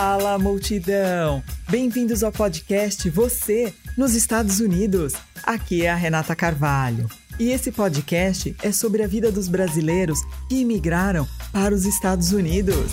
Fala, 0.00 0.38
multidão! 0.38 1.42
Bem-vindos 1.68 2.22
ao 2.22 2.30
podcast 2.30 3.10
Você 3.10 3.74
nos 3.96 4.14
Estados 4.14 4.60
Unidos. 4.60 5.12
Aqui 5.42 5.86
é 5.86 5.90
a 5.90 5.96
Renata 5.96 6.36
Carvalho. 6.36 7.08
E 7.36 7.50
esse 7.50 7.72
podcast 7.72 8.54
é 8.62 8.70
sobre 8.70 9.02
a 9.02 9.08
vida 9.08 9.32
dos 9.32 9.48
brasileiros 9.48 10.20
que 10.48 10.60
imigraram 10.60 11.26
para 11.52 11.74
os 11.74 11.84
Estados 11.84 12.30
Unidos. 12.30 12.92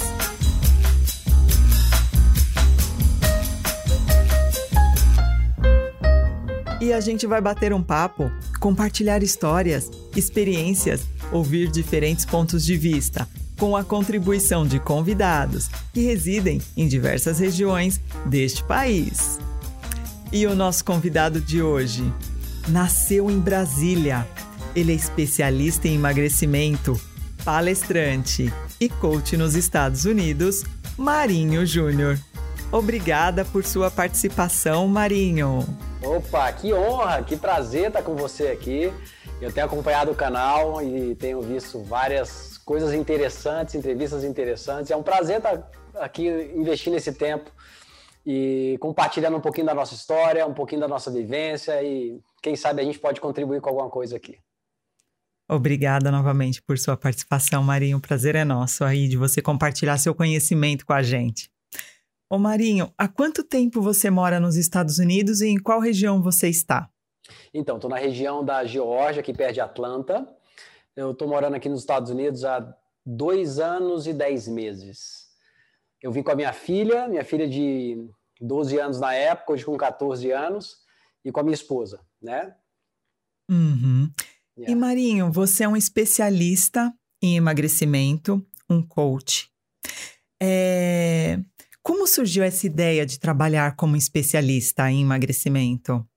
E 6.81 6.91
a 6.91 6.99
gente 6.99 7.27
vai 7.27 7.39
bater 7.39 7.71
um 7.71 7.83
papo, 7.83 8.31
compartilhar 8.59 9.21
histórias, 9.21 9.91
experiências, 10.15 11.05
ouvir 11.31 11.69
diferentes 11.69 12.25
pontos 12.25 12.65
de 12.65 12.75
vista 12.75 13.27
com 13.57 13.75
a 13.75 13.83
contribuição 13.83 14.65
de 14.65 14.79
convidados 14.79 15.69
que 15.93 16.01
residem 16.01 16.61
em 16.75 16.87
diversas 16.87 17.39
regiões 17.39 17.99
deste 18.25 18.63
país. 18.63 19.39
E 20.31 20.45
o 20.45 20.55
nosso 20.55 20.83
convidado 20.83 21.39
de 21.39 21.61
hoje 21.61 22.11
nasceu 22.67 23.29
em 23.29 23.39
Brasília. 23.39 24.27
Ele 24.75 24.91
é 24.91 24.95
especialista 24.95 25.87
em 25.87 25.95
emagrecimento, 25.95 26.99
palestrante 27.43 28.51
e 28.79 28.89
coach 28.89 29.37
nos 29.37 29.55
Estados 29.55 30.05
Unidos, 30.05 30.63
Marinho 30.97 31.65
Júnior. 31.65 32.19
Obrigada 32.71 33.45
por 33.45 33.63
sua 33.63 33.89
participação, 33.89 34.87
Marinho. 34.87 35.65
Opa, 36.03 36.51
que 36.51 36.73
honra, 36.73 37.23
que 37.23 37.37
prazer 37.37 37.87
estar 37.87 38.01
com 38.01 38.15
você 38.15 38.47
aqui. 38.47 38.91
Eu 39.39 39.51
tenho 39.51 39.65
acompanhado 39.65 40.11
o 40.11 40.15
canal 40.15 40.81
e 40.81 41.15
tenho 41.15 41.41
visto 41.41 41.81
várias 41.83 42.54
coisas 42.65 42.93
interessantes, 42.93 43.75
entrevistas 43.75 44.23
interessantes. 44.23 44.91
É 44.91 44.95
um 44.95 45.03
prazer 45.03 45.37
estar 45.37 45.69
aqui 45.95 46.27
investindo 46.55 46.95
esse 46.95 47.13
tempo 47.13 47.51
e 48.25 48.75
compartilhando 48.81 49.37
um 49.37 49.41
pouquinho 49.41 49.67
da 49.67 49.75
nossa 49.75 49.93
história, 49.93 50.45
um 50.47 50.53
pouquinho 50.53 50.81
da 50.81 50.87
nossa 50.87 51.11
vivência 51.11 51.81
e 51.83 52.19
quem 52.41 52.55
sabe 52.55 52.81
a 52.81 52.85
gente 52.85 52.97
pode 52.97 53.21
contribuir 53.21 53.61
com 53.61 53.69
alguma 53.69 53.89
coisa 53.89 54.17
aqui. 54.17 54.39
Obrigada 55.47 56.09
novamente 56.11 56.59
por 56.59 56.75
sua 56.79 56.97
participação, 56.97 57.61
Marinho. 57.61 57.97
O 57.97 58.01
prazer 58.01 58.35
é 58.35 58.43
nosso 58.43 58.83
aí 58.83 59.07
de 59.07 59.15
você 59.15 59.43
compartilhar 59.43 59.99
seu 59.99 60.15
conhecimento 60.15 60.83
com 60.87 60.93
a 60.93 61.03
gente. 61.03 61.51
Ô 62.27 62.39
Marinho, 62.39 62.91
há 62.97 63.07
quanto 63.07 63.43
tempo 63.43 63.79
você 63.79 64.09
mora 64.09 64.39
nos 64.39 64.55
Estados 64.55 64.97
Unidos 64.97 65.41
e 65.41 65.49
em 65.49 65.59
qual 65.59 65.79
região 65.79 66.19
você 66.23 66.49
está? 66.49 66.89
Então, 67.53 67.75
estou 67.75 67.89
na 67.89 67.97
região 67.97 68.43
da 68.43 68.65
Geórgia, 68.65 69.19
aqui 69.19 69.31
perto 69.31 69.53
de 69.53 69.61
Atlanta. 69.61 70.27
Eu 70.95 71.11
estou 71.11 71.27
morando 71.27 71.55
aqui 71.55 71.67
nos 71.67 71.81
Estados 71.81 72.09
Unidos 72.09 72.45
há 72.45 72.73
dois 73.05 73.59
anos 73.59 74.07
e 74.07 74.13
dez 74.13 74.47
meses. 74.47 75.25
Eu 76.01 76.11
vim 76.11 76.23
com 76.23 76.31
a 76.31 76.35
minha 76.35 76.53
filha, 76.53 77.07
minha 77.07 77.25
filha 77.25 77.47
de 77.47 78.07
12 78.39 78.79
anos 78.79 78.99
na 78.99 79.13
época, 79.13 79.53
hoje 79.53 79.65
com 79.65 79.75
14 79.75 80.31
anos, 80.31 80.77
e 81.23 81.31
com 81.31 81.39
a 81.39 81.43
minha 81.43 81.53
esposa, 81.53 81.99
né? 82.21 82.55
Uhum. 83.49 84.09
Yeah. 84.57 84.71
E 84.71 84.75
Marinho, 84.75 85.31
você 85.31 85.63
é 85.63 85.67
um 85.67 85.75
especialista 85.75 86.93
em 87.21 87.35
emagrecimento, 87.35 88.45
um 88.69 88.81
coach. 88.81 89.49
É... 90.41 91.39
Como 91.83 92.07
surgiu 92.07 92.43
essa 92.43 92.65
ideia 92.65 93.05
de 93.05 93.19
trabalhar 93.19 93.75
como 93.75 93.95
especialista 93.95 94.89
em 94.89 95.01
emagrecimento? 95.01 96.07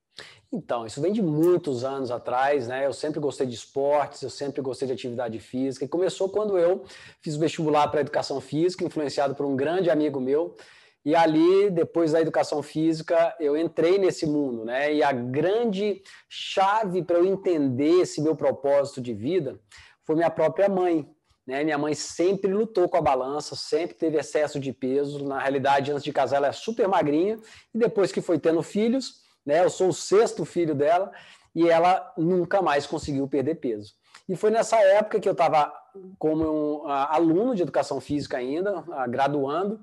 Então, 0.51 0.87
isso 0.87 1.01
vem 1.03 1.13
de 1.13 1.21
muitos 1.21 1.85
anos 1.85 2.11
atrás, 2.11 2.69
né? 2.69 2.87
Eu 2.87 2.93
sempre 2.93 3.21
gostei 3.21 3.47
de 3.47 3.55
esportes, 3.55 4.23
eu 4.23 4.31
sempre 4.31 4.63
gostei 4.63 4.87
de 4.87 4.95
atividade 4.95 5.39
física. 5.39 5.85
E 5.85 5.89
começou 5.89 6.31
quando 6.31 6.57
eu 6.57 6.85
fiz 7.21 7.37
vestibular 7.37 7.87
para 7.89 8.01
educação 8.01 8.41
física, 8.41 8.85
influenciado 8.85 9.35
por 9.35 9.45
um 9.45 9.55
grande 9.55 9.91
amigo 9.91 10.19
meu. 10.19 10.57
E 11.05 11.15
ali, 11.15 11.71
depois 11.71 12.13
da 12.13 12.21
educação 12.21 12.63
física, 12.63 13.37
eu 13.39 13.57
entrei 13.57 13.99
nesse 13.99 14.27
mundo, 14.27 14.65
né? 14.65 14.93
E 14.95 15.03
a 15.03 15.13
grande 15.13 16.03
chave 16.29 17.03
para 17.03 17.19
eu 17.19 17.27
entender 17.27 18.01
esse 18.01 18.21
meu 18.23 18.35
propósito 18.35 19.03
de 19.03 19.13
vida 19.13 19.61
foi 20.03 20.17
minha 20.17 20.31
própria 20.31 20.69
mãe. 20.69 21.07
Né? 21.47 21.63
Minha 21.65 21.79
mãe 21.79 21.95
sempre 21.95 22.53
lutou 22.53 22.89
com 22.89 22.97
a 22.97 23.03
balança, 23.03 23.55
sempre 23.55 23.97
teve 23.97 24.19
excesso 24.19 24.59
de 24.59 24.73
peso. 24.73 25.25
Na 25.25 25.39
realidade, 25.39 25.91
antes 25.91 26.05
de 26.05 26.13
casar, 26.13 26.37
ela 26.39 26.49
é 26.49 26.53
super 26.53 26.89
magrinha. 26.89 27.39
E 27.75 27.79
depois 27.79 28.11
que 28.11 28.21
foi 28.21 28.39
tendo 28.39 28.63
filhos, 28.63 29.23
né? 29.49 29.65
Eu 29.65 29.71
sou 29.71 29.89
o 29.89 29.95
sexto 29.95 30.45
filho 30.45 30.75
dela 30.75 31.11
e 31.55 31.67
ela 31.71 32.13
nunca 32.19 32.61
mais 32.61 32.87
conseguiu 32.87 33.27
perder 33.27 33.55
peso. 33.55 33.95
E 34.29 34.37
foi 34.37 34.51
nessa 34.51 34.77
época 34.77 35.19
que 35.19 35.27
eu 35.27 35.33
estava 35.33 35.73
como 36.19 36.85
um, 36.85 36.87
aluno 36.87 37.55
de 37.55 37.63
educação 37.63 37.99
física 37.99 38.37
ainda, 38.37 38.85
graduando, 39.09 39.83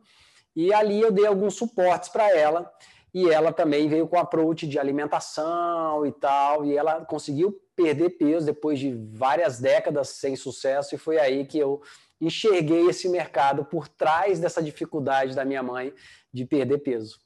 e 0.56 0.72
ali 0.72 1.02
eu 1.02 1.12
dei 1.12 1.26
alguns 1.26 1.56
suportes 1.56 2.10
para 2.10 2.30
ela, 2.30 2.72
e 3.12 3.28
ela 3.28 3.52
também 3.52 3.90
veio 3.90 4.08
com 4.08 4.20
approach 4.20 4.68
de 4.68 4.78
alimentação 4.78 6.06
e 6.06 6.12
tal, 6.12 6.64
e 6.64 6.78
ela 6.78 7.04
conseguiu 7.04 7.60
perder 7.76 8.12
peso 8.12 8.46
depois 8.46 8.78
de 8.78 8.94
várias 8.94 9.60
décadas 9.60 10.10
sem 10.10 10.36
sucesso, 10.36 10.94
e 10.94 11.00
foi 11.00 11.18
aí 11.18 11.44
que 11.44 11.58
eu 11.58 11.82
enxerguei 12.22 12.88
esse 12.88 13.10
mercado 13.10 13.66
por 13.66 13.88
trás 13.88 14.40
dessa 14.40 14.62
dificuldade 14.62 15.36
da 15.36 15.44
minha 15.44 15.64
mãe 15.64 15.92
de 16.32 16.46
perder 16.46 16.78
peso. 16.78 17.25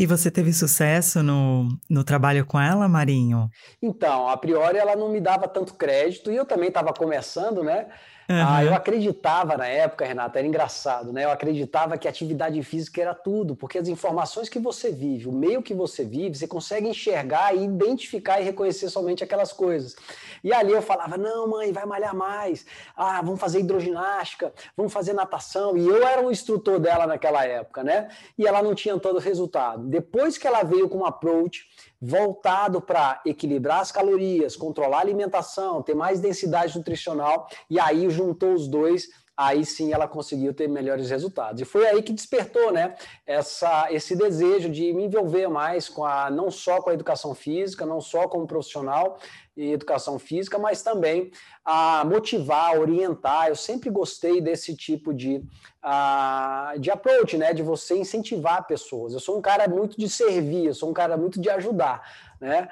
E 0.00 0.06
você 0.06 0.30
teve 0.30 0.52
sucesso 0.52 1.24
no, 1.24 1.76
no 1.90 2.04
trabalho 2.04 2.46
com 2.46 2.60
ela, 2.60 2.86
Marinho? 2.86 3.50
Então, 3.82 4.28
a 4.28 4.36
priori 4.36 4.78
ela 4.78 4.94
não 4.94 5.08
me 5.08 5.20
dava 5.20 5.48
tanto 5.48 5.74
crédito 5.74 6.30
e 6.30 6.36
eu 6.36 6.44
também 6.44 6.68
estava 6.68 6.92
começando, 6.92 7.64
né? 7.64 7.88
Uhum. 8.30 8.36
Ah, 8.46 8.62
eu 8.62 8.74
acreditava 8.74 9.56
na 9.56 9.66
época, 9.66 10.04
Renata, 10.04 10.38
era 10.38 10.46
engraçado, 10.46 11.14
né? 11.14 11.24
Eu 11.24 11.30
acreditava 11.30 11.96
que 11.96 12.06
atividade 12.06 12.62
física 12.62 13.00
era 13.00 13.14
tudo, 13.14 13.56
porque 13.56 13.78
as 13.78 13.88
informações 13.88 14.50
que 14.50 14.58
você 14.58 14.92
vive, 14.92 15.26
o 15.26 15.32
meio 15.32 15.62
que 15.62 15.72
você 15.72 16.04
vive, 16.04 16.36
você 16.36 16.46
consegue 16.46 16.88
enxergar 16.88 17.56
e 17.56 17.64
identificar 17.64 18.38
e 18.38 18.44
reconhecer 18.44 18.90
somente 18.90 19.24
aquelas 19.24 19.50
coisas. 19.50 19.96
E 20.44 20.52
ali 20.52 20.72
eu 20.72 20.82
falava: 20.82 21.16
não, 21.16 21.48
mãe, 21.48 21.72
vai 21.72 21.86
malhar 21.86 22.14
mais. 22.14 22.66
Ah, 22.94 23.22
vamos 23.22 23.40
fazer 23.40 23.60
hidroginástica, 23.60 24.52
vamos 24.76 24.92
fazer 24.92 25.14
natação. 25.14 25.74
E 25.74 25.88
eu 25.88 26.06
era 26.06 26.20
o 26.20 26.30
instrutor 26.30 26.78
dela 26.78 27.06
naquela 27.06 27.46
época, 27.46 27.82
né? 27.82 28.08
E 28.36 28.46
ela 28.46 28.62
não 28.62 28.74
tinha 28.74 28.98
todo 28.98 29.16
o 29.16 29.20
resultado. 29.20 29.87
Depois 29.88 30.36
que 30.36 30.46
ela 30.46 30.62
veio 30.62 30.86
com 30.86 30.98
um 30.98 31.06
approach 31.06 31.66
voltado 31.98 32.78
para 32.78 33.22
equilibrar 33.24 33.80
as 33.80 33.90
calorias, 33.90 34.54
controlar 34.54 34.98
a 34.98 35.00
alimentação, 35.00 35.82
ter 35.82 35.94
mais 35.94 36.20
densidade 36.20 36.76
nutricional, 36.76 37.48
e 37.70 37.80
aí 37.80 38.10
juntou 38.10 38.52
os 38.52 38.68
dois, 38.68 39.08
aí 39.38 39.64
sim 39.64 39.92
ela 39.92 40.08
conseguiu 40.08 40.52
ter 40.52 40.68
melhores 40.68 41.10
resultados. 41.10 41.62
E 41.62 41.64
foi 41.64 41.86
aí 41.86 42.02
que 42.02 42.12
despertou, 42.12 42.72
né, 42.72 42.96
essa, 43.24 43.86
esse 43.92 44.16
desejo 44.16 44.68
de 44.68 44.92
me 44.92 45.04
envolver 45.04 45.46
mais 45.46 45.88
com 45.88 46.04
a 46.04 46.28
não 46.28 46.50
só 46.50 46.82
com 46.82 46.90
a 46.90 46.94
educação 46.94 47.36
física, 47.36 47.86
não 47.86 48.00
só 48.00 48.26
como 48.26 48.48
profissional 48.48 49.16
em 49.56 49.70
educação 49.70 50.18
física, 50.18 50.58
mas 50.58 50.82
também 50.82 51.30
a 51.64 52.04
motivar, 52.04 52.80
orientar. 52.80 53.46
Eu 53.46 53.54
sempre 53.54 53.90
gostei 53.90 54.40
desse 54.40 54.74
tipo 54.74 55.14
de, 55.14 55.36
uh, 55.84 56.78
de 56.80 56.90
approach, 56.90 57.36
né, 57.36 57.54
de 57.54 57.62
você 57.62 57.96
incentivar 57.96 58.66
pessoas. 58.66 59.12
Eu 59.12 59.20
sou 59.20 59.38
um 59.38 59.42
cara 59.42 59.68
muito 59.68 59.96
de 59.96 60.08
servir, 60.08 60.66
eu 60.66 60.74
sou 60.74 60.90
um 60.90 60.94
cara 60.94 61.16
muito 61.16 61.40
de 61.40 61.48
ajudar, 61.48 62.02
né? 62.40 62.68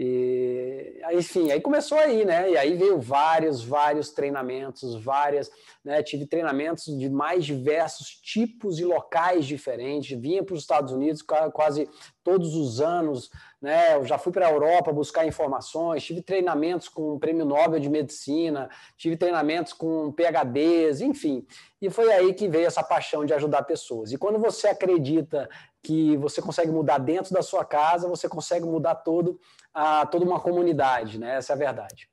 E, 0.00 1.02
enfim, 1.10 1.50
aí 1.50 1.60
começou 1.60 1.98
aí, 1.98 2.24
né? 2.24 2.52
E 2.52 2.56
aí 2.56 2.76
veio 2.76 3.00
vários, 3.00 3.64
vários 3.64 4.10
treinamentos, 4.10 4.94
várias, 4.94 5.50
né? 5.84 6.04
Tive 6.04 6.24
treinamentos 6.24 6.84
de 6.84 7.10
mais 7.10 7.44
diversos 7.44 8.10
tipos 8.10 8.78
e 8.78 8.84
locais 8.84 9.44
diferentes. 9.44 10.16
Vinha 10.16 10.44
para 10.44 10.54
os 10.54 10.60
Estados 10.60 10.92
Unidos 10.92 11.20
quase 11.52 11.90
todos 12.22 12.54
os 12.54 12.80
anos, 12.80 13.28
né? 13.60 13.96
Eu 13.96 14.04
já 14.04 14.18
fui 14.18 14.30
para 14.30 14.46
a 14.46 14.52
Europa 14.52 14.92
buscar 14.92 15.26
informações, 15.26 16.04
tive 16.04 16.22
treinamentos 16.22 16.88
com 16.88 17.14
o 17.14 17.18
Prêmio 17.18 17.44
Nobel 17.44 17.80
de 17.80 17.88
Medicina, 17.88 18.70
tive 18.96 19.16
treinamentos 19.16 19.72
com 19.72 20.12
PhDs, 20.12 21.00
enfim. 21.00 21.44
E 21.82 21.90
foi 21.90 22.12
aí 22.12 22.34
que 22.34 22.48
veio 22.48 22.66
essa 22.66 22.84
paixão 22.84 23.24
de 23.24 23.34
ajudar 23.34 23.62
pessoas. 23.64 24.12
E 24.12 24.18
quando 24.18 24.38
você 24.38 24.68
acredita 24.68 25.48
que 25.82 26.16
você 26.16 26.42
consegue 26.42 26.70
mudar 26.70 26.98
dentro 26.98 27.32
da 27.32 27.42
sua 27.42 27.64
casa, 27.64 28.08
você 28.08 28.28
consegue 28.28 28.64
mudar 28.64 28.96
todo 28.96 29.38
a 29.72 30.04
toda 30.06 30.24
uma 30.24 30.40
comunidade, 30.40 31.18
né? 31.18 31.36
Essa 31.36 31.52
é 31.52 31.54
a 31.54 31.58
verdade. 31.58 32.08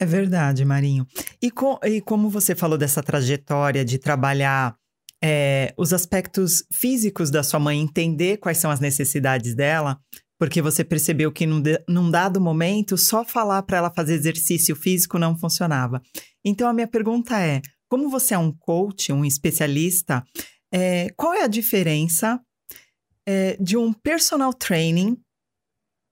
É 0.00 0.06
verdade, 0.06 0.64
Marinho. 0.64 1.06
E, 1.42 1.50
com, 1.50 1.78
e 1.82 2.00
como 2.00 2.30
você 2.30 2.54
falou 2.54 2.78
dessa 2.78 3.02
trajetória 3.02 3.84
de 3.84 3.98
trabalhar 3.98 4.76
é, 5.22 5.74
os 5.76 5.92
aspectos 5.92 6.64
físicos 6.72 7.30
da 7.30 7.42
sua 7.42 7.58
mãe, 7.58 7.80
entender 7.80 8.36
quais 8.36 8.58
são 8.58 8.70
as 8.70 8.78
necessidades 8.78 9.54
dela, 9.54 9.98
porque 10.38 10.62
você 10.62 10.84
percebeu 10.84 11.32
que 11.32 11.46
num, 11.46 11.60
de, 11.60 11.82
num 11.88 12.10
dado 12.10 12.40
momento 12.40 12.96
só 12.96 13.24
falar 13.24 13.62
para 13.64 13.78
ela 13.78 13.92
fazer 13.92 14.14
exercício 14.14 14.76
físico 14.76 15.18
não 15.18 15.36
funcionava. 15.36 16.00
Então 16.44 16.68
a 16.68 16.72
minha 16.72 16.86
pergunta 16.86 17.40
é: 17.40 17.60
como 17.88 18.08
você 18.08 18.34
é 18.34 18.38
um 18.38 18.52
coach, 18.52 19.12
um 19.12 19.24
especialista, 19.24 20.24
é, 20.72 21.08
qual 21.16 21.34
é 21.34 21.42
a 21.42 21.48
diferença 21.48 22.40
é, 23.28 23.58
de 23.60 23.76
um 23.76 23.92
personal 23.92 24.54
training 24.54 25.20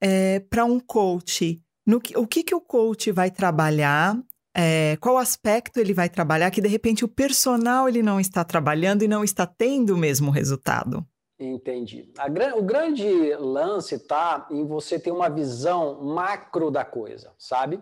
é, 0.02 0.40
para 0.40 0.66
um 0.66 0.78
coach? 0.78 1.62
No, 1.86 1.96
o 2.16 2.26
que, 2.26 2.44
que 2.44 2.54
o 2.54 2.60
coach 2.60 3.10
vai 3.10 3.30
trabalhar 3.30 4.20
é, 4.58 4.96
qual 5.02 5.18
aspecto 5.18 5.78
ele 5.78 5.92
vai 5.92 6.08
trabalhar 6.08 6.50
que 6.50 6.62
de 6.62 6.68
repente 6.68 7.04
o 7.04 7.08
personal 7.08 7.90
ele 7.90 8.02
não 8.02 8.18
está 8.18 8.42
trabalhando 8.42 9.02
e 9.02 9.08
não 9.08 9.22
está 9.22 9.46
tendo 9.46 9.94
o 9.94 9.98
mesmo 9.98 10.30
resultado? 10.30 11.06
Entendi. 11.38 12.10
A, 12.16 12.26
o 12.56 12.62
grande 12.62 13.34
lance 13.34 13.96
está 13.96 14.46
em 14.50 14.66
você 14.66 14.98
ter 14.98 15.10
uma 15.10 15.28
visão 15.28 16.02
macro 16.02 16.70
da 16.70 16.86
coisa, 16.86 17.34
sabe? 17.38 17.78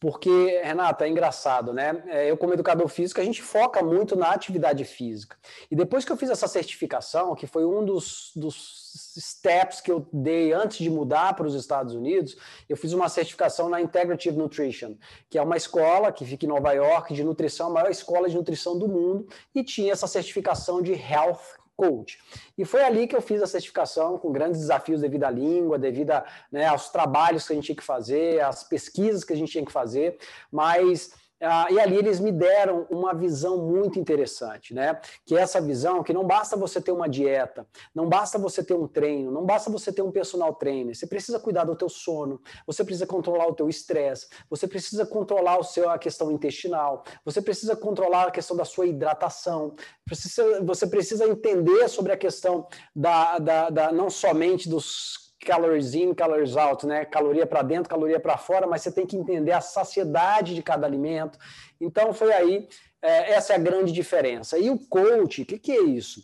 Porque, 0.00 0.60
Renata, 0.62 1.04
é 1.04 1.08
engraçado, 1.08 1.72
né? 1.72 2.04
É, 2.06 2.30
eu, 2.30 2.36
como 2.36 2.52
educador 2.52 2.86
físico, 2.86 3.20
a 3.20 3.24
gente 3.24 3.42
foca 3.42 3.82
muito 3.82 4.14
na 4.14 4.30
atividade 4.30 4.84
física. 4.84 5.36
E 5.68 5.74
depois 5.74 6.04
que 6.04 6.12
eu 6.12 6.16
fiz 6.16 6.30
essa 6.30 6.46
certificação, 6.46 7.34
que 7.34 7.48
foi 7.48 7.64
um 7.64 7.84
dos, 7.84 8.30
dos 8.36 8.92
steps 9.18 9.80
que 9.80 9.90
eu 9.90 10.06
dei 10.12 10.52
antes 10.52 10.78
de 10.78 10.88
mudar 10.88 11.34
para 11.34 11.48
os 11.48 11.54
Estados 11.54 11.94
Unidos, 11.94 12.36
eu 12.68 12.76
fiz 12.76 12.92
uma 12.92 13.08
certificação 13.08 13.68
na 13.68 13.80
Integrative 13.80 14.36
Nutrition, 14.36 14.94
que 15.28 15.36
é 15.36 15.42
uma 15.42 15.56
escola 15.56 16.12
que 16.12 16.24
fica 16.24 16.46
em 16.46 16.48
Nova 16.48 16.72
York 16.72 17.12
de 17.12 17.24
nutrição, 17.24 17.66
a 17.66 17.70
maior 17.70 17.90
escola 17.90 18.28
de 18.28 18.36
nutrição 18.36 18.78
do 18.78 18.86
mundo, 18.86 19.26
e 19.52 19.64
tinha 19.64 19.92
essa 19.92 20.06
certificação 20.06 20.80
de 20.80 20.92
Health 20.92 21.57
coach. 21.78 22.18
E 22.58 22.64
foi 22.64 22.82
ali 22.82 23.06
que 23.06 23.14
eu 23.14 23.22
fiz 23.22 23.40
a 23.40 23.46
certificação, 23.46 24.18
com 24.18 24.32
grandes 24.32 24.60
desafios 24.60 25.00
devido 25.00 25.22
à 25.22 25.30
língua, 25.30 25.78
devido 25.78 26.10
a, 26.10 26.26
né, 26.50 26.66
aos 26.66 26.90
trabalhos 26.90 27.46
que 27.46 27.52
a 27.52 27.56
gente 27.56 27.66
tinha 27.66 27.76
que 27.76 27.84
fazer, 27.84 28.40
às 28.40 28.64
pesquisas 28.64 29.22
que 29.22 29.32
a 29.32 29.36
gente 29.36 29.52
tinha 29.52 29.64
que 29.64 29.70
fazer, 29.70 30.18
mas 30.50 31.14
ah, 31.40 31.68
e 31.70 31.78
ali 31.78 31.96
eles 31.96 32.18
me 32.18 32.32
deram 32.32 32.86
uma 32.90 33.14
visão 33.14 33.58
muito 33.58 33.98
interessante, 33.98 34.74
né? 34.74 35.00
Que 35.24 35.36
é 35.36 35.40
essa 35.40 35.60
visão 35.60 36.02
que 36.02 36.12
não 36.12 36.26
basta 36.26 36.56
você 36.56 36.80
ter 36.80 36.90
uma 36.90 37.08
dieta, 37.08 37.66
não 37.94 38.08
basta 38.08 38.38
você 38.38 38.62
ter 38.62 38.74
um 38.74 38.88
treino, 38.88 39.30
não 39.30 39.46
basta 39.46 39.70
você 39.70 39.92
ter 39.92 40.02
um 40.02 40.10
personal 40.10 40.54
trainer, 40.54 40.96
você 40.96 41.06
precisa 41.06 41.38
cuidar 41.38 41.64
do 41.64 41.76
teu 41.76 41.88
sono, 41.88 42.40
você 42.66 42.84
precisa 42.84 43.06
controlar 43.06 43.46
o 43.46 43.54
teu 43.54 43.68
estresse, 43.68 44.26
você 44.50 44.66
precisa 44.66 45.06
controlar 45.06 45.58
o 45.58 45.64
seu, 45.64 45.88
a 45.88 45.98
questão 45.98 46.32
intestinal, 46.32 47.04
você 47.24 47.40
precisa 47.40 47.76
controlar 47.76 48.24
a 48.24 48.30
questão 48.32 48.56
da 48.56 48.64
sua 48.64 48.86
hidratação, 48.86 49.76
precisa, 50.04 50.60
você 50.64 50.86
precisa 50.86 51.28
entender 51.28 51.88
sobre 51.88 52.12
a 52.12 52.16
questão 52.16 52.66
da, 52.94 53.38
da, 53.38 53.70
da 53.70 53.92
não 53.92 54.10
somente 54.10 54.68
dos 54.68 55.27
calories 55.40 55.94
in, 55.94 56.14
calories 56.14 56.56
out, 56.56 56.86
né? 56.86 57.04
Caloria 57.04 57.46
para 57.46 57.62
dentro, 57.62 57.88
caloria 57.88 58.20
para 58.20 58.36
fora, 58.36 58.66
mas 58.66 58.82
você 58.82 58.92
tem 58.92 59.06
que 59.06 59.16
entender 59.16 59.52
a 59.52 59.60
saciedade 59.60 60.54
de 60.54 60.62
cada 60.62 60.86
alimento. 60.86 61.38
Então, 61.80 62.12
foi 62.12 62.32
aí, 62.32 62.68
é, 63.00 63.32
essa 63.32 63.52
é 63.52 63.56
a 63.56 63.60
grande 63.60 63.92
diferença. 63.92 64.58
E 64.58 64.70
o 64.70 64.78
coach, 64.78 65.42
o 65.42 65.46
que, 65.46 65.58
que 65.58 65.72
é 65.72 65.82
isso? 65.82 66.22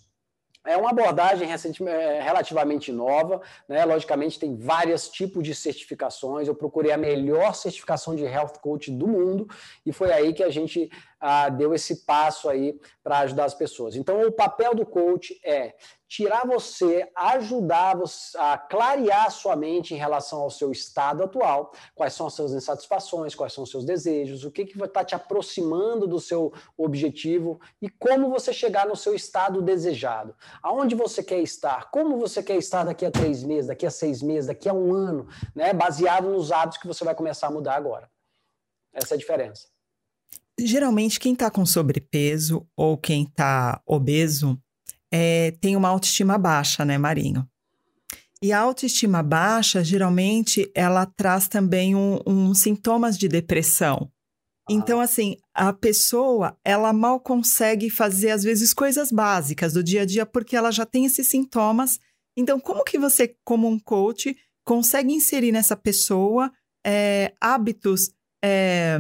É 0.67 0.79
uma 0.79 0.91
abordagem 0.91 1.47
é, 1.51 2.21
relativamente 2.23 2.91
nova, 2.91 3.43
né? 3.69 3.85
Logicamente, 3.85 4.39
tem 4.39 4.57
vários 4.57 5.11
tipos 5.11 5.45
de 5.45 5.55
certificações. 5.55 6.49
Eu 6.49 6.55
procurei 6.55 6.91
a 6.91 6.97
melhor 6.97 7.55
certificação 7.55 8.17
de 8.17 8.25
health 8.25 8.55
coach 8.63 8.91
do 8.91 9.07
mundo 9.07 9.47
e 9.85 9.93
foi 9.93 10.11
aí 10.11 10.33
que 10.33 10.43
a 10.43 10.49
gente 10.49 10.91
ah, 11.27 11.49
deu 11.49 11.73
esse 11.73 12.05
passo 12.05 12.51
aí 12.51 12.79
para 13.03 13.21
ajudar 13.21 13.47
as 13.47 13.55
pessoas. 13.55 13.97
Então, 13.97 14.21
o 14.27 14.31
papel 14.31 14.75
do 14.75 14.85
coach 14.85 15.41
é 15.43 15.75
tirar 16.07 16.47
você, 16.47 17.11
ajudar 17.17 17.97
você 17.97 18.37
a 18.37 18.59
clarear 18.59 19.25
a 19.25 19.31
sua 19.31 19.57
mente 19.57 19.95
em 19.95 19.97
relação 19.97 20.43
ao 20.43 20.51
seu 20.51 20.71
estado 20.71 21.25
atual, 21.25 21.73
quais 21.95 22.13
são 22.13 22.27
as 22.27 22.35
suas 22.35 22.53
insatisfações, 22.53 23.35
quais 23.35 23.55
são 23.55 23.65
os 23.65 23.71
seus 23.71 23.87
desejos, 23.87 24.45
o 24.45 24.51
que 24.51 24.67
que 24.67 24.79
está 24.85 25.03
te 25.03 25.15
aproximando 25.15 26.07
do 26.07 26.21
seu 26.21 26.53
objetivo 26.77 27.59
e 27.81 27.89
como 27.89 28.29
você 28.29 28.53
chegar 28.53 28.87
no 28.87 28.95
seu 28.95 29.15
estado 29.15 29.63
desejado. 29.63 30.37
Aonde 30.63 30.95
você 30.95 31.23
quer 31.23 31.41
estar, 31.41 31.91
como 31.91 32.19
você 32.19 32.43
quer 32.43 32.59
estar 32.59 32.85
daqui 32.85 33.07
a 33.07 33.11
três 33.11 33.43
meses, 33.43 33.69
daqui 33.69 33.87
a 33.87 33.91
seis 33.91 34.21
meses, 34.21 34.49
daqui 34.49 34.69
a 34.69 34.75
um 34.75 34.93
ano, 34.93 35.27
né? 35.57 35.73
baseado 35.73 36.29
nos 36.29 36.53
hábitos 36.53 36.77
que 36.77 36.87
você 36.87 37.03
vai 37.03 37.15
começar 37.15 37.47
a 37.47 37.51
mudar 37.51 37.77
agora. 37.77 38.11
Essa 38.93 39.15
é 39.15 39.17
a 39.17 39.19
diferença. 39.19 39.74
Geralmente, 40.59 41.19
quem 41.19 41.33
está 41.33 41.51
com 41.51 41.67
sobrepeso 41.67 42.67
ou 42.77 42.97
quem 42.97 43.25
está 43.25 43.81
obeso 43.87 44.59
é, 45.13 45.53
tem 45.61 45.77
uma 45.77 45.89
autoestima 45.89 46.39
baixa, 46.39 46.85
né, 46.85 46.97
Marinho? 46.97 47.49
E 48.43 48.53
a 48.53 48.61
autoestima 48.61 49.23
baixa, 49.23 49.83
geralmente, 49.83 50.71
ela 50.75 51.07
traz 51.07 51.49
também 51.49 51.97
um, 51.97 52.21
um 52.27 52.55
sintomas 52.55 53.17
de 53.17 53.27
depressão. 53.27 54.11
Então, 54.69 55.01
assim, 55.01 55.37
a 55.55 55.73
pessoa, 55.73 56.57
ela 56.65 56.93
mal 56.93 57.21
consegue 57.21 57.91
fazer, 57.91 58.31
às 58.31 58.43
vezes, 58.43 58.73
coisas 58.73 59.11
básicas 59.11 59.73
do 59.73 59.83
dia 59.83 60.03
a 60.03 60.05
dia, 60.05 60.25
porque 60.27 60.57
ela 60.57 60.71
já 60.71 60.87
tem 60.87 61.05
esses 61.05 61.27
sintomas. 61.27 61.99
Então, 62.37 62.59
como 62.59 62.85
que 62.85 62.99
você, 62.99 63.37
como 63.45 63.69
um 63.69 63.79
coach, 63.79 64.37
consegue 64.65 65.13
inserir 65.13 65.53
nessa 65.53 65.77
pessoa 65.77 66.51
é, 66.85 67.33
hábitos 67.41 68.11
é, 68.47 68.99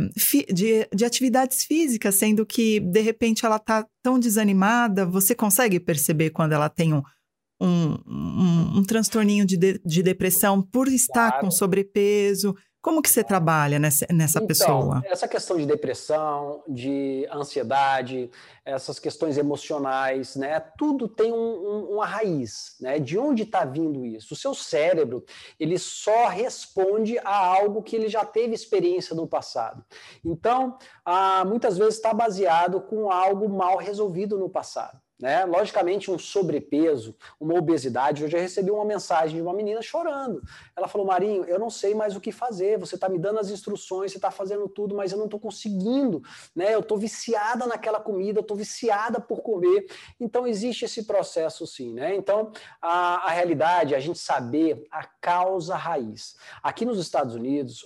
de, 0.50 0.88
de 0.90 1.04
atividades 1.04 1.64
físicas, 1.64 2.14
sendo 2.14 2.46
que 2.46 2.80
de 2.80 3.00
repente 3.02 3.44
ela 3.44 3.56
está 3.56 3.86
tão 4.02 4.18
desanimada, 4.18 5.04
você 5.04 5.34
consegue 5.34 5.78
perceber 5.78 6.30
quando 6.30 6.52
ela 6.52 6.70
tem 6.70 6.94
um, 6.94 7.02
um, 7.60 7.98
um, 8.06 8.78
um 8.78 8.82
transtorninho 8.82 9.44
de, 9.44 9.58
de, 9.58 9.78
de, 9.84 10.02
depressão 10.02 10.62
por 10.62 10.88
estar 10.88 11.28
claro. 11.28 11.44
com 11.44 11.50
sobrepeso, 11.50 12.56
como 12.84 13.00
que 13.00 13.08
você 13.08 13.24
trabalha 13.24 13.78
nessa, 13.78 14.06
nessa 14.12 14.36
então, 14.36 14.46
pessoa? 14.46 15.02
Essa 15.06 15.26
questão 15.26 15.56
de 15.56 15.64
depressão, 15.64 16.62
de 16.68 17.26
ansiedade, 17.32 18.30
essas 18.62 18.98
questões 18.98 19.38
emocionais, 19.38 20.36
né? 20.36 20.60
Tudo 20.76 21.08
tem 21.08 21.32
um, 21.32 21.36
um, 21.36 21.94
uma 21.94 22.04
raiz, 22.04 22.76
né? 22.82 22.98
De 22.98 23.18
onde 23.18 23.44
está 23.44 23.64
vindo 23.64 24.04
isso? 24.04 24.34
O 24.34 24.36
seu 24.36 24.54
cérebro, 24.54 25.24
ele 25.58 25.78
só 25.78 26.28
responde 26.28 27.18
a 27.20 27.34
algo 27.34 27.82
que 27.82 27.96
ele 27.96 28.06
já 28.10 28.22
teve 28.22 28.52
experiência 28.52 29.16
no 29.16 29.26
passado. 29.26 29.82
Então, 30.22 30.76
ah, 31.06 31.42
muitas 31.46 31.78
vezes 31.78 31.94
está 31.94 32.12
baseado 32.12 32.82
com 32.82 33.10
algo 33.10 33.48
mal 33.48 33.78
resolvido 33.78 34.38
no 34.38 34.50
passado. 34.50 35.00
Né? 35.20 35.44
Logicamente, 35.44 36.10
um 36.10 36.18
sobrepeso, 36.18 37.14
uma 37.38 37.54
obesidade. 37.54 38.22
Eu 38.22 38.28
já 38.28 38.38
recebi 38.38 38.70
uma 38.70 38.84
mensagem 38.84 39.36
de 39.36 39.42
uma 39.42 39.54
menina 39.54 39.80
chorando. 39.80 40.42
Ela 40.76 40.88
falou: 40.88 41.06
Marinho, 41.06 41.44
eu 41.44 41.58
não 41.58 41.70
sei 41.70 41.94
mais 41.94 42.16
o 42.16 42.20
que 42.20 42.32
fazer. 42.32 42.78
Você 42.78 42.96
está 42.96 43.08
me 43.08 43.18
dando 43.18 43.38
as 43.38 43.48
instruções, 43.48 44.10
você 44.10 44.18
está 44.18 44.30
fazendo 44.30 44.68
tudo, 44.68 44.94
mas 44.94 45.12
eu 45.12 45.18
não 45.18 45.26
estou 45.26 45.38
conseguindo. 45.38 46.22
Né? 46.54 46.74
Eu 46.74 46.80
estou 46.80 46.98
viciada 46.98 47.66
naquela 47.66 48.00
comida, 48.00 48.40
eu 48.40 48.42
estou 48.42 48.56
viciada 48.56 49.20
por 49.20 49.40
comer. 49.40 49.86
Então, 50.18 50.46
existe 50.46 50.84
esse 50.84 51.04
processo 51.04 51.66
sim. 51.66 51.94
Né? 51.94 52.14
Então, 52.16 52.50
a, 52.82 53.28
a 53.28 53.30
realidade 53.30 53.94
é 53.94 53.96
a 53.96 54.00
gente 54.00 54.18
saber 54.18 54.84
a 54.90 55.04
causa 55.04 55.76
raiz. 55.76 56.36
Aqui 56.62 56.84
nos 56.84 56.98
Estados 56.98 57.34
Unidos, 57.34 57.84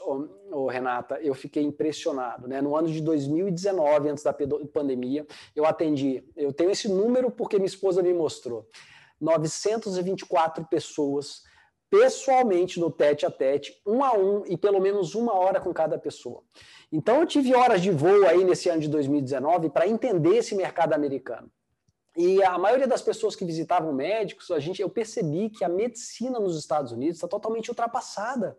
oh, 0.50 0.66
Renata, 0.66 1.18
eu 1.20 1.34
fiquei 1.34 1.62
impressionado. 1.62 2.48
Né? 2.48 2.60
No 2.62 2.74
ano 2.74 2.88
de 2.88 3.00
2019, 3.00 4.08
antes 4.08 4.24
da 4.24 4.34
pandemia, 4.72 5.26
eu 5.54 5.66
atendi. 5.66 6.24
Eu 6.36 6.52
tenho 6.52 6.70
esse 6.70 6.88
número 6.88 7.17
porque 7.30 7.56
minha 7.56 7.66
esposa 7.66 8.02
me 8.02 8.12
mostrou. 8.12 8.68
924 9.20 10.66
pessoas 10.66 11.42
pessoalmente 11.90 12.78
no 12.78 12.90
tete 12.90 13.24
a 13.24 13.30
tete, 13.30 13.80
um 13.86 14.04
a 14.04 14.12
um 14.12 14.44
e 14.46 14.56
pelo 14.56 14.80
menos 14.80 15.14
uma 15.14 15.34
hora 15.34 15.60
com 15.60 15.72
cada 15.72 15.98
pessoa. 15.98 16.42
Então 16.92 17.20
eu 17.20 17.26
tive 17.26 17.54
horas 17.54 17.80
de 17.80 17.90
voo 17.90 18.26
aí 18.26 18.44
nesse 18.44 18.68
ano 18.68 18.80
de 18.80 18.88
2019 18.88 19.70
para 19.70 19.88
entender 19.88 20.36
esse 20.36 20.54
mercado 20.54 20.92
americano. 20.92 21.50
E 22.16 22.42
a 22.42 22.58
maioria 22.58 22.86
das 22.86 23.00
pessoas 23.00 23.36
que 23.36 23.44
visitavam 23.44 23.92
médicos, 23.92 24.50
a 24.50 24.58
gente, 24.58 24.82
eu 24.82 24.90
percebi 24.90 25.50
que 25.50 25.64
a 25.64 25.68
medicina 25.68 26.40
nos 26.40 26.58
Estados 26.58 26.90
Unidos 26.92 27.16
está 27.16 27.28
totalmente 27.28 27.68
ultrapassada 27.70 28.58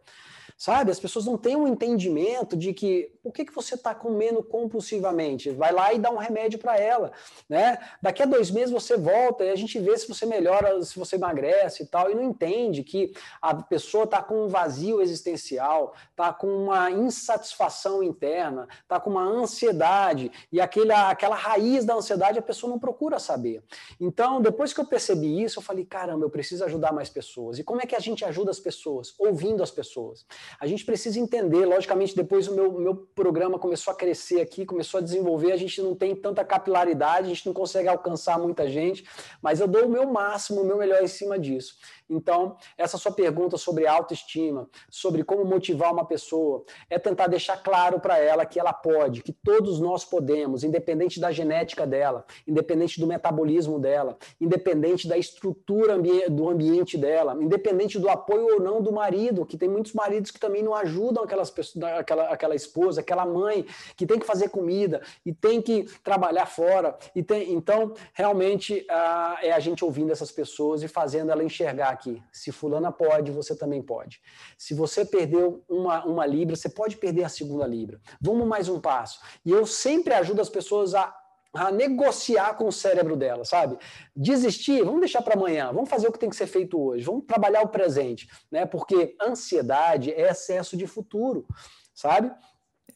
sabe? 0.59 0.91
As 0.91 0.99
pessoas 0.99 1.25
não 1.25 1.37
têm 1.37 1.55
um 1.55 1.69
entendimento 1.69 2.57
de 2.57 2.73
que 2.73 3.09
por 3.23 3.31
que, 3.31 3.45
que 3.45 3.55
você 3.55 3.75
está 3.75 3.95
comendo 3.95 4.43
compulsivamente? 4.43 5.51
Vai 5.51 5.71
lá 5.71 5.93
e 5.93 5.99
dá 5.99 6.11
um 6.11 6.17
remédio 6.17 6.59
para 6.59 6.77
ela, 6.77 7.13
né? 7.47 7.77
Daqui 8.01 8.21
a 8.23 8.25
dois 8.25 8.51
meses 8.51 8.71
você 8.71 8.97
volta 8.97 9.45
e 9.45 9.49
a 9.51 9.55
gente 9.55 9.79
vê 9.79 9.97
se 9.97 10.07
você 10.07 10.25
melhora, 10.25 10.83
se 10.83 10.99
você 10.99 11.15
emagrece 11.15 11.83
e 11.83 11.85
tal, 11.85 12.11
e 12.11 12.15
não 12.15 12.23
entende 12.23 12.83
que 12.83 13.13
a 13.41 13.55
pessoa 13.55 14.03
está 14.03 14.21
com 14.21 14.45
um 14.45 14.47
vazio 14.49 15.01
existencial, 15.01 15.93
está 16.11 16.33
com 16.33 16.47
uma 16.47 16.91
insatisfação 16.91 18.03
interna, 18.03 18.67
está 18.81 18.99
com 18.99 19.11
uma 19.11 19.23
ansiedade, 19.23 20.29
e 20.51 20.59
aquele, 20.59 20.91
aquela 20.91 21.35
raiz 21.35 21.85
da 21.85 21.95
ansiedade 21.95 22.37
a 22.37 22.41
pessoa 22.41 22.69
não 22.69 22.79
procura 22.79 23.17
saber. 23.17 23.63
Então, 23.99 24.41
depois 24.41 24.73
que 24.73 24.81
eu 24.81 24.85
percebi 24.85 25.41
isso, 25.41 25.59
eu 25.59 25.63
falei, 25.63 25.85
caramba, 25.85 26.25
eu 26.25 26.29
preciso 26.29 26.65
ajudar 26.65 26.91
mais 26.91 27.09
pessoas. 27.09 27.59
E 27.59 27.63
como 27.63 27.81
é 27.81 27.85
que 27.85 27.95
a 27.95 27.99
gente 27.99 28.25
ajuda 28.25 28.51
as 28.51 28.59
pessoas? 28.59 29.13
Ouvindo 29.17 29.63
as 29.63 29.71
pessoas. 29.71 30.25
A 30.59 30.65
gente 30.65 30.85
precisa 30.85 31.19
entender, 31.19 31.65
logicamente, 31.65 32.15
depois 32.15 32.47
o 32.47 32.55
meu, 32.55 32.71
meu 32.79 32.95
programa 32.95 33.59
começou 33.59 33.91
a 33.91 33.95
crescer 33.95 34.39
aqui, 34.39 34.65
começou 34.65 34.99
a 34.99 35.03
desenvolver, 35.03 35.51
a 35.51 35.57
gente 35.57 35.81
não 35.81 35.95
tem 35.95 36.15
tanta 36.15 36.45
capilaridade, 36.45 37.25
a 37.25 37.29
gente 37.29 37.45
não 37.45 37.53
consegue 37.53 37.87
alcançar 37.87 38.39
muita 38.39 38.69
gente, 38.69 39.03
mas 39.41 39.59
eu 39.59 39.67
dou 39.67 39.85
o 39.85 39.89
meu 39.89 40.07
máximo, 40.09 40.61
o 40.61 40.65
meu 40.65 40.77
melhor 40.77 41.03
em 41.03 41.07
cima 41.07 41.37
disso. 41.37 41.75
Então, 42.09 42.57
essa 42.77 42.97
sua 42.97 43.11
pergunta 43.11 43.57
sobre 43.57 43.85
autoestima, 43.85 44.67
sobre 44.89 45.23
como 45.23 45.45
motivar 45.45 45.93
uma 45.93 46.05
pessoa, 46.05 46.63
é 46.89 46.97
tentar 46.97 47.27
deixar 47.27 47.57
claro 47.57 47.99
para 47.99 48.17
ela 48.17 48.45
que 48.45 48.59
ela 48.59 48.73
pode, 48.73 49.21
que 49.21 49.31
todos 49.31 49.79
nós 49.79 50.03
podemos, 50.03 50.63
independente 50.63 51.19
da 51.19 51.31
genética 51.31 51.85
dela, 51.85 52.25
independente 52.47 52.99
do 52.99 53.05
metabolismo 53.05 53.79
dela, 53.79 54.17
independente 54.41 55.07
da 55.07 55.17
estrutura 55.17 55.97
do 56.29 56.49
ambiente 56.49 56.97
dela, 56.97 57.37
independente 57.39 57.99
do 57.99 58.09
apoio 58.09 58.55
ou 58.55 58.59
não 58.59 58.81
do 58.81 58.91
marido, 58.91 59.45
que 59.45 59.57
tem 59.57 59.69
muitos 59.69 59.93
maridos 59.93 60.31
que 60.31 60.39
também 60.39 60.63
não 60.63 60.73
ajudam 60.73 61.23
aquelas 61.23 61.51
pessoas, 61.51 61.83
aquela, 61.83 62.29
aquela 62.29 62.55
esposa, 62.55 63.01
aquela 63.01 63.25
mãe 63.25 63.65
que 63.95 64.05
tem 64.05 64.17
que 64.17 64.25
fazer 64.25 64.49
comida 64.49 65.01
e 65.25 65.33
tem 65.33 65.61
que 65.61 65.83
trabalhar 66.03 66.45
fora. 66.45 66.97
E 67.15 67.21
tem, 67.21 67.53
então, 67.53 67.93
realmente, 68.13 68.85
uh, 68.89 69.37
é 69.41 69.51
a 69.51 69.59
gente 69.59 69.85
ouvindo 69.85 70.11
essas 70.11 70.31
pessoas 70.31 70.81
e 70.81 70.87
fazendo 70.87 71.31
ela 71.31 71.43
enxergar 71.43 71.98
aqui. 71.99 72.23
Se 72.31 72.51
fulana 72.51 72.91
pode, 72.91 73.31
você 73.31 73.55
também 73.55 73.81
pode. 73.81 74.21
Se 74.57 74.73
você 74.73 75.05
perdeu 75.05 75.63
uma, 75.67 76.05
uma 76.05 76.25
libra, 76.25 76.55
você 76.55 76.69
pode 76.69 76.97
perder 76.97 77.25
a 77.25 77.29
segunda 77.29 77.67
libra. 77.67 77.99
Vamos 78.21 78.47
mais 78.47 78.69
um 78.69 78.79
passo. 78.79 79.19
E 79.45 79.51
eu 79.51 79.65
sempre 79.65 80.13
ajudo 80.13 80.41
as 80.41 80.49
pessoas 80.49 80.95
a 80.95 81.15
a 81.51 81.71
negociar 81.71 82.55
com 82.55 82.67
o 82.67 82.71
cérebro 82.71 83.17
dela, 83.17 83.43
sabe? 83.43 83.75
Desistir, 84.15 84.83
vamos 84.83 84.99
deixar 84.99 85.23
para 85.23 85.33
amanhã, 85.33 85.71
vamos 85.73 85.89
fazer 85.89 86.07
o 86.07 86.11
que 86.11 86.19
tem 86.19 86.29
que 86.29 86.35
ser 86.35 86.45
feito 86.45 86.79
hoje, 86.79 87.03
vamos 87.03 87.25
trabalhar 87.25 87.63
o 87.63 87.69
presente, 87.69 88.29
né? 88.51 88.67
Porque 88.67 89.15
ansiedade 89.19 90.11
é 90.11 90.29
excesso 90.29 90.77
de 90.77 90.85
futuro, 90.85 91.47
sabe? 91.91 92.31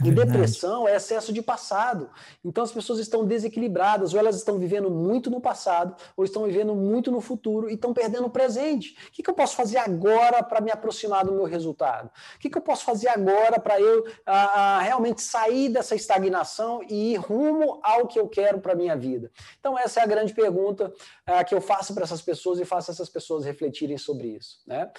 É 0.04 0.12
e 0.12 0.16
depressão 0.16 0.88
é 0.88 0.96
excesso 0.96 1.32
de 1.34 1.42
passado. 1.42 2.10
Então 2.44 2.64
as 2.64 2.72
pessoas 2.72 3.00
estão 3.00 3.26
desequilibradas, 3.26 4.14
ou 4.14 4.20
elas 4.20 4.36
estão 4.36 4.58
vivendo 4.58 4.90
muito 4.90 5.30
no 5.30 5.40
passado, 5.40 5.96
ou 6.16 6.24
estão 6.24 6.46
vivendo 6.46 6.76
muito 6.76 7.12
no 7.12 7.22
futuro 7.22 7.70
e 7.70 7.74
estão 7.74 7.94
perdendo 7.94 8.26
o 8.26 8.30
presente. 8.30 8.96
O 9.08 9.12
que, 9.12 9.24
que 9.24 9.30
eu 9.30 9.34
posso 9.34 9.56
fazer 9.56 9.78
agora 9.78 10.44
para 10.44 10.62
me 10.62 10.72
aproximar 10.72 11.26
do 11.26 11.32
meu 11.32 11.46
resultado? 11.46 12.10
O 12.36 12.40
que, 12.40 12.50
que 12.50 12.58
eu 12.58 12.62
posso 12.62 12.84
fazer 12.84 13.10
agora 13.10 13.60
para 13.60 13.80
eu 13.80 14.06
a, 14.26 14.78
a, 14.78 14.82
realmente 14.82 15.22
sair 15.22 15.70
dessa 15.70 15.96
estagnação 15.96 16.82
e 16.90 17.14
ir 17.14 17.18
rumo 17.18 17.80
ao 17.84 18.08
que 18.08 18.20
eu 18.20 18.28
quero 18.28 18.60
para 18.60 18.74
a 18.74 18.76
minha 18.76 18.96
vida? 18.96 19.32
Então, 19.60 19.78
essa 19.78 20.00
é 20.00 20.04
a 20.04 20.08
grande 20.08 20.34
pergunta 20.34 20.94
a, 21.26 21.44
que 21.44 21.54
eu 21.54 21.62
faço 21.62 21.94
para 21.94 22.04
essas 22.04 22.22
pessoas 22.22 22.60
e 22.60 22.66
faço 22.66 22.92
essas 22.92 23.10
pessoas 23.10 23.46
refletirem 23.46 23.98
sobre 23.98 24.28
isso. 24.30 24.62
Né? 24.66 24.90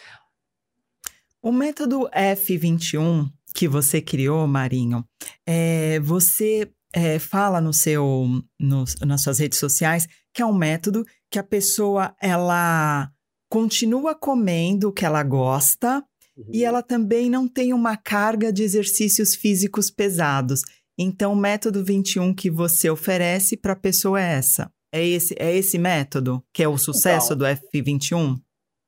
O 1.44 1.52
método 1.52 2.08
F21 2.10 3.30
que 3.54 3.68
você 3.68 4.02
criou, 4.02 4.46
Marinho, 4.46 5.04
é, 5.46 6.00
você 6.00 6.70
é, 6.92 7.18
fala 7.18 7.60
no 7.60 7.72
seu, 7.72 8.26
no, 8.58 8.84
nas 9.06 9.22
suas 9.22 9.38
redes 9.38 9.58
sociais 9.58 10.06
que 10.34 10.42
é 10.42 10.46
um 10.46 10.52
método 10.52 11.04
que 11.30 11.38
a 11.38 11.44
pessoa 11.44 12.14
ela 12.20 13.08
continua 13.48 14.14
comendo 14.16 14.88
o 14.88 14.92
que 14.92 15.04
ela 15.04 15.22
gosta 15.22 16.04
uhum. 16.36 16.44
e 16.52 16.64
ela 16.64 16.82
também 16.82 17.30
não 17.30 17.46
tem 17.46 17.72
uma 17.72 17.96
carga 17.96 18.52
de 18.52 18.64
exercícios 18.64 19.36
físicos 19.36 19.90
pesados. 19.90 20.62
Então, 20.98 21.32
o 21.32 21.36
método 21.36 21.84
21 21.84 22.34
que 22.34 22.50
você 22.50 22.90
oferece 22.90 23.56
para 23.56 23.74
a 23.74 23.76
pessoa 23.76 24.20
é 24.20 24.32
essa. 24.34 24.70
É 24.92 25.04
esse, 25.04 25.34
é 25.38 25.56
esse 25.56 25.78
método 25.78 26.44
que 26.52 26.62
é 26.62 26.68
o 26.68 26.78
sucesso 26.78 27.32
então, 27.34 27.38
do 27.38 27.44
F21? 27.44 28.40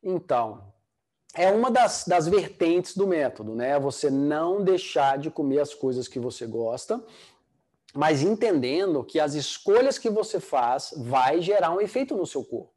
Então, 0.02 0.65
é 1.36 1.50
uma 1.50 1.70
das, 1.70 2.04
das 2.04 2.26
vertentes 2.26 2.96
do 2.96 3.06
método, 3.06 3.54
né? 3.54 3.78
Você 3.78 4.10
não 4.10 4.64
deixar 4.64 5.18
de 5.18 5.30
comer 5.30 5.60
as 5.60 5.74
coisas 5.74 6.08
que 6.08 6.18
você 6.18 6.46
gosta, 6.46 7.02
mas 7.94 8.22
entendendo 8.22 9.04
que 9.04 9.20
as 9.20 9.34
escolhas 9.34 9.98
que 9.98 10.08
você 10.08 10.40
faz 10.40 10.94
vai 10.96 11.42
gerar 11.42 11.70
um 11.72 11.80
efeito 11.80 12.16
no 12.16 12.26
seu 12.26 12.42
corpo. 12.42 12.72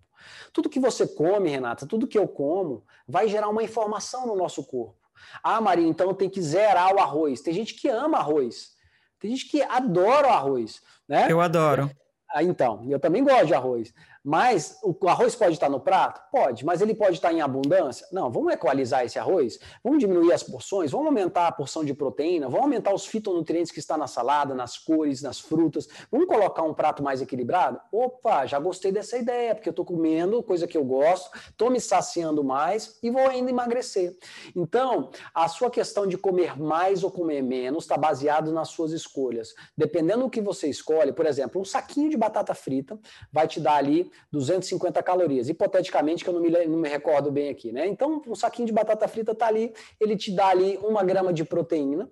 Tudo 0.51 0.69
que 0.69 0.79
você 0.79 1.07
come, 1.07 1.49
Renata, 1.49 1.85
tudo 1.85 2.07
que 2.07 2.17
eu 2.17 2.27
como, 2.27 2.83
vai 3.07 3.27
gerar 3.29 3.47
uma 3.47 3.63
informação 3.63 4.27
no 4.27 4.35
nosso 4.35 4.63
corpo. 4.63 4.97
Ah, 5.41 5.61
Maria, 5.61 5.87
então 5.87 6.13
tem 6.13 6.29
que 6.29 6.41
zerar 6.41 6.93
o 6.93 6.99
arroz. 6.99 7.41
Tem 7.41 7.53
gente 7.53 7.75
que 7.75 7.87
ama 7.87 8.17
arroz. 8.17 8.71
Tem 9.19 9.31
gente 9.31 9.49
que 9.49 9.61
adora 9.61 10.27
o 10.27 10.31
arroz, 10.31 10.81
né? 11.07 11.27
Eu 11.29 11.39
adoro. 11.39 11.89
Ah, 12.31 12.43
então, 12.43 12.85
eu 12.89 12.99
também 12.99 13.23
gosto 13.23 13.47
de 13.47 13.53
arroz. 13.53 13.93
Mas 14.29 14.77
o 14.83 14.95
arroz 15.09 15.33
pode 15.33 15.53
estar 15.53 15.69
no 15.69 15.79
prato? 15.79 16.21
Pode, 16.31 16.63
mas 16.63 16.81
ele 16.81 16.93
pode 16.93 17.13
estar 17.13 17.33
em 17.33 17.41
abundância? 17.41 18.05
Não, 18.11 18.31
vamos 18.31 18.53
equalizar 18.53 19.03
esse 19.03 19.17
arroz, 19.17 19.57
vamos 19.83 19.97
diminuir 19.97 20.31
as 20.31 20.43
porções, 20.43 20.91
vamos 20.91 21.07
aumentar 21.07 21.47
a 21.47 21.51
porção 21.51 21.83
de 21.83 21.95
proteína, 21.95 22.45
vamos 22.45 22.61
aumentar 22.61 22.93
os 22.93 23.07
fitonutrientes 23.07 23.71
que 23.71 23.79
está 23.79 23.97
na 23.97 24.05
salada, 24.05 24.53
nas 24.53 24.77
cores, 24.77 25.23
nas 25.23 25.39
frutas, 25.39 25.87
vamos 26.11 26.27
colocar 26.27 26.61
um 26.61 26.75
prato 26.75 27.01
mais 27.01 27.23
equilibrado? 27.23 27.81
Opa, 27.91 28.45
já 28.45 28.59
gostei 28.59 28.91
dessa 28.91 29.17
ideia, 29.17 29.55
porque 29.55 29.67
eu 29.67 29.71
estou 29.71 29.83
comendo 29.83 30.43
coisa 30.43 30.67
que 30.67 30.77
eu 30.77 30.83
gosto, 30.83 31.35
estou 31.49 31.71
me 31.71 31.81
saciando 31.81 32.43
mais 32.43 32.99
e 33.01 33.09
vou 33.09 33.27
ainda 33.27 33.49
emagrecer. 33.49 34.15
Então, 34.55 35.09
a 35.33 35.47
sua 35.47 35.71
questão 35.71 36.05
de 36.05 36.19
comer 36.19 36.55
mais 36.55 37.03
ou 37.03 37.09
comer 37.09 37.41
menos 37.41 37.85
está 37.85 37.97
baseado 37.97 38.51
nas 38.51 38.69
suas 38.69 38.91
escolhas. 38.91 39.55
Dependendo 39.75 40.25
do 40.25 40.29
que 40.29 40.39
você 40.39 40.69
escolhe, 40.69 41.11
por 41.11 41.25
exemplo, 41.25 41.59
um 41.59 41.65
saquinho 41.65 42.11
de 42.11 42.17
batata 42.17 42.53
frita 42.53 42.99
vai 43.33 43.47
te 43.47 43.59
dar 43.59 43.73
ali 43.73 44.11
250 44.31 45.01
calorias. 45.03 45.49
Hipoteticamente, 45.49 46.23
que 46.23 46.29
eu 46.29 46.33
não 46.33 46.41
me, 46.41 46.49
não 46.49 46.77
me 46.77 46.89
recordo 46.89 47.31
bem 47.31 47.49
aqui, 47.49 47.71
né? 47.71 47.87
Então, 47.87 48.21
um 48.27 48.35
saquinho 48.35 48.67
de 48.67 48.73
batata 48.73 49.07
frita 49.07 49.31
está 49.31 49.47
ali, 49.47 49.73
ele 49.99 50.15
te 50.15 50.31
dá 50.31 50.47
ali 50.47 50.77
uma 50.77 51.03
grama 51.03 51.33
de 51.33 51.43
proteína, 51.43 52.09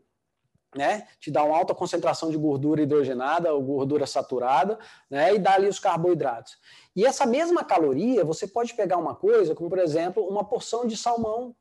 né? 0.76 1.08
Te 1.20 1.32
dá 1.32 1.44
uma 1.44 1.58
alta 1.58 1.74
concentração 1.74 2.30
de 2.30 2.38
gordura 2.38 2.82
hidrogenada 2.82 3.54
ou 3.54 3.62
gordura 3.62 4.06
saturada, 4.06 4.78
né? 5.10 5.34
E 5.34 5.40
dá 5.40 5.54
ali 5.54 5.68
os 5.68 5.80
carboidratos. 5.80 6.58
E 6.96 7.06
essa 7.06 7.26
mesma 7.26 7.64
caloria, 7.64 8.24
você 8.24 8.48
pode 8.48 8.74
pegar 8.74 8.98
uma 8.98 9.16
coisa, 9.16 9.56
como 9.56 9.70
por 9.70 9.80
exemplo, 9.80 10.24
uma 10.28 10.44
porção 10.44 10.86
de 10.86 10.98
salmão 10.98 11.56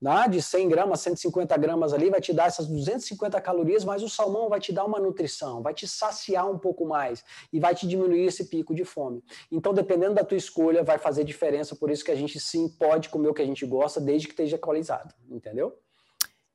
né? 0.00 0.28
de 0.28 0.40
100 0.40 0.68
gramas, 0.68 1.00
150 1.00 1.56
gramas 1.56 1.92
ali, 1.92 2.10
vai 2.10 2.20
te 2.20 2.32
dar 2.32 2.46
essas 2.46 2.66
250 2.66 3.40
calorias, 3.40 3.84
mas 3.84 4.02
o 4.02 4.08
salmão 4.08 4.48
vai 4.48 4.60
te 4.60 4.72
dar 4.72 4.84
uma 4.84 5.00
nutrição, 5.00 5.62
vai 5.62 5.74
te 5.74 5.86
saciar 5.86 6.48
um 6.50 6.58
pouco 6.58 6.86
mais 6.86 7.24
e 7.52 7.58
vai 7.58 7.74
te 7.74 7.86
diminuir 7.86 8.26
esse 8.26 8.44
pico 8.44 8.74
de 8.74 8.84
fome. 8.84 9.22
Então, 9.50 9.74
dependendo 9.74 10.14
da 10.14 10.24
tua 10.24 10.38
escolha, 10.38 10.82
vai 10.82 10.98
fazer 10.98 11.24
diferença, 11.24 11.74
por 11.76 11.90
isso 11.90 12.04
que 12.04 12.10
a 12.10 12.16
gente 12.16 12.38
sim 12.38 12.68
pode 12.68 13.08
comer 13.08 13.28
o 13.28 13.34
que 13.34 13.42
a 13.42 13.46
gente 13.46 13.66
gosta, 13.66 14.00
desde 14.00 14.28
que 14.28 14.32
esteja 14.32 14.56
equalizado, 14.56 15.12
entendeu? 15.28 15.76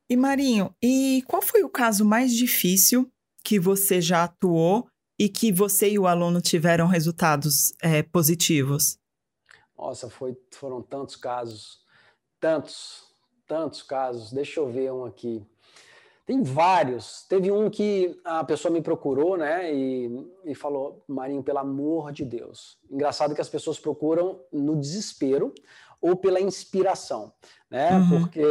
E 0.10 0.16
Marinho, 0.16 0.76
e 0.82 1.24
qual 1.28 1.42
foi 1.42 1.64
o 1.64 1.70
caso 1.70 2.06
mais 2.06 2.34
difícil 2.34 3.10
que 3.44 3.60
você 3.60 4.02
já 4.02 4.24
atuou 4.24 4.88
e 5.20 5.30
que 5.30 5.52
você 5.52 5.90
e 5.90 6.00
o 6.00 6.08
aluno 6.08 6.42
tiveram 6.42 6.88
resultados 6.88 7.74
é, 7.82 8.04
positivos? 8.04 8.98
Nossa, 9.78 10.10
foi, 10.10 10.38
foram 10.52 10.82
tantos 10.82 11.16
casos, 11.16 11.80
tantos 12.40 13.13
tantos 13.54 13.84
casos. 13.84 14.34
Deixa 14.34 14.60
eu 14.60 14.68
ver 14.68 14.92
um 14.92 15.06
aqui. 15.06 15.46
Tem 16.26 16.42
vários. 16.42 17.24
Teve 17.30 17.52
um 17.52 17.70
que 17.70 18.20
a 18.26 18.44
pessoa 18.44 18.74
me 18.74 18.82
procurou, 18.82 19.38
né, 19.38 19.72
e, 19.72 20.10
e 20.44 20.56
falou: 20.56 21.04
Marinho, 21.08 21.44
pelo 21.44 21.60
amor 21.60 22.12
de 22.12 22.26
Deus. 22.26 22.80
Engraçado 22.90 23.36
que 23.36 23.42
as 23.42 23.50
pessoas 23.50 23.78
procuram 23.78 24.40
no 24.52 24.76
desespero 24.76 25.54
ou 26.04 26.18
pela 26.18 26.42
inspiração, 26.42 27.32
né? 27.72 27.92
Uhum. 27.94 28.10
Porque 28.10 28.42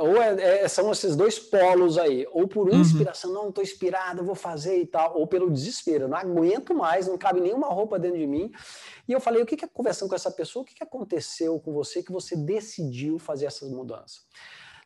ou 0.00 0.16
é, 0.16 0.62
é, 0.62 0.68
são 0.68 0.90
esses 0.90 1.14
dois 1.14 1.38
polos 1.38 1.98
aí, 1.98 2.26
ou 2.32 2.48
por 2.48 2.70
uhum. 2.70 2.80
inspiração, 2.80 3.30
uhum. 3.30 3.36
não, 3.36 3.48
estou 3.50 3.62
inspirado, 3.62 4.24
vou 4.24 4.34
fazer 4.34 4.80
e 4.80 4.86
tal, 4.86 5.18
ou 5.18 5.26
pelo 5.26 5.50
desespero, 5.50 6.08
não 6.08 6.16
aguento 6.16 6.74
mais, 6.74 7.06
não 7.06 7.18
cabe 7.18 7.42
nenhuma 7.42 7.68
roupa 7.68 7.98
dentro 7.98 8.18
de 8.18 8.26
mim. 8.26 8.50
E 9.06 9.12
eu 9.12 9.20
falei, 9.20 9.42
o 9.42 9.46
que, 9.46 9.58
que 9.58 9.64
é 9.66 9.68
conversando 9.68 10.08
com 10.08 10.14
essa 10.14 10.30
pessoa, 10.30 10.62
o 10.62 10.64
que, 10.64 10.74
que 10.74 10.82
aconteceu 10.82 11.60
com 11.60 11.70
você 11.74 12.02
que 12.02 12.10
você 12.10 12.34
decidiu 12.34 13.18
fazer 13.18 13.44
essas 13.44 13.70
mudanças? 13.70 14.22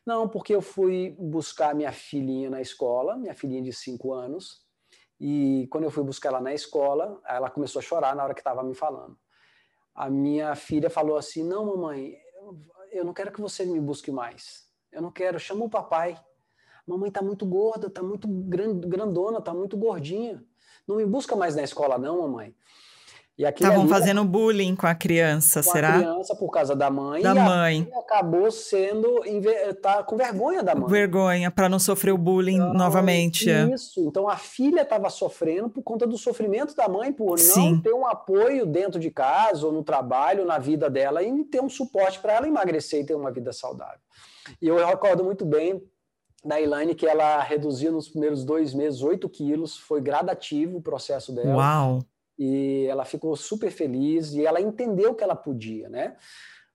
Não, 0.05 0.27
porque 0.27 0.53
eu 0.53 0.61
fui 0.61 1.15
buscar 1.17 1.73
minha 1.73 1.93
filhinha 1.93 2.49
na 2.49 2.59
escola, 2.59 3.15
minha 3.15 3.33
filhinha 3.33 3.61
de 3.61 3.71
5 3.71 4.13
anos, 4.13 4.65
e 5.17 5.65
quando 5.71 5.85
eu 5.85 5.91
fui 5.91 6.03
buscar 6.03 6.29
ela 6.29 6.41
na 6.41 6.53
escola, 6.53 7.21
ela 7.25 7.49
começou 7.49 7.79
a 7.79 7.83
chorar 7.83 8.13
na 8.13 8.23
hora 8.25 8.33
que 8.33 8.41
estava 8.41 8.63
me 8.63 8.75
falando 8.75 9.17
a 9.97 10.11
minha 10.11 10.55
filha 10.55 10.91
falou 10.91 11.17
assim: 11.17 11.43
Não, 11.43 11.65
mamãe, 11.65 12.15
eu 12.91 13.03
não 13.03 13.15
quero 13.15 13.31
que 13.31 13.41
você 13.41 13.65
me 13.65 13.81
busque 13.81 14.11
mais. 14.11 14.69
Eu 14.91 15.01
não 15.01 15.11
quero, 15.11 15.39
chama 15.39 15.65
o 15.65 15.69
papai. 15.69 16.17
Mamãe 16.85 17.11
tá 17.11 17.21
muito 17.21 17.45
gorda, 17.45 17.89
tá 17.89 18.03
muito 18.03 18.27
grandona, 18.27 19.41
tá 19.41 19.53
muito 19.53 19.75
gordinha. 19.75 20.41
Não 20.87 20.97
me 20.97 21.05
busca 21.05 21.35
mais 21.35 21.55
na 21.55 21.63
escola, 21.63 21.97
não, 21.97 22.21
mamãe. 22.21 22.55
Estavam 23.37 23.87
fazendo 23.87 24.25
bullying 24.25 24.75
com 24.75 24.87
a 24.87 24.95
criança, 24.95 25.61
com 25.61 25.71
será? 25.71 25.91
Com 25.91 25.97
a 25.97 26.01
criança 26.13 26.35
por 26.35 26.49
causa 26.49 26.75
da 26.75 26.89
mãe. 26.89 27.21
Da 27.21 27.35
mãe. 27.35 27.87
acabou 27.95 28.49
sendo 28.49 29.21
tá 29.79 30.01
com 30.03 30.17
vergonha 30.17 30.63
da 30.63 30.73
mãe. 30.73 30.89
Vergonha 30.89 31.51
para 31.51 31.69
não 31.69 31.77
sofrer 31.77 32.11
o 32.11 32.17
bullying 32.17 32.55
então, 32.55 32.73
novamente. 32.73 33.47
Isso. 33.47 33.99
Então 34.07 34.27
a 34.27 34.37
filha 34.37 34.81
estava 34.81 35.07
sofrendo 35.11 35.69
por 35.69 35.83
conta 35.83 36.07
do 36.07 36.17
sofrimento 36.17 36.75
da 36.75 36.89
mãe 36.89 37.13
por 37.13 37.37
Sim. 37.37 37.73
não 37.73 37.81
ter 37.81 37.93
um 37.93 38.07
apoio 38.07 38.65
dentro 38.65 38.99
de 38.99 39.11
casa 39.11 39.67
ou 39.67 39.71
no 39.71 39.83
trabalho, 39.83 40.43
na 40.43 40.57
vida 40.57 40.89
dela 40.89 41.21
e 41.21 41.43
ter 41.43 41.61
um 41.61 41.69
suporte 41.69 42.19
para 42.19 42.33
ela 42.33 42.47
emagrecer 42.47 43.01
e 43.01 43.05
ter 43.05 43.13
uma 43.13 43.31
vida 43.31 43.53
saudável. 43.53 43.99
E 44.59 44.67
eu 44.67 44.83
recordo 44.83 45.23
muito 45.23 45.45
bem 45.45 45.79
da 46.43 46.59
Elaine 46.59 46.95
que 46.95 47.05
ela 47.05 47.39
reduziu 47.43 47.91
nos 47.91 48.09
primeiros 48.09 48.43
dois 48.43 48.73
meses 48.73 49.03
8 49.03 49.29
quilos, 49.29 49.77
foi 49.77 50.01
gradativo 50.01 50.77
o 50.77 50.81
processo 50.81 51.31
dela. 51.31 51.55
Uau! 51.55 51.99
E 52.37 52.85
ela 52.87 53.05
ficou 53.05 53.35
super 53.35 53.71
feliz 53.71 54.33
e 54.33 54.45
ela 54.45 54.61
entendeu 54.61 55.15
que 55.15 55.23
ela 55.23 55.35
podia, 55.35 55.89
né? 55.89 56.15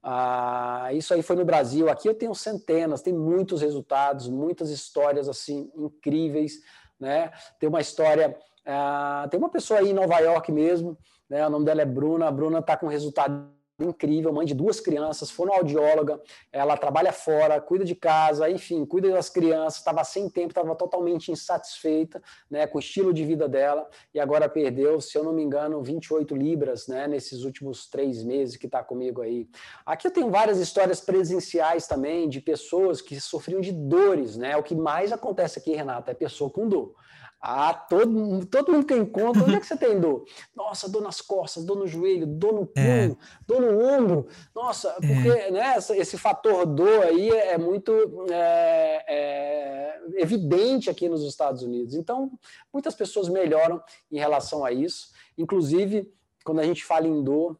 Ah, 0.02 0.88
isso 0.92 1.14
aí 1.14 1.22
foi 1.22 1.36
no 1.36 1.44
Brasil. 1.44 1.88
Aqui 1.88 2.08
eu 2.08 2.14
tenho 2.14 2.34
centenas, 2.34 3.02
tem 3.02 3.12
muitos 3.12 3.62
resultados, 3.62 4.28
muitas 4.28 4.70
histórias 4.70 5.28
assim 5.28 5.70
incríveis, 5.76 6.54
né? 6.98 7.30
Tem 7.60 7.68
uma 7.68 7.80
história, 7.80 8.36
ah, 8.66 9.28
tem 9.30 9.38
uma 9.38 9.50
pessoa 9.50 9.78
aí 9.78 9.90
em 9.90 9.94
Nova 9.94 10.18
York 10.18 10.50
mesmo, 10.50 10.98
né? 11.30 11.46
O 11.46 11.50
nome 11.50 11.64
dela 11.64 11.82
é 11.82 11.86
Bruna. 11.86 12.26
A 12.26 12.32
Bruna 12.32 12.58
está 12.58 12.76
com 12.76 12.88
resultado 12.88 13.48
incrível, 13.84 14.32
mãe 14.32 14.46
de 14.46 14.54
duas 14.54 14.80
crianças, 14.80 15.30
fonoaudióloga, 15.30 16.20
ela 16.52 16.76
trabalha 16.76 17.12
fora, 17.12 17.60
cuida 17.60 17.84
de 17.84 17.94
casa, 17.94 18.50
enfim, 18.50 18.84
cuida 18.84 19.10
das 19.10 19.28
crianças, 19.28 19.78
estava 19.78 20.04
sem 20.04 20.28
tempo, 20.28 20.48
estava 20.48 20.74
totalmente 20.74 21.30
insatisfeita 21.30 22.22
né, 22.50 22.66
com 22.66 22.78
o 22.78 22.80
estilo 22.80 23.12
de 23.12 23.24
vida 23.24 23.48
dela 23.48 23.88
e 24.14 24.20
agora 24.20 24.48
perdeu, 24.48 25.00
se 25.00 25.16
eu 25.16 25.24
não 25.24 25.32
me 25.32 25.42
engano, 25.42 25.82
28 25.82 26.34
libras 26.34 26.86
né, 26.86 27.06
nesses 27.06 27.44
últimos 27.44 27.88
três 27.88 28.22
meses 28.22 28.56
que 28.56 28.66
está 28.66 28.82
comigo 28.82 29.22
aí. 29.22 29.48
Aqui 29.84 30.06
eu 30.06 30.10
tenho 30.10 30.30
várias 30.30 30.58
histórias 30.58 31.00
presenciais 31.00 31.86
também 31.86 32.28
de 32.28 32.40
pessoas 32.40 33.00
que 33.00 33.20
sofriam 33.20 33.60
de 33.60 33.72
dores, 33.72 34.36
né? 34.36 34.56
O 34.56 34.62
que 34.62 34.74
mais 34.74 35.12
acontece 35.12 35.58
aqui, 35.58 35.74
Renata, 35.74 36.10
é 36.10 36.14
pessoa 36.14 36.50
com 36.50 36.68
dor. 36.68 36.94
Ah, 37.44 37.74
todo, 37.74 38.46
todo 38.46 38.70
mundo 38.70 38.86
que 38.86 38.92
eu 38.94 39.02
encontro, 39.02 39.42
onde 39.42 39.56
é 39.56 39.58
que 39.60 39.66
você 39.66 39.76
tem 39.76 39.98
dor? 39.98 40.24
Nossa, 40.54 40.88
dor 40.88 41.02
nas 41.02 41.20
costas, 41.20 41.64
dor 41.64 41.76
no 41.76 41.88
joelho, 41.88 42.24
dor 42.24 42.52
no 42.52 42.70
é. 42.76 43.08
punho, 43.08 43.18
é. 43.20 43.44
dor 43.44 43.60
no 43.60 43.84
ombro. 43.84 44.28
Nossa, 44.54 44.90
é. 44.90 45.06
porque 45.06 45.28
é. 45.28 45.50
né, 45.50 45.74
esse 45.76 46.16
fator 46.16 46.64
dor 46.64 47.02
aí 47.02 47.30
é 47.30 47.58
muito 47.58 47.92
é, 48.30 49.04
é, 49.08 50.00
evidente 50.22 50.88
aqui 50.88 51.08
nos 51.08 51.24
Estados 51.24 51.62
Unidos. 51.62 51.96
Então, 51.96 52.30
muitas 52.72 52.94
pessoas 52.94 53.28
melhoram 53.28 53.82
em 54.08 54.20
relação 54.20 54.64
a 54.64 54.70
isso. 54.70 55.10
Inclusive, 55.36 56.08
quando 56.44 56.60
a 56.60 56.64
gente 56.64 56.84
fala 56.84 57.08
em 57.08 57.24
dor, 57.24 57.58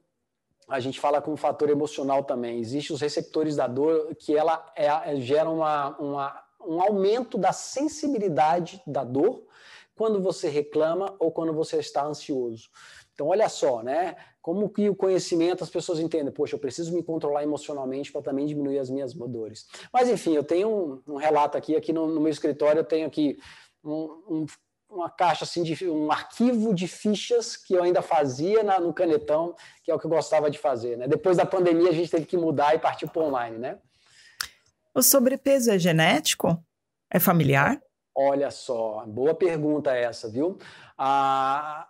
a 0.69 0.79
gente 0.79 1.01
fala 1.01 1.21
com 1.21 1.33
um 1.33 1.37
fator 1.37 1.69
emocional 1.69 2.23
também. 2.23 2.61
Existem 2.61 2.95
os 2.95 3.01
receptores 3.01 3.57
da 3.57 3.67
dor 3.67 4.15
que 4.15 4.37
ela 4.37 4.65
é, 4.77 5.17
gera 5.17 5.51
uma, 5.51 5.97
uma, 5.99 6.43
um 6.67 6.81
aumento 6.81 7.37
da 7.39 7.53
sensibilidade 7.53 8.83
da 8.87 9.05
dor 9.05 9.45
quando 9.95 10.21
você 10.21 10.49
reclama 10.49 11.15
ou 11.19 11.31
quando 11.31 11.53
você 11.53 11.79
está 11.79 12.05
ansioso. 12.05 12.69
Então, 13.15 13.29
olha 13.29 13.49
só, 13.49 13.83
né? 13.83 14.17
Como 14.41 14.69
que 14.69 14.89
o 14.89 14.97
conhecimento 14.97 15.63
as 15.63 15.71
pessoas 15.71 16.01
entendem? 16.01 16.33
Poxa, 16.33 16.57
eu 16.57 16.59
preciso 16.59 16.95
me 16.95 17.03
controlar 17.03 17.43
emocionalmente 17.43 18.11
para 18.11 18.23
também 18.23 18.47
diminuir 18.47 18.79
as 18.79 18.91
minhas 18.91 19.13
dores. 19.15 19.67
Mas, 19.93 20.09
enfim, 20.09 20.35
eu 20.35 20.43
tenho 20.43 20.69
um, 21.07 21.13
um 21.15 21.17
relato 21.17 21.57
aqui, 21.57 21.77
aqui 21.77 21.93
no, 21.93 22.09
no, 22.09 22.21
meu 22.21 22.31
escritório, 22.31 22.81
eu 22.81 22.85
tenho 22.85 23.07
aqui 23.07 23.39
um, 23.85 23.93
um, 24.29 24.47
uma 24.91 25.11
caixa, 25.11 25.45
assim, 25.45 25.63
de, 25.63 25.89
um 25.89 26.11
arquivo 26.11 26.75
de 26.75 26.89
fichas 26.89 27.57
que 27.57 27.75
eu 27.75 27.83
ainda 27.83 28.03
fazia 28.03 28.63
na, 28.63 28.81
no 28.81 28.93
canetão, 28.93 29.55
que 29.85 29.91
é 29.91 29.95
o 29.95 29.99
que 29.99 30.07
eu 30.07 30.11
gostava 30.11 30.51
de 30.51 30.59
fazer, 30.59 30.97
né? 30.97 31.07
Depois 31.07 31.37
da 31.37 31.47
pandemia, 31.47 31.91
a 31.91 31.95
gente 31.95 32.11
teve 32.11 32.25
que 32.25 32.37
mudar 32.37 32.75
e 32.75 32.79
partir 32.79 33.09
para 33.09 33.23
online, 33.23 33.59
né? 33.59 33.79
O 34.95 35.03
sobrepeso 35.03 35.71
é 35.71 35.79
genético? 35.79 36.63
É 37.11 37.19
familiar? 37.19 37.81
Olha 38.15 38.51
só, 38.51 39.05
boa 39.07 39.35
pergunta 39.35 39.91
essa, 39.97 40.29
viu? 40.29 40.59
Ah, 40.99 41.89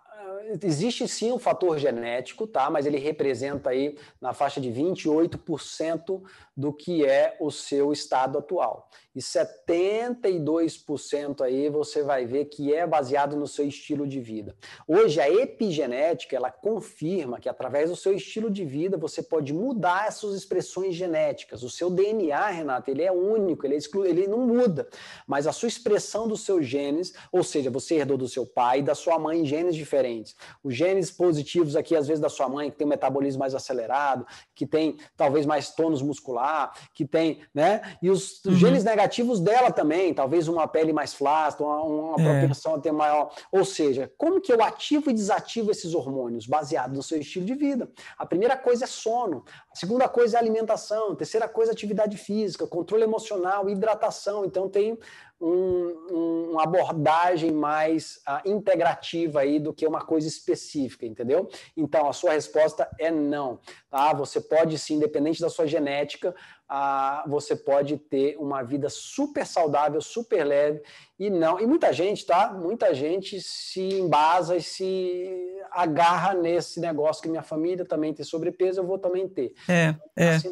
existe 0.61 1.07
sim 1.07 1.31
um 1.31 1.39
fator 1.39 1.77
genético, 1.77 2.45
tá? 2.45 2.69
Mas 2.69 2.85
ele 2.85 2.97
representa 2.97 3.69
aí 3.69 3.97
na 4.19 4.33
faixa 4.33 4.59
de 4.59 4.69
28% 4.69 6.21
do 6.55 6.71
que 6.71 7.05
é 7.05 7.35
o 7.39 7.51
seu 7.51 7.91
estado 7.91 8.37
atual. 8.37 8.89
E 9.15 9.19
72% 9.19 11.41
aí 11.41 11.69
você 11.69 12.01
vai 12.01 12.25
ver 12.25 12.45
que 12.45 12.73
é 12.73 12.87
baseado 12.87 13.35
no 13.35 13.47
seu 13.47 13.67
estilo 13.67 14.07
de 14.07 14.19
vida. 14.19 14.55
Hoje 14.87 15.19
a 15.19 15.29
epigenética, 15.29 16.35
ela 16.35 16.51
confirma 16.51 17.39
que 17.39 17.47
através 17.47 17.91
do 17.91 17.95
seu 17.95 18.13
estilo 18.13 18.49
de 18.49 18.65
vida 18.65 18.97
você 18.97 19.21
pode 19.21 19.53
mudar 19.53 20.07
essas 20.07 20.33
expressões 20.33 20.95
genéticas. 20.95 21.61
O 21.61 21.69
seu 21.69 21.91
DNA, 21.91 22.49
Renata, 22.49 22.89
ele 22.89 23.03
é 23.03 23.11
único, 23.11 23.67
ele, 23.67 23.75
é 23.75 23.77
exclu... 23.77 24.03
ele 24.05 24.27
não 24.27 24.47
muda, 24.47 24.89
mas 25.27 25.45
a 25.45 25.51
sua 25.51 25.67
expressão 25.67 26.27
dos 26.27 26.41
seus 26.41 26.65
genes, 26.65 27.13
ou 27.31 27.43
seja, 27.43 27.69
você 27.69 27.95
herdou 27.95 28.17
do 28.17 28.27
seu 28.27 28.47
pai 28.47 28.79
e 28.79 28.83
da 28.83 28.95
sua 28.95 29.19
mãe 29.19 29.45
genes 29.45 29.75
diferentes. 29.75 30.32
Os 30.63 30.75
genes 30.75 31.11
positivos 31.11 31.75
aqui, 31.75 31.95
às 31.95 32.07
vezes, 32.07 32.21
da 32.21 32.29
sua 32.29 32.47
mãe, 32.49 32.69
que 32.69 32.77
tem 32.77 32.85
um 32.85 32.89
metabolismo 32.89 33.39
mais 33.39 33.55
acelerado, 33.55 34.25
que 34.55 34.65
tem 34.65 34.97
talvez 35.15 35.45
mais 35.45 35.71
tônus 35.71 36.01
muscular, 36.01 36.73
que 36.93 37.05
tem, 37.05 37.41
né? 37.53 37.97
E 38.01 38.09
os, 38.09 38.43
uhum. 38.45 38.53
genes 38.53 38.83
negativos 38.83 39.39
dela 39.39 39.71
também, 39.71 40.13
talvez 40.13 40.47
uma 40.47 40.67
pele 40.67 40.93
mais 40.93 41.13
flácida, 41.13 41.63
uma, 41.63 41.83
uma 41.83 42.21
é. 42.21 42.39
propensão 42.39 42.75
a 42.75 42.79
ter 42.79 42.91
maior. 42.91 43.33
Ou 43.51 43.65
seja, 43.65 44.11
como 44.17 44.41
que 44.41 44.51
eu 44.51 44.63
ativo 44.63 45.09
e 45.09 45.13
desativo 45.13 45.71
esses 45.71 45.93
hormônios 45.93 46.47
baseado 46.47 46.95
no 46.95 47.03
seu 47.03 47.19
estilo 47.19 47.45
de 47.45 47.55
vida? 47.55 47.89
A 48.17 48.25
primeira 48.25 48.57
coisa 48.57 48.85
é 48.85 48.87
sono, 48.87 49.43
a 49.71 49.75
segunda 49.75 50.07
coisa 50.07 50.37
é 50.37 50.39
alimentação, 50.39 51.11
a 51.11 51.15
terceira 51.15 51.47
coisa 51.47 51.71
é 51.71 51.73
atividade 51.73 52.17
física, 52.17 52.67
controle 52.67 53.03
emocional, 53.03 53.69
hidratação. 53.69 54.45
Então 54.45 54.69
tem 54.69 54.97
um, 55.45 56.51
uma 56.51 56.63
abordagem 56.63 57.51
mais 57.51 58.21
uh, 58.27 58.49
integrativa 58.49 59.41
aí 59.41 59.59
do 59.59 59.73
que 59.73 59.85
uma 59.85 60.01
coisa 60.01 60.27
específica, 60.27 61.05
entendeu? 61.05 61.49
Então, 61.75 62.07
a 62.07 62.13
sua 62.13 62.31
resposta 62.31 62.89
é 62.97 63.11
não, 63.11 63.59
tá? 63.89 64.13
Você 64.13 64.39
pode 64.39 64.77
sim, 64.79 64.95
independente 64.95 65.41
da 65.41 65.49
sua 65.49 65.67
genética, 65.67 66.33
uh, 66.71 67.29
você 67.29 67.55
pode 67.55 67.97
ter 67.97 68.37
uma 68.37 68.63
vida 68.63 68.89
super 68.89 69.45
saudável, 69.45 69.99
super 69.99 70.45
leve 70.45 70.81
e 71.19 71.29
não. 71.29 71.59
E 71.59 71.67
muita 71.67 71.91
gente, 71.91 72.25
tá? 72.25 72.53
Muita 72.53 72.93
gente 72.93 73.41
se 73.41 73.81
embasa 73.81 74.55
e 74.55 74.61
se 74.61 75.29
agarra 75.71 76.33
nesse 76.33 76.79
negócio 76.79 77.21
que 77.21 77.29
minha 77.29 77.43
família 77.43 77.83
também 77.83 78.13
tem 78.13 78.23
sobrepeso, 78.23 78.79
eu 78.79 78.87
vou 78.87 78.97
também 78.97 79.27
ter. 79.27 79.53
É, 79.67 79.95
é. 80.15 80.35
Assim, 80.35 80.51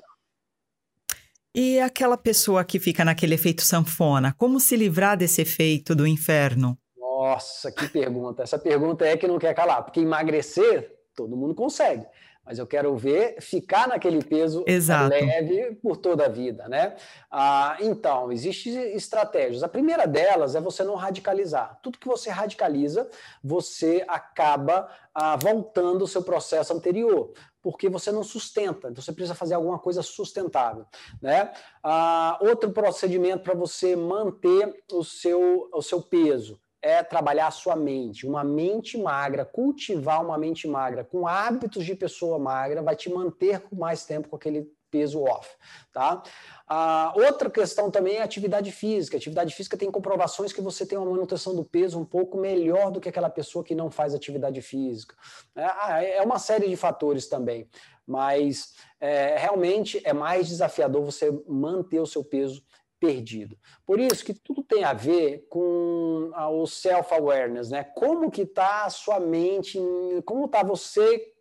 e 1.54 1.80
aquela 1.80 2.18
pessoa 2.18 2.64
que 2.64 2.80
fica 2.80 3.04
naquele 3.04 3.36
efeito 3.36 3.62
sanfona, 3.62 4.34
como 4.38 4.60
se 4.60 4.76
livrar 4.76 5.18
desse 5.18 5.42
efeito 5.42 5.94
do 5.94 6.08
inferno? 6.08 6.78
Nossa, 6.98 7.72
que 7.72 7.88
pergunta. 7.90 8.44
Essa 8.44 8.58
pergunta 8.58 9.06
é 9.06 9.18
que 9.18 9.28
não 9.28 9.38
quer 9.38 9.54
calar, 9.54 9.84
porque 9.84 10.00
emagrecer, 10.00 10.96
todo 11.16 11.36
mundo 11.36 11.54
consegue. 11.54 12.06
Mas 12.44 12.58
eu 12.58 12.66
quero 12.66 12.96
ver 12.98 13.40
ficar 13.40 13.88
naquele 13.88 14.24
peso 14.24 14.64
Exato. 14.66 15.10
leve 15.14 15.76
por 15.76 15.96
toda 15.96 16.26
a 16.26 16.30
vida, 16.30 16.68
né? 16.68 16.96
Ah, 17.30 17.78
então, 17.80 18.32
existem 18.32 18.96
estratégias. 18.96 19.62
A 19.62 19.70
primeira 19.70 20.08
delas 20.08 20.56
é 20.56 20.62
você 20.62 20.84
não 20.84 20.96
radicalizar. 20.96 21.80
Tudo 21.84 22.00
que 22.00 22.08
você 22.08 22.32
radicaliza, 22.32 23.08
você 23.44 24.04
acaba 24.08 24.90
ah, 25.14 25.36
voltando 25.36 26.04
o 26.04 26.08
seu 26.08 26.24
processo 26.24 26.74
anterior 26.74 27.32
porque 27.62 27.89
você 27.89 28.12
não 28.12 28.24
sustenta, 28.24 28.89
então 28.89 29.02
você 29.02 29.12
precisa 29.12 29.36
fazer 29.36 29.54
alguma 29.54 29.78
coisa 29.78 30.02
sustentável. 30.02 30.86
Né? 31.21 31.52
Ah, 31.84 32.38
outro 32.41 32.71
procedimento 32.71 33.43
para 33.43 33.54
você 33.54 33.95
manter 33.95 34.84
o 34.91 35.04
seu, 35.04 35.69
o 35.74 35.82
seu 35.82 36.02
peso 36.02 36.60
é 36.82 37.04
trabalhar 37.04 37.47
a 37.47 37.52
sua 37.52 37.76
mente. 37.76 38.26
Uma 38.26 38.43
mente 38.43 38.97
magra, 38.97 39.45
cultivar 39.45 40.24
uma 40.26 40.38
mente 40.38 40.67
magra 40.67 41.04
com 41.04 41.28
hábitos 41.28 41.86
de 41.86 41.93
pessoa 41.93 42.39
magra 42.39 42.82
vai 42.82 42.95
te 42.95 43.10
manter 43.10 43.63
mais 43.71 44.04
tempo 44.04 44.30
com 44.30 44.36
aquele 44.36 44.67
peso 44.91 45.23
off, 45.23 45.49
tá? 45.93 46.21
Ah, 46.67 47.13
outra 47.15 47.49
questão 47.49 47.89
também 47.89 48.17
é 48.17 48.21
a 48.21 48.25
atividade 48.25 48.71
física. 48.71 49.15
A 49.15 49.19
atividade 49.19 49.56
física 49.56 49.77
tem 49.77 49.89
comprovações 49.89 50.54
que 50.54 50.62
você 50.62 50.86
tem 50.86 50.97
uma 50.97 51.10
manutenção 51.10 51.56
do 51.56 51.63
peso 51.63 51.99
um 51.99 52.06
pouco 52.06 52.38
melhor 52.38 52.91
do 52.91 52.99
que 52.99 53.10
aquela 53.10 53.30
pessoa 53.30 53.63
que 53.63 53.73
não 53.73 53.89
faz 53.89 54.13
atividade 54.13 54.62
física. 54.62 55.15
É, 55.56 55.63
ah, 55.63 56.04
é 56.04 56.21
uma 56.21 56.38
série 56.38 56.67
de 56.67 56.75
fatores 56.75 57.27
também, 57.27 57.67
mas 58.06 58.75
é, 58.99 59.38
realmente 59.38 60.01
é 60.04 60.13
mais 60.13 60.47
desafiador 60.49 61.04
você 61.04 61.32
manter 61.47 61.99
o 61.99 62.06
seu 62.06 62.23
peso 62.23 62.63
perdido. 62.99 63.58
Por 63.84 63.99
isso 63.99 64.23
que 64.23 64.34
tudo 64.34 64.63
tem 64.63 64.84
a 64.84 64.93
ver 64.93 65.47
com 65.49 66.32
o 66.36 66.67
self-awareness, 66.67 67.71
né? 67.71 67.84
Como 67.84 68.30
que 68.30 68.43
está 68.43 68.86
a 68.86 68.89
sua 68.91 69.19
mente, 69.19 69.80
como 70.23 70.45
está 70.45 70.62
você 70.62 71.34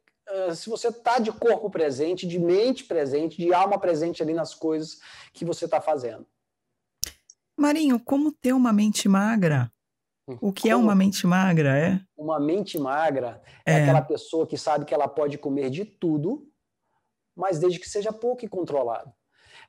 se 0.55 0.69
você 0.69 0.89
está 0.89 1.19
de 1.19 1.33
corpo 1.33 1.71
presente, 1.71 2.27
de 2.27 2.39
mente 2.39 2.85
presente, 2.85 3.37
de 3.37 3.53
alma 3.53 3.79
presente 3.79 4.23
ali 4.23 4.35
nas 4.35 4.55
coisas 4.55 5.01
que 5.33 5.45
você 5.45 5.65
está 5.65 5.81
fazendo. 5.81 6.27
Marinho, 7.57 8.01
como 8.01 8.33
ter 8.33 8.53
uma 8.53 8.73
mente 8.73 9.09
magra? 9.09 9.71
O 10.41 10.53
que 10.53 10.69
é 10.69 10.73
como? 10.73 10.85
é 10.85 10.87
uma 10.87 10.95
mente 10.95 11.27
magra, 11.27 11.77
é? 11.77 12.01
Uma 12.17 12.39
mente 12.39 12.79
magra 12.79 13.43
é, 13.67 13.73
é 13.73 13.83
aquela 13.83 14.03
pessoa 14.03 14.47
que 14.47 14.57
sabe 14.57 14.85
que 14.85 14.95
ela 14.95 15.09
pode 15.09 15.37
comer 15.39 15.71
de 15.71 15.85
tudo, 15.85 16.49
mas 17.35 17.59
desde 17.59 17.79
que 17.81 17.89
seja 17.89 18.13
pouco 18.13 18.45
e 18.45 18.49
controlado. 18.49 19.13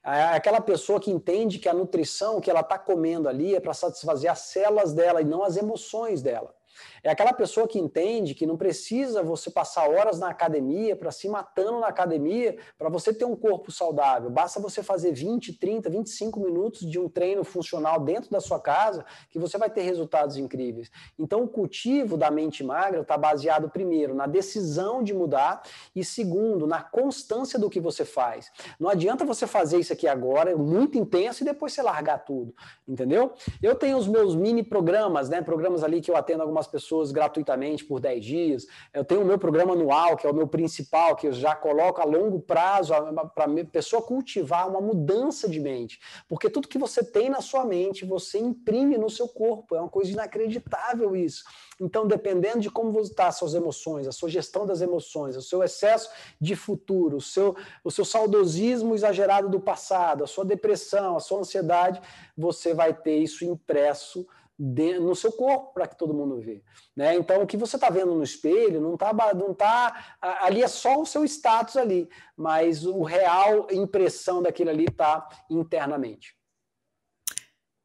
É 0.03 0.23
aquela 0.35 0.61
pessoa 0.61 0.99
que 0.99 1.11
entende 1.11 1.59
que 1.59 1.69
a 1.69 1.73
nutrição 1.73 2.41
que 2.41 2.49
ela 2.49 2.61
está 2.61 2.77
comendo 2.77 3.29
ali 3.29 3.55
é 3.55 3.59
para 3.59 3.73
satisfazer 3.73 4.31
as 4.31 4.39
células 4.39 4.93
dela 4.93 5.21
e 5.21 5.25
não 5.25 5.43
as 5.43 5.57
emoções 5.57 6.21
dela. 6.21 6.55
É 7.03 7.09
aquela 7.09 7.33
pessoa 7.33 7.67
que 7.67 7.79
entende 7.79 8.35
que 8.35 8.45
não 8.45 8.57
precisa 8.57 9.23
você 9.23 9.49
passar 9.49 9.89
horas 9.89 10.19
na 10.19 10.29
academia 10.29 10.95
para 10.95 11.11
se 11.11 11.27
matando 11.27 11.79
na 11.79 11.87
academia 11.87 12.57
para 12.77 12.89
você 12.89 13.13
ter 13.13 13.25
um 13.25 13.35
corpo 13.35 13.71
saudável. 13.71 14.29
Basta 14.29 14.59
você 14.59 14.83
fazer 14.83 15.11
20, 15.11 15.53
30, 15.53 15.89
25 15.89 16.39
minutos 16.39 16.89
de 16.89 16.99
um 16.99 17.09
treino 17.09 17.43
funcional 17.43 17.99
dentro 17.99 18.29
da 18.29 18.39
sua 18.39 18.59
casa 18.59 19.05
que 19.29 19.39
você 19.39 19.57
vai 19.57 19.69
ter 19.69 19.81
resultados 19.81 20.37
incríveis. 20.37 20.91
Então, 21.17 21.43
o 21.43 21.47
cultivo 21.47 22.17
da 22.17 22.29
mente 22.29 22.63
magra 22.63 23.01
está 23.01 23.17
baseado, 23.17 23.69
primeiro, 23.69 24.13
na 24.13 24.27
decisão 24.27 25.03
de 25.03 25.13
mudar 25.13 25.63
e, 25.95 26.03
segundo, 26.03 26.67
na 26.67 26.81
constância 26.81 27.57
do 27.57 27.69
que 27.69 27.79
você 27.79 28.05
faz. 28.05 28.51
Não 28.79 28.89
adianta 28.89 29.25
você 29.25 29.47
fazer 29.47 29.79
isso 29.79 29.93
aqui 29.93 30.07
agora, 30.07 30.55
muito 30.55 30.97
intenso, 30.97 31.43
e 31.43 31.45
depois 31.45 31.73
você 31.73 31.81
largar 31.81 32.19
tudo, 32.19 32.53
entendeu? 32.87 33.33
Eu 33.61 33.75
tenho 33.75 33.97
os 33.97 34.07
meus 34.07 34.35
mini 34.35 34.63
programas, 34.63 35.29
né? 35.29 35.41
Programas 35.41 35.83
ali 35.83 36.01
que 36.01 36.11
eu 36.11 36.15
atendo 36.15 36.41
algumas 36.41 36.60
as 36.61 36.67
pessoas 36.67 37.11
gratuitamente 37.11 37.83
por 37.83 37.99
10 37.99 38.23
dias. 38.23 38.67
Eu 38.93 39.03
tenho 39.03 39.21
o 39.21 39.25
meu 39.25 39.37
programa 39.37 39.73
anual, 39.73 40.15
que 40.15 40.25
é 40.25 40.29
o 40.29 40.33
meu 40.33 40.47
principal, 40.47 41.15
que 41.15 41.27
eu 41.27 41.33
já 41.33 41.55
coloco 41.55 42.01
a 42.01 42.05
longo 42.05 42.39
prazo 42.39 42.93
para 43.35 43.45
a 43.45 43.65
pessoa 43.65 44.01
cultivar 44.01 44.69
uma 44.69 44.79
mudança 44.79 45.49
de 45.49 45.59
mente. 45.59 45.99
Porque 46.27 46.49
tudo 46.49 46.67
que 46.67 46.77
você 46.77 47.03
tem 47.03 47.29
na 47.29 47.41
sua 47.41 47.65
mente, 47.65 48.05
você 48.05 48.39
imprime 48.39 48.97
no 48.97 49.09
seu 49.09 49.27
corpo. 49.27 49.75
É 49.75 49.79
uma 49.79 49.89
coisa 49.89 50.11
inacreditável 50.11 51.15
isso. 51.15 51.43
Então, 51.79 52.07
dependendo 52.07 52.59
de 52.59 52.69
como 52.69 52.97
estão 52.99 53.25
as 53.25 53.35
suas 53.35 53.55
emoções, 53.55 54.07
a 54.07 54.11
sua 54.11 54.29
gestão 54.29 54.65
das 54.67 54.81
emoções, 54.81 55.35
o 55.35 55.41
seu 55.41 55.63
excesso 55.63 56.09
de 56.39 56.55
futuro, 56.55 57.17
o 57.17 57.21
seu, 57.21 57.55
o 57.83 57.89
seu 57.89 58.05
saudosismo 58.05 58.93
exagerado 58.93 59.49
do 59.49 59.59
passado, 59.59 60.23
a 60.23 60.27
sua 60.27 60.45
depressão, 60.45 61.17
a 61.17 61.19
sua 61.19 61.39
ansiedade, 61.39 61.99
você 62.37 62.73
vai 62.73 62.93
ter 62.93 63.17
isso 63.17 63.43
impresso 63.43 64.27
de, 64.63 64.99
no 64.99 65.15
seu 65.15 65.31
corpo 65.31 65.73
para 65.73 65.87
que 65.87 65.97
todo 65.97 66.13
mundo 66.13 66.39
vê. 66.39 66.61
Né? 66.95 67.15
Então, 67.15 67.41
o 67.41 67.47
que 67.47 67.57
você 67.57 67.77
está 67.77 67.89
vendo 67.89 68.13
no 68.13 68.23
espelho 68.23 68.79
não 68.79 68.93
está 68.93 69.11
não 69.33 69.55
tá, 69.55 70.15
ali 70.21 70.61
é 70.61 70.67
só 70.67 71.01
o 71.01 71.05
seu 71.05 71.25
status 71.25 71.77
ali, 71.77 72.07
mas 72.37 72.85
o 72.85 73.01
real 73.01 73.65
impressão 73.71 74.39
daquilo 74.39 74.69
ali 74.69 74.85
está 74.85 75.27
internamente. 75.49 76.35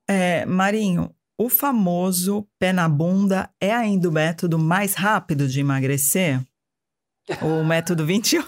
É, 0.07 0.45
Marinho, 0.45 1.15
o 1.39 1.49
famoso 1.49 2.47
pé 2.59 2.75
na 2.75 2.91
bunda 2.91 3.49
é 3.59 3.73
ainda 3.73 4.11
o 4.11 4.13
método 4.13 4.59
mais 4.59 4.93
rápido 4.93 5.49
de 5.49 5.61
emagrecer? 5.61 6.41
O 7.43 7.65
método 7.65 8.05
21? 8.05 8.43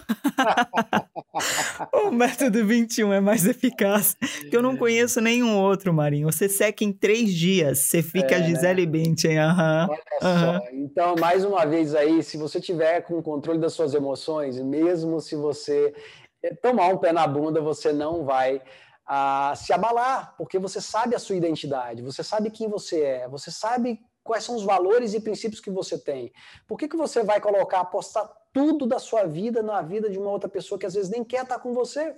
o 2.07 2.13
método 2.13 2.65
21 2.65 3.13
é 3.13 3.21
mais 3.21 3.47
eficaz. 3.47 4.17
Que 4.49 4.57
eu 4.57 4.63
não 4.63 4.77
conheço 4.77 5.21
nenhum 5.21 5.59
outro, 5.59 5.93
Marinho. 5.93 6.31
Você 6.31 6.49
seca 6.49 6.85
em 6.85 6.93
três 6.93 7.33
dias, 7.33 7.81
você 7.81 8.03
fica 8.03 8.37
é, 8.37 8.43
Gisele? 8.43 8.87
Bündchen. 8.87 9.39
Uhum. 9.39 9.89
Olha 9.91 10.01
uhum. 10.23 10.61
só. 10.61 10.69
Então, 10.73 11.15
mais 11.17 11.45
uma 11.45 11.65
vez 11.67 11.95
aí, 11.95 12.23
se 12.23 12.37
você 12.37 12.61
tiver 12.61 13.03
com 13.03 13.19
o 13.19 13.23
controle 13.23 13.59
das 13.59 13.73
suas 13.73 13.95
emoções, 13.95 14.59
mesmo 14.61 15.21
se 15.21 15.35
você 15.37 15.95
eh, 16.43 16.55
tomar 16.55 16.89
um 16.89 16.99
pé 16.99 17.13
na 17.13 17.27
bunda, 17.27 17.61
você 17.61 17.93
não 17.93 18.25
vai 18.25 18.61
a 19.07 19.55
se 19.57 19.73
abalar, 19.73 20.35
porque 20.37 20.59
você 20.59 20.83
sabe 20.83 21.15
a 21.15 21.19
sua 21.19 21.35
identidade, 21.35 22.03
você 22.03 22.23
sabe 22.23 22.51
quem 22.51 22.69
você 22.69 23.01
é, 23.01 23.29
você 23.29 23.51
sabe 23.51 23.99
quais 24.23 24.45
são 24.45 24.55
os 24.55 24.63
valores 24.63 25.15
e 25.15 25.21
princípios 25.21 25.61
que 25.61 25.71
você 25.71 25.99
tem. 25.99 26.31
Por 26.67 26.79
que, 26.79 26.87
que 26.87 26.97
você 26.97 27.23
vai 27.23 27.41
colocar, 27.41 27.81
apostar 27.81 28.31
tudo 28.53 28.87
da 28.87 28.99
sua 28.99 29.25
vida 29.25 29.63
na 29.63 29.83
vida 29.83 30.09
de 30.09 30.19
uma 30.19 30.31
outra 30.31 30.49
pessoa 30.49 30.79
que 30.79 30.87
às 30.87 30.95
vezes 30.95 31.11
nem 31.11 31.23
quer 31.23 31.43
estar 31.43 31.59
com 31.59 31.73
você? 31.73 32.15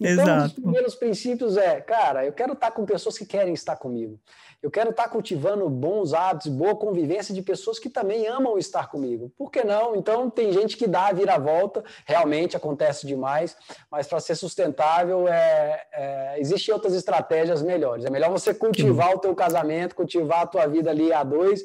Então, 0.00 0.24
Exato. 0.24 0.46
os 0.46 0.52
primeiros 0.52 0.94
princípios 0.94 1.56
é, 1.56 1.80
cara, 1.80 2.24
eu 2.24 2.32
quero 2.32 2.52
estar 2.52 2.70
com 2.70 2.84
pessoas 2.84 3.18
que 3.18 3.26
querem 3.26 3.54
estar 3.54 3.76
comigo. 3.76 4.18
Eu 4.62 4.70
quero 4.70 4.90
estar 4.90 5.08
cultivando 5.08 5.68
bons 5.68 6.14
hábitos, 6.14 6.46
boa 6.46 6.76
convivência 6.76 7.34
de 7.34 7.42
pessoas 7.42 7.80
que 7.80 7.90
também 7.90 8.28
amam 8.28 8.56
estar 8.56 8.88
comigo. 8.88 9.32
Por 9.36 9.50
que 9.50 9.64
não? 9.64 9.96
Então, 9.96 10.30
tem 10.30 10.52
gente 10.52 10.76
que 10.76 10.86
dá 10.86 11.08
a 11.08 11.12
vira-volta, 11.12 11.82
realmente 12.06 12.56
acontece 12.56 13.04
demais, 13.04 13.56
mas 13.90 14.06
para 14.06 14.20
ser 14.20 14.36
sustentável, 14.36 15.26
é, 15.26 15.84
é, 15.92 16.34
existem 16.38 16.72
outras 16.72 16.94
estratégias 16.94 17.60
melhores. 17.60 18.04
É 18.04 18.10
melhor 18.10 18.30
você 18.30 18.54
cultivar 18.54 19.08
Sim. 19.08 19.14
o 19.16 19.18
teu 19.18 19.34
casamento, 19.34 19.96
cultivar 19.96 20.42
a 20.42 20.46
tua 20.46 20.66
vida 20.66 20.90
ali 20.90 21.12
a 21.12 21.24
dois 21.24 21.64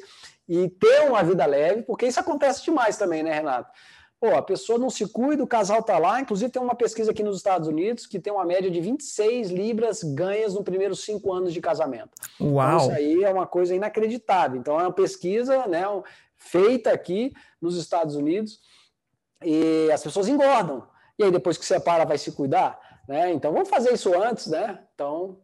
e 0.49 0.67
ter 0.67 1.07
uma 1.07 1.23
vida 1.23 1.45
leve, 1.45 1.83
porque 1.83 2.07
isso 2.07 2.19
acontece 2.19 2.63
demais 2.63 2.97
também, 2.97 3.21
né, 3.21 3.31
Renato? 3.31 3.69
Pô, 4.19 4.35
a 4.35 4.41
pessoa 4.41 4.79
não 4.79 4.89
se 4.89 5.07
cuida, 5.07 5.43
o 5.43 5.47
casal 5.47 5.83
tá 5.83 5.99
lá. 5.99 6.19
Inclusive, 6.19 6.51
tem 6.51 6.61
uma 6.61 6.73
pesquisa 6.73 7.11
aqui 7.11 7.21
nos 7.21 7.37
Estados 7.37 7.67
Unidos 7.67 8.07
que 8.07 8.19
tem 8.19 8.33
uma 8.33 8.45
média 8.45 8.69
de 8.69 8.81
26 8.81 9.51
libras 9.51 10.01
ganhas 10.01 10.55
nos 10.55 10.63
primeiros 10.63 11.03
cinco 11.03 11.31
anos 11.31 11.53
de 11.53 11.61
casamento. 11.61 12.09
Então, 12.35 12.53
Uau! 12.53 12.67
Então, 12.67 12.77
isso 12.79 12.91
aí 12.91 13.23
é 13.23 13.29
uma 13.29 13.45
coisa 13.45 13.75
inacreditável. 13.75 14.59
Então, 14.59 14.79
é 14.79 14.83
uma 14.83 14.93
pesquisa 14.93 15.67
né, 15.67 15.83
feita 16.35 16.91
aqui 16.91 17.31
nos 17.61 17.77
Estados 17.77 18.15
Unidos 18.15 18.59
e 19.43 19.89
as 19.91 20.01
pessoas 20.01 20.27
engordam. 20.27 20.87
E 21.19 21.23
aí, 21.23 21.31
depois 21.31 21.55
que 21.55 21.65
separa, 21.65 22.03
vai 22.03 22.17
se 22.17 22.31
cuidar? 22.31 22.79
Né? 23.07 23.31
Então, 23.33 23.53
vamos 23.53 23.69
fazer 23.69 23.93
isso 23.93 24.19
antes, 24.19 24.47
né? 24.47 24.79
Então. 24.95 25.37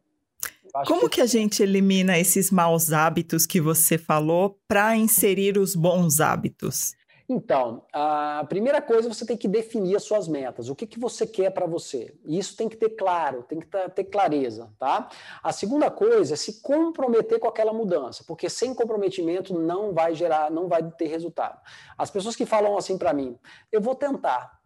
Como 0.88 1.02
que... 1.02 1.18
que 1.18 1.22
a 1.22 1.28
gente 1.28 1.62
elimina 1.62 2.18
esses 2.18 2.50
maus 2.50 2.92
hábitos 2.92 3.46
que 3.46 3.62
você 3.62 4.00
falou 4.00 4.60
para 4.68 4.98
inserir 4.98 5.60
os 5.60 5.76
bons 5.76 6.20
hábitos? 6.20 6.96
Então, 7.28 7.86
a 7.94 8.46
primeira 8.50 8.82
coisa 8.82 9.08
você 9.08 9.26
tem 9.26 9.38
que 9.38 9.48
definir 9.48 9.96
as 9.96 10.04
suas 10.04 10.28
metas. 10.28 10.68
O 10.68 10.76
que, 10.76 10.86
que 10.86 11.00
você 11.00 11.26
quer 11.26 11.52
para 11.52 11.66
você? 11.66 12.14
Isso 12.26 12.56
tem 12.58 12.68
que 12.68 12.76
ter 12.76 12.90
claro, 12.90 13.44
tem 13.44 13.60
que 13.60 13.68
ter 13.68 14.04
clareza, 14.06 14.74
tá? 14.78 15.08
A 15.42 15.54
segunda 15.54 15.90
coisa 15.90 16.34
é 16.34 16.38
se 16.38 16.62
comprometer 16.62 17.40
com 17.40 17.48
aquela 17.48 17.72
mudança, 17.72 18.26
porque 18.28 18.50
sem 18.50 18.74
comprometimento 18.74 19.58
não 19.58 19.94
vai 19.94 20.14
gerar, 20.14 20.52
não 20.52 20.68
vai 20.68 20.84
ter 20.92 21.08
resultado. 21.08 21.60
As 21.98 22.12
pessoas 22.12 22.36
que 22.36 22.46
falam 22.46 22.78
assim 22.78 22.98
para 22.98 23.14
mim, 23.14 23.40
eu 23.72 23.80
vou 23.80 23.96
tentar. 23.96 24.60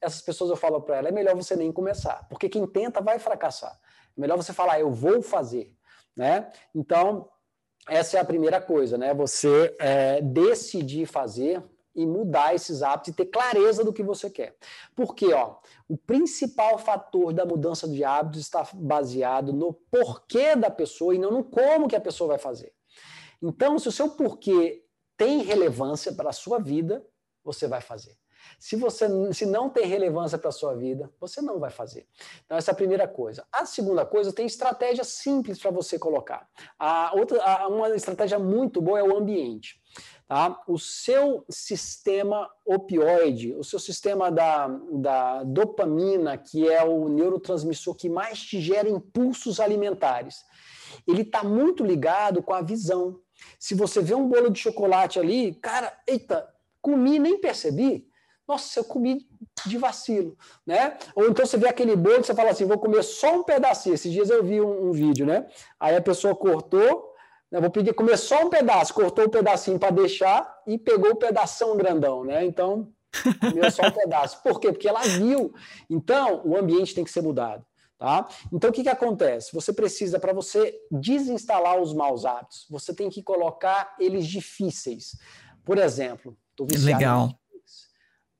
Essas 0.00 0.22
pessoas 0.22 0.50
eu 0.50 0.56
falo 0.56 0.80
para 0.82 0.98
ela, 0.98 1.08
é 1.08 1.12
melhor 1.12 1.34
você 1.34 1.56
nem 1.56 1.72
começar, 1.72 2.26
porque 2.28 2.48
quem 2.48 2.66
tenta 2.66 3.00
vai 3.00 3.18
fracassar. 3.18 3.76
É 4.16 4.20
melhor 4.20 4.36
você 4.36 4.52
falar, 4.52 4.78
eu 4.78 4.92
vou 4.92 5.20
fazer, 5.20 5.74
né? 6.16 6.52
Então, 6.72 7.28
essa 7.88 8.16
é 8.16 8.20
a 8.20 8.24
primeira 8.24 8.60
coisa, 8.60 8.96
né? 8.96 9.12
Você 9.14 9.74
é, 9.80 10.20
decidir 10.22 11.06
fazer 11.06 11.62
e 11.94 12.04
mudar 12.06 12.54
esses 12.54 12.82
hábitos 12.82 13.08
e 13.08 13.16
ter 13.16 13.26
clareza 13.26 13.84
do 13.84 13.92
que 13.92 14.02
você 14.02 14.28
quer. 14.28 14.56
Porque, 14.94 15.32
ó, 15.32 15.56
o 15.88 15.96
principal 15.96 16.78
fator 16.78 17.32
da 17.32 17.46
mudança 17.46 17.88
de 17.88 18.02
hábitos 18.02 18.40
está 18.40 18.66
baseado 18.74 19.52
no 19.52 19.72
porquê 19.72 20.56
da 20.56 20.70
pessoa 20.70 21.14
e 21.14 21.18
não 21.18 21.30
no 21.30 21.44
como 21.44 21.88
que 21.88 21.96
a 21.96 22.00
pessoa 22.00 22.28
vai 22.28 22.38
fazer. 22.38 22.72
Então, 23.42 23.78
se 23.78 23.88
o 23.88 23.92
seu 23.92 24.10
porquê 24.10 24.84
tem 25.16 25.42
relevância 25.42 26.12
para 26.12 26.30
a 26.30 26.32
sua 26.32 26.58
vida, 26.58 27.04
você 27.44 27.68
vai 27.68 27.80
fazer. 27.80 28.16
Se 28.58 28.76
você 28.76 29.06
se 29.32 29.46
não 29.46 29.70
tem 29.70 29.86
relevância 29.86 30.38
para 30.38 30.48
a 30.48 30.52
sua 30.52 30.74
vida, 30.74 31.10
você 31.20 31.40
não 31.40 31.58
vai 31.58 31.70
fazer. 31.70 32.06
Então, 32.44 32.56
essa 32.56 32.70
é 32.70 32.72
a 32.72 32.76
primeira 32.76 33.08
coisa. 33.08 33.46
A 33.52 33.64
segunda 33.64 34.04
coisa, 34.04 34.32
tem 34.32 34.46
estratégia 34.46 35.04
simples 35.04 35.58
para 35.58 35.70
você 35.70 35.98
colocar. 35.98 36.48
A 36.78 37.14
outra, 37.14 37.42
a, 37.42 37.68
uma 37.68 37.88
estratégia 37.94 38.38
muito 38.38 38.80
boa 38.80 38.98
é 38.98 39.02
o 39.02 39.16
ambiente. 39.16 39.80
Tá? 40.34 40.60
O 40.66 40.80
seu 40.80 41.44
sistema 41.48 42.50
opioide, 42.66 43.54
o 43.54 43.62
seu 43.62 43.78
sistema 43.78 44.32
da, 44.32 44.66
da 44.90 45.44
dopamina, 45.44 46.36
que 46.36 46.68
é 46.68 46.82
o 46.82 47.08
neurotransmissor 47.08 47.94
que 47.94 48.08
mais 48.08 48.40
te 48.40 48.60
gera 48.60 48.88
impulsos 48.88 49.60
alimentares, 49.60 50.44
ele 51.06 51.22
está 51.22 51.44
muito 51.44 51.84
ligado 51.84 52.42
com 52.42 52.52
a 52.52 52.62
visão. 52.62 53.20
Se 53.60 53.76
você 53.76 54.02
vê 54.02 54.12
um 54.12 54.28
bolo 54.28 54.50
de 54.50 54.58
chocolate 54.58 55.20
ali, 55.20 55.54
cara, 55.54 55.96
eita, 56.04 56.52
comi 56.82 57.20
nem 57.20 57.40
percebi. 57.40 58.04
Nossa, 58.48 58.80
eu 58.80 58.84
comi 58.84 59.28
de 59.64 59.78
vacilo, 59.78 60.36
né? 60.66 60.98
Ou 61.14 61.28
então 61.28 61.46
você 61.46 61.56
vê 61.56 61.68
aquele 61.68 61.94
bolo 61.94 62.16
e 62.16 62.24
você 62.24 62.34
fala 62.34 62.50
assim, 62.50 62.64
vou 62.64 62.78
comer 62.78 63.04
só 63.04 63.36
um 63.36 63.44
pedacinho. 63.44 63.94
Esses 63.94 64.10
dias 64.10 64.30
eu 64.30 64.42
vi 64.42 64.60
um, 64.60 64.88
um 64.88 64.90
vídeo, 64.90 65.26
né? 65.26 65.46
Aí 65.78 65.94
a 65.94 66.02
pessoa 66.02 66.34
cortou, 66.34 67.13
eu 67.54 67.60
vou 67.60 67.70
pedir 67.70 67.94
comer 67.94 68.18
só 68.18 68.44
um 68.44 68.50
pedaço, 68.50 68.92
cortou 68.92 69.26
um 69.26 69.28
pedacinho 69.28 69.78
para 69.78 69.90
deixar 69.90 70.62
e 70.66 70.76
pegou 70.76 71.12
o 71.12 71.16
pedação 71.16 71.76
grandão, 71.76 72.24
né? 72.24 72.44
Então, 72.44 72.92
comeu 73.40 73.70
só 73.70 73.86
um 73.86 73.92
pedaço. 73.94 74.42
Por 74.42 74.58
quê? 74.58 74.72
Porque 74.72 74.88
ela 74.88 75.02
viu. 75.02 75.54
Então, 75.88 76.42
o 76.44 76.56
ambiente 76.56 76.92
tem 76.96 77.04
que 77.04 77.12
ser 77.12 77.22
mudado. 77.22 77.64
Tá? 77.96 78.28
Então, 78.52 78.70
o 78.70 78.72
que, 78.72 78.82
que 78.82 78.88
acontece? 78.88 79.54
Você 79.54 79.72
precisa, 79.72 80.18
para 80.18 80.32
você 80.32 80.76
desinstalar 80.90 81.80
os 81.80 81.94
maus 81.94 82.24
hábitos, 82.24 82.66
você 82.68 82.92
tem 82.92 83.08
que 83.08 83.22
colocar 83.22 83.94
eles 84.00 84.26
difíceis. 84.26 85.16
Por 85.64 85.78
exemplo, 85.78 86.36
estou 86.50 86.66
viciado 86.66 86.98
Legal. 86.98 87.26
Netflix. 87.28 87.88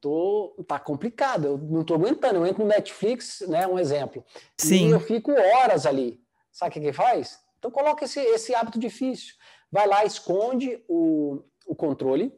Tô, 0.01 0.65
tá 0.67 0.81
complicado, 0.81 1.45
eu 1.47 1.57
não 1.57 1.83
estou 1.83 1.97
aguentando. 1.97 2.41
Eu 2.41 2.47
entro 2.47 2.65
no 2.65 2.69
Netflix, 2.69 3.45
né? 3.47 3.65
Um 3.65 3.79
exemplo. 3.79 4.25
Sim. 4.59 4.89
E 4.89 4.91
eu 4.91 4.99
fico 4.99 5.31
horas 5.31 5.87
ali. 5.87 6.21
Sabe 6.51 6.71
o 6.71 6.73
que, 6.73 6.81
que 6.81 6.93
faz? 6.93 7.44
Então 7.65 7.73
coloca 7.73 8.05
esse, 8.05 8.21
esse 8.21 8.55
hábito 8.55 8.79
difícil. 8.79 9.37
Vai 9.73 9.89
lá, 9.89 10.05
esconde 10.05 10.85
o, 10.87 11.43
o 11.67 11.75
controle, 11.75 12.31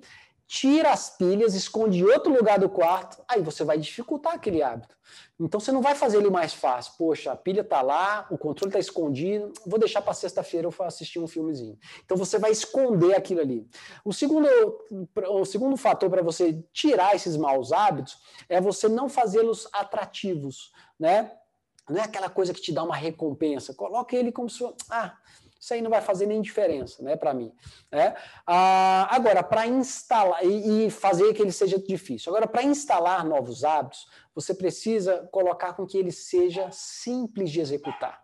tira 0.47 0.93
as 0.93 1.11
pilhas, 1.17 1.53
esconde 1.53 1.99
em 1.99 2.05
outro 2.05 2.33
lugar 2.33 2.61
do 2.61 2.69
quarto, 2.69 3.21
aí 3.27 3.43
você 3.43 3.65
vai 3.65 3.77
dificultar 3.77 4.35
aquele 4.35 4.62
hábito. 4.62 4.97
Então 5.41 5.59
você 5.59 5.73
não 5.73 5.83
vai 5.83 5.97
fazer 5.97 6.19
ele 6.19 6.31
mais 6.31 6.55
fácil. 6.55 6.93
Poxa, 6.97 7.33
a 7.33 7.37
pilha 7.37 7.62
está 7.62 7.83
lá, 7.83 8.29
o 8.31 8.39
controle 8.39 8.69
está 8.69 8.79
escondido, 8.79 9.53
vou 9.67 9.81
deixar 9.81 10.01
para 10.01 10.15
sexta-feira 10.15 10.69
eu 10.69 10.87
assistir 10.87 11.19
um 11.19 11.27
filmezinho. 11.27 11.77
Então 12.05 12.17
você 12.17 12.39
vai 12.39 12.53
esconder 12.53 13.17
aquilo 13.17 13.41
ali. 13.41 13.69
O 14.05 14.12
segundo, 14.12 14.47
o 15.29 15.45
segundo 15.45 15.77
fator 15.77 16.09
para 16.09 16.23
você 16.23 16.65
tirar 16.73 17.17
esses 17.17 17.37
maus 17.37 17.73
hábitos 17.73 18.17
é 18.49 18.61
você 18.61 18.89
não 18.89 19.09
fazê-los 19.09 19.69
atrativos, 19.73 20.71
né? 20.97 21.33
Não 21.88 22.01
é 22.01 22.05
aquela 22.05 22.29
coisa 22.29 22.53
que 22.53 22.61
te 22.61 22.72
dá 22.72 22.83
uma 22.83 22.96
recompensa. 22.96 23.75
Coloque 23.75 24.16
ele 24.16 24.33
como 24.33 24.51
se 24.51 24.64
ah, 24.90 25.16
isso 25.61 25.75
aí 25.75 25.83
não 25.83 25.90
vai 25.90 26.01
fazer 26.01 26.27
nem 26.27 26.40
diferença, 26.40 27.03
né, 27.03 27.16
para 27.16 27.33
mim. 27.33 27.53
Né? 27.90 28.14
Ah, 28.46 29.09
agora, 29.11 29.42
para 29.42 29.66
instalar 29.66 30.44
e, 30.44 30.87
e, 30.87 30.90
fazer 30.90 31.33
que 31.35 31.42
ele 31.42 31.53
seja 31.53 31.79
difícil. 31.79 32.31
Agora, 32.31 32.46
para 32.46 32.62
instalar 32.62 33.25
novos 33.25 33.64
hábitos, 33.64 34.07
você 34.35 34.55
precisa 34.55 35.29
colocar 35.33 35.72
com 35.72 35.87
que 35.87 35.99
ele 35.99 36.12
seja 36.12 36.70
simples 36.70 37.51
de 37.51 37.61
executar. 37.61 38.22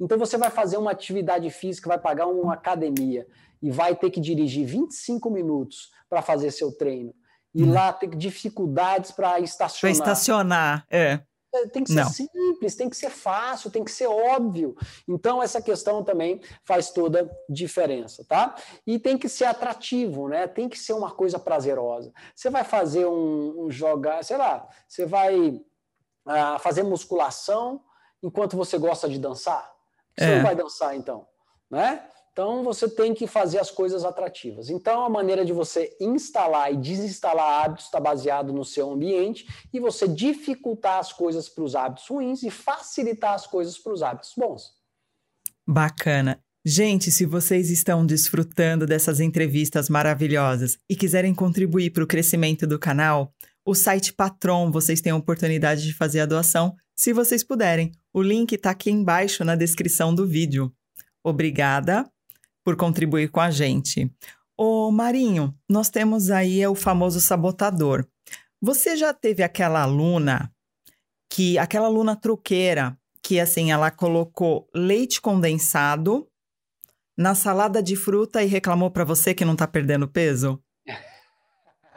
Então 0.00 0.18
você 0.18 0.36
vai 0.36 0.50
fazer 0.50 0.76
uma 0.76 0.90
atividade 0.90 1.48
física, 1.50 1.88
vai 1.88 1.98
pagar 1.98 2.26
uma 2.26 2.54
academia 2.54 3.26
e 3.62 3.70
vai 3.70 3.94
ter 3.94 4.10
que 4.10 4.20
dirigir 4.20 4.66
25 4.66 5.30
minutos 5.30 5.92
para 6.08 6.22
fazer 6.22 6.50
seu 6.50 6.72
treino. 6.72 7.14
E 7.54 7.62
hum. 7.62 7.72
lá 7.72 7.92
ter 7.92 8.08
dificuldades 8.08 9.12
para 9.12 9.38
estacionar. 9.38 9.80
Para 9.80 9.90
estacionar, 9.90 10.86
é. 10.90 11.20
É. 11.54 11.66
Tem 11.68 11.84
que 11.84 11.90
ser 11.92 12.02
Não. 12.02 12.10
simples, 12.10 12.74
tem 12.74 12.88
que 12.88 12.96
ser 12.96 13.10
fácil, 13.10 13.70
tem 13.70 13.84
que 13.84 13.90
ser 13.90 14.06
óbvio. 14.06 14.74
Então, 15.06 15.42
essa 15.42 15.60
questão 15.60 16.02
também 16.02 16.40
faz 16.64 16.90
toda 16.90 17.30
diferença, 17.48 18.24
tá? 18.26 18.54
E 18.86 18.98
tem 18.98 19.18
que 19.18 19.28
ser 19.28 19.44
atrativo, 19.44 20.28
né? 20.28 20.46
Tem 20.46 20.68
que 20.68 20.78
ser 20.78 20.92
uma 20.94 21.10
coisa 21.10 21.38
prazerosa. 21.38 22.12
Você 22.34 22.48
vai 22.48 22.64
fazer 22.64 23.06
um, 23.06 23.66
um 23.66 23.70
jogar, 23.70 24.24
sei 24.24 24.36
lá, 24.36 24.68
você 24.88 25.04
vai 25.04 25.36
uh, 25.38 26.58
fazer 26.60 26.82
musculação 26.82 27.82
enquanto 28.22 28.56
você 28.56 28.78
gosta 28.78 29.08
de 29.08 29.18
dançar? 29.18 29.70
Você 30.16 30.24
é. 30.24 30.36
não 30.36 30.42
vai 30.42 30.54
dançar, 30.54 30.96
então, 30.96 31.26
né? 31.70 32.06
Então 32.32 32.64
você 32.64 32.88
tem 32.88 33.12
que 33.12 33.26
fazer 33.26 33.58
as 33.58 33.70
coisas 33.70 34.04
atrativas. 34.06 34.70
Então 34.70 35.04
a 35.04 35.10
maneira 35.10 35.44
de 35.44 35.52
você 35.52 35.94
instalar 36.00 36.72
e 36.72 36.78
desinstalar 36.78 37.64
hábitos 37.64 37.84
está 37.84 38.00
baseado 38.00 38.54
no 38.54 38.64
seu 38.64 38.90
ambiente 38.90 39.46
e 39.70 39.78
você 39.78 40.08
dificultar 40.08 40.98
as 40.98 41.12
coisas 41.12 41.48
para 41.50 41.62
os 41.62 41.76
hábitos 41.76 42.08
ruins 42.08 42.42
e 42.42 42.50
facilitar 42.50 43.34
as 43.34 43.46
coisas 43.46 43.78
para 43.78 43.92
os 43.92 44.02
hábitos 44.02 44.32
bons. 44.34 44.72
Bacana. 45.66 46.40
Gente, 46.64 47.10
se 47.10 47.26
vocês 47.26 47.70
estão 47.70 48.06
desfrutando 48.06 48.86
dessas 48.86 49.20
entrevistas 49.20 49.90
maravilhosas 49.90 50.78
e 50.88 50.96
quiserem 50.96 51.34
contribuir 51.34 51.90
para 51.90 52.04
o 52.04 52.06
crescimento 52.06 52.66
do 52.66 52.78
canal, 52.78 53.34
o 53.64 53.74
site 53.74 54.12
Patron 54.12 54.70
vocês 54.70 55.02
têm 55.02 55.12
a 55.12 55.16
oportunidade 55.16 55.82
de 55.82 55.92
fazer 55.92 56.20
a 56.20 56.26
doação, 56.26 56.74
se 56.96 57.12
vocês 57.12 57.44
puderem. 57.44 57.92
O 58.12 58.22
link 58.22 58.52
está 58.52 58.70
aqui 58.70 58.90
embaixo 58.90 59.44
na 59.44 59.54
descrição 59.54 60.14
do 60.14 60.26
vídeo. 60.26 60.72
Obrigada 61.22 62.10
por 62.64 62.76
contribuir 62.76 63.30
com 63.30 63.40
a 63.40 63.50
gente. 63.50 64.10
Ô 64.56 64.90
Marinho, 64.90 65.54
nós 65.68 65.88
temos 65.88 66.30
aí 66.30 66.66
o 66.66 66.74
famoso 66.74 67.20
sabotador. 67.20 68.06
Você 68.60 68.96
já 68.96 69.12
teve 69.12 69.42
aquela 69.42 69.82
aluna 69.82 70.52
que 71.30 71.58
aquela 71.58 71.86
aluna 71.86 72.14
truqueira 72.14 72.96
que 73.22 73.40
assim 73.40 73.70
ela 73.70 73.90
colocou 73.90 74.68
leite 74.74 75.20
condensado 75.20 76.28
na 77.16 77.34
salada 77.34 77.82
de 77.82 77.96
fruta 77.96 78.42
e 78.42 78.46
reclamou 78.46 78.90
para 78.90 79.04
você 79.04 79.34
que 79.34 79.44
não 79.44 79.52
está 79.52 79.66
perdendo 79.66 80.08
peso? 80.08 80.62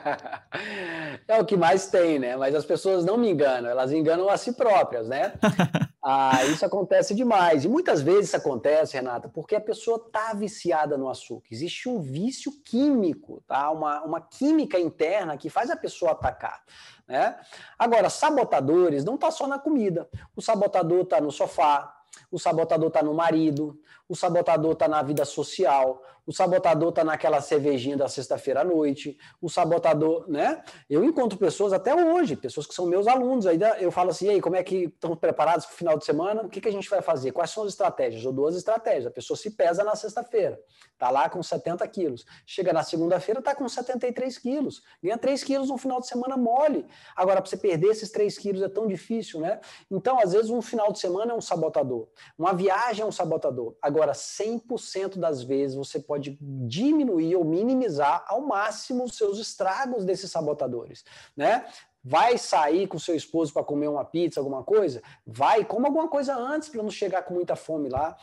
É 1.28 1.40
o 1.40 1.46
que 1.46 1.58
mais 1.58 1.88
tem, 1.88 2.20
né? 2.20 2.36
Mas 2.36 2.54
as 2.54 2.66
pessoas 2.66 3.04
não 3.04 3.18
me 3.18 3.30
enganam, 3.30 3.70
elas 3.70 3.92
enganam 3.92 4.30
a 4.30 4.38
si 4.38 4.54
próprias, 4.54 5.08
né? 5.08 5.34
Ah, 6.08 6.46
isso 6.46 6.64
acontece 6.64 7.16
demais. 7.16 7.66
E 7.66 7.68
muitas 7.68 8.00
vezes 8.00 8.28
isso 8.28 8.38
acontece, 8.38 8.94
Renata, 8.94 9.28
porque 9.28 9.56
a 9.56 9.60
pessoa 9.60 9.98
está 9.98 10.36
viciada 10.36 10.96
no 11.00 11.10
açúcar. 11.10 11.48
Existe 11.50 11.90
um 11.90 12.00
vício 12.00 12.52
químico, 12.64 13.42
tá? 13.48 13.72
Uma, 13.72 14.04
uma 14.04 14.22
química 14.22 14.80
interna 14.80 15.36
que 15.36 15.50
faz 15.50 15.72
a 15.72 15.76
pessoa 15.76 16.12
atacar. 16.12 16.62
Né? 17.08 17.36
Agora, 17.80 18.08
sabotadores 18.12 19.04
não 19.04 19.16
está 19.16 19.32
só 19.32 19.48
na 19.48 19.58
comida. 19.58 20.08
O 20.36 20.44
sabotador 20.44 21.02
está 21.02 21.20
no 21.20 21.32
sofá, 21.32 21.92
o 22.32 22.38
sabotador 22.38 22.90
está 22.90 23.02
no 23.02 23.16
marido, 23.16 23.80
o 24.08 24.16
sabotador 24.16 24.74
está 24.74 24.88
na 24.88 25.02
vida 25.02 25.26
social, 25.26 26.02
o 26.26 26.34
sabotador 26.34 26.90
está 26.90 27.04
naquela 27.04 27.40
cervejinha 27.40 27.96
da 27.96 28.08
sexta-feira 28.08 28.62
à 28.62 28.64
noite, 28.64 29.16
o 29.40 29.48
sabotador, 29.48 30.26
né? 30.28 30.64
Eu 30.90 31.04
encontro 31.04 31.38
pessoas 31.38 31.72
até 31.72 31.94
hoje, 31.94 32.36
pessoas 32.36 32.66
que 32.66 32.74
são 32.74 32.88
meus 32.88 33.08
alunos, 33.08 33.46
aí 33.46 33.60
eu 33.80 33.92
falo 33.92 34.10
assim, 34.10 34.26
e 34.26 34.30
aí, 34.32 34.42
como 34.42 34.56
é 34.56 34.64
que 34.64 34.86
estão 34.86 35.16
preparados 35.16 35.66
para 35.68 35.74
o 35.74 35.78
final 35.78 35.98
de 35.98 36.06
semana? 36.06 36.42
O 36.42 36.50
que, 36.50 36.60
que 36.60 36.68
a 36.68 36.72
gente 36.72 36.90
vai 36.90 37.02
fazer? 37.02 37.32
Quais 37.32 37.52
são 37.52 37.64
as 37.64 37.70
estratégias? 37.70 38.24
Eu 38.24 38.32
dou 38.32 38.48
as 38.48 38.56
estratégias. 38.56 39.06
A 39.06 39.12
pessoa 39.12 39.38
se 39.38 39.52
pesa 39.52 39.84
na 39.84 39.96
sexta-feira, 39.96 40.60
está 40.94 41.12
lá 41.12 41.30
com 41.30 41.44
70 41.44 41.88
quilos. 41.90 42.26
Chega 42.46 42.74
na 42.74 42.82
segunda-feira, 42.82 43.40
está 43.40 43.54
com 43.54 43.70
73 43.70 44.38
quilos. 44.40 44.82
Ganha 45.04 45.18
3 45.18 45.44
quilos 45.44 45.70
no 45.70 45.78
final 45.78 46.00
de 46.00 46.08
semana 46.08 46.36
mole. 46.36 46.88
Agora, 47.16 47.40
para 47.40 47.50
você 47.50 47.58
perder 47.58 47.90
esses 47.90 48.10
3 48.10 48.36
quilos 48.38 48.64
é 48.64 48.70
tão 48.70 48.88
difícil, 48.88 49.40
né? 49.40 49.60
Então, 49.92 50.20
às 50.20 50.34
vezes, 50.34 50.50
um 50.50 50.62
final 50.62 50.92
de 50.92 51.00
semana 51.00 51.34
é 51.34 51.36
um 51.36 51.42
sabotador. 51.42 52.08
Uma 52.36 52.54
viagem 52.54 53.04
é 53.04 53.06
um 53.06 53.12
sabotador. 53.12 53.76
Agora, 53.80 53.95
100% 54.14 55.18
das 55.18 55.44
vezes 55.44 55.76
você 55.76 56.00
pode 56.00 56.16
pode 56.16 56.38
diminuir 56.42 57.36
ou 57.36 57.44
minimizar 57.44 58.26
ao 58.28 58.42
máximo 58.42 59.04
os 59.04 59.16
seus 59.18 59.38
estragos 59.38 60.06
desses 60.06 60.32
sabotadores, 60.32 61.04
né? 61.36 61.66
Vai 62.04 62.38
sair 62.38 62.88
com 62.88 63.00
seu 63.00 63.16
esposo 63.16 63.52
para 63.52 63.64
comer 63.64 63.88
uma 63.88 64.06
pizza, 64.06 64.40
alguma 64.40 64.64
coisa? 64.64 65.02
Vai, 65.26 65.66
coma 65.66 65.88
alguma 65.88 66.08
coisa 66.08 66.36
antes 66.36 66.70
para 66.70 66.84
não 66.84 66.92
chegar 66.92 67.24
com 67.24 67.34
muita 67.34 67.56
fome 67.56 67.90
lá. 67.90 68.16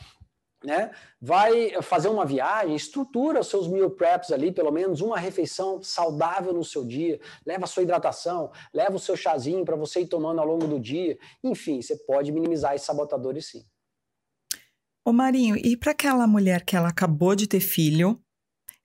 Né? 0.63 0.91
Vai 1.19 1.81
fazer 1.81 2.07
uma 2.07 2.25
viagem, 2.25 2.73
estrutura 2.73 3.41
os 3.41 3.47
seus 3.47 3.67
meal 3.67 3.89
preps 3.89 4.31
ali, 4.31 4.53
pelo 4.53 4.71
menos 4.71 5.01
uma 5.01 5.19
refeição 5.19 5.83
saudável 5.83 6.53
no 6.53 6.63
seu 6.63 6.85
dia, 6.85 7.19
leva 7.45 7.65
a 7.65 7.67
sua 7.67 7.83
hidratação, 7.83 8.49
leva 8.73 8.95
o 8.95 8.99
seu 8.99 9.17
chazinho 9.17 9.65
para 9.65 9.75
você 9.75 9.99
ir 9.99 10.07
tomando 10.07 10.39
ao 10.39 10.47
longo 10.47 10.65
do 10.65 10.79
dia. 10.79 11.17
Enfim, 11.43 11.81
você 11.81 11.97
pode 11.97 12.31
minimizar 12.31 12.73
esses 12.73 12.87
sabotadores 12.87 13.47
sim. 13.47 13.65
Ô 15.05 15.11
Marinho, 15.11 15.57
e 15.57 15.75
para 15.75 15.91
aquela 15.91 16.25
mulher 16.25 16.63
que 16.63 16.77
ela 16.77 16.87
acabou 16.87 17.35
de 17.35 17.45
ter 17.45 17.59
filho, 17.59 18.17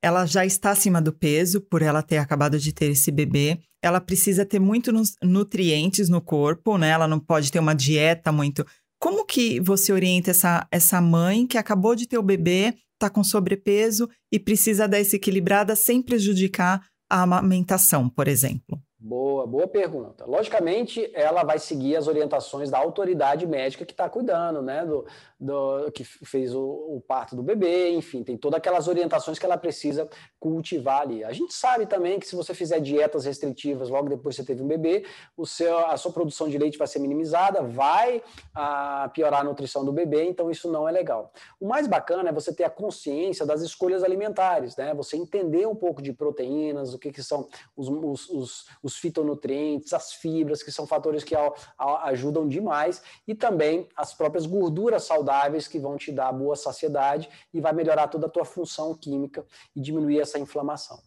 ela 0.03 0.27
já 0.27 0.45
está 0.45 0.71
acima 0.71 1.01
do 1.01 1.13
peso 1.13 1.61
por 1.61 1.81
ela 1.81 2.03
ter 2.03 2.19
acabado 2.19 2.59
de 2.59 2.73
ter 2.73 2.91
esse 2.91 3.13
bebê, 3.13 3.61
ela 3.81 4.01
precisa 4.01 4.45
ter 4.45 4.59
muitos 4.59 5.15
nutrientes 5.23 6.09
no 6.09 6.21
corpo, 6.21 6.77
né? 6.77 6.91
Ela 6.91 7.07
não 7.07 7.21
pode 7.21 7.53
ter 7.53 7.61
uma 7.61 7.75
dieta 7.75 8.33
muito. 8.33 8.67
Como 9.01 9.25
que 9.25 9.61
você 9.61 9.93
orienta 9.93 10.33
essa, 10.33 10.67
essa 10.73 11.01
mãe 11.01 11.47
que 11.47 11.57
acabou 11.57 11.95
de 11.95 12.09
ter 12.09 12.19
o 12.19 12.23
bebê, 12.23 12.75
está 12.95 13.09
com 13.09 13.23
sobrepeso 13.23 14.09
e 14.33 14.41
precisa 14.41 14.89
dar 14.89 14.99
essa 14.99 15.15
equilibrada 15.15 15.77
sem 15.77 16.03
prejudicar 16.03 16.85
a 17.09 17.23
amamentação, 17.23 18.09
por 18.09 18.27
exemplo? 18.27 18.81
Boa, 19.01 19.47
boa 19.47 19.69
pergunta. 19.69 20.27
Logicamente, 20.27 21.09
ela 21.15 21.45
vai 21.45 21.61
seguir 21.61 21.95
as 21.95 22.09
orientações 22.09 22.69
da 22.69 22.79
autoridade 22.79 23.47
médica 23.47 23.87
que 23.87 23.93
está 23.93 24.09
cuidando, 24.09 24.61
né? 24.61 24.85
Do, 24.85 25.07
do, 25.41 25.91
que 25.93 26.03
fez 26.03 26.53
o, 26.53 26.61
o, 26.61 27.01
parto 27.07 27.37
do 27.37 27.43
bebê, 27.43 27.91
enfim, 27.91 28.25
tem 28.25 28.37
todas 28.37 28.59
aquelas 28.59 28.89
orientações 28.89 29.39
que 29.39 29.47
ela 29.47 29.57
precisa 29.57 30.09
cultivar 30.41 31.03
ali. 31.03 31.23
A 31.23 31.33
gente 31.33 31.55
sabe 31.55 31.87
também 31.87 32.19
que 32.19 32.27
se 32.27 32.35
você 32.35 32.53
fizer 32.53 32.81
dietas 32.81 33.25
restritivas 33.25 33.89
logo 33.89 34.09
depois 34.09 34.35
que 34.35 34.43
você 34.43 34.47
teve 34.47 34.63
um 34.63 34.67
bebê, 34.67 35.05
o 35.37 35.47
seu, 35.47 35.79
a 35.87 35.97
sua 35.97 36.13
produção 36.13 36.49
de 36.49 36.59
leite 36.59 36.77
vai 36.77 36.89
ser 36.89 36.99
minimizada, 36.99 37.63
vai 37.63 38.21
a, 38.53 39.05
ah, 39.05 39.09
piorar 39.11 39.43
a 39.43 39.45
nutrição 39.45 39.85
do 39.85 39.93
bebê, 39.93 40.25
então 40.25 40.51
isso 40.51 40.71
não 40.71 40.89
é 40.89 40.93
legal. 40.93 41.33
O 41.61 41.69
mais 41.69 41.87
bacana 41.87 42.31
é 42.31 42.33
você 42.33 42.53
ter 42.53 42.65
a 42.65 42.71
consciência 42.71 43.47
das 43.47 43.63
escolhas 43.63 44.03
alimentares, 44.03 44.77
né? 44.77 44.93
Você 44.95 45.17
entender 45.17 45.67
um 45.67 45.75
pouco 45.75 46.03
de 46.03 46.13
proteínas, 46.13 46.93
o 46.93 46.99
que, 46.99 47.13
que 47.13 47.23
são 47.23 47.49
os, 47.77 47.89
os, 47.89 48.29
os, 48.29 48.67
os 48.83 48.97
fitonutrientes, 48.97 49.93
as 49.93 50.13
fibras, 50.13 50.65
que 50.65 50.73
são 50.73 50.87
fatores 50.87 51.23
que 51.23 51.37
ajudam 51.79 52.49
demais, 52.49 53.03
e 53.27 53.35
também 53.37 53.87
as 53.97 54.13
próprias 54.13 54.45
gorduras 54.45 55.05
saudáveis 55.05 55.28
saudáveis 55.29 55.69
que 55.69 55.79
vão 55.79 55.97
te 55.97 56.11
dar 56.11 56.33
boa 56.33 56.57
saciedade 56.57 57.29
e 57.53 57.61
vai 57.61 57.73
melhorar 57.73 58.09
toda 58.09 58.27
a 58.27 58.31
tua 58.31 58.45
função 58.45 58.95
química 58.95 59.45
e 59.77 59.81
diminuir 59.81 60.21
essa 60.21 60.39
inflamação. 60.39 60.99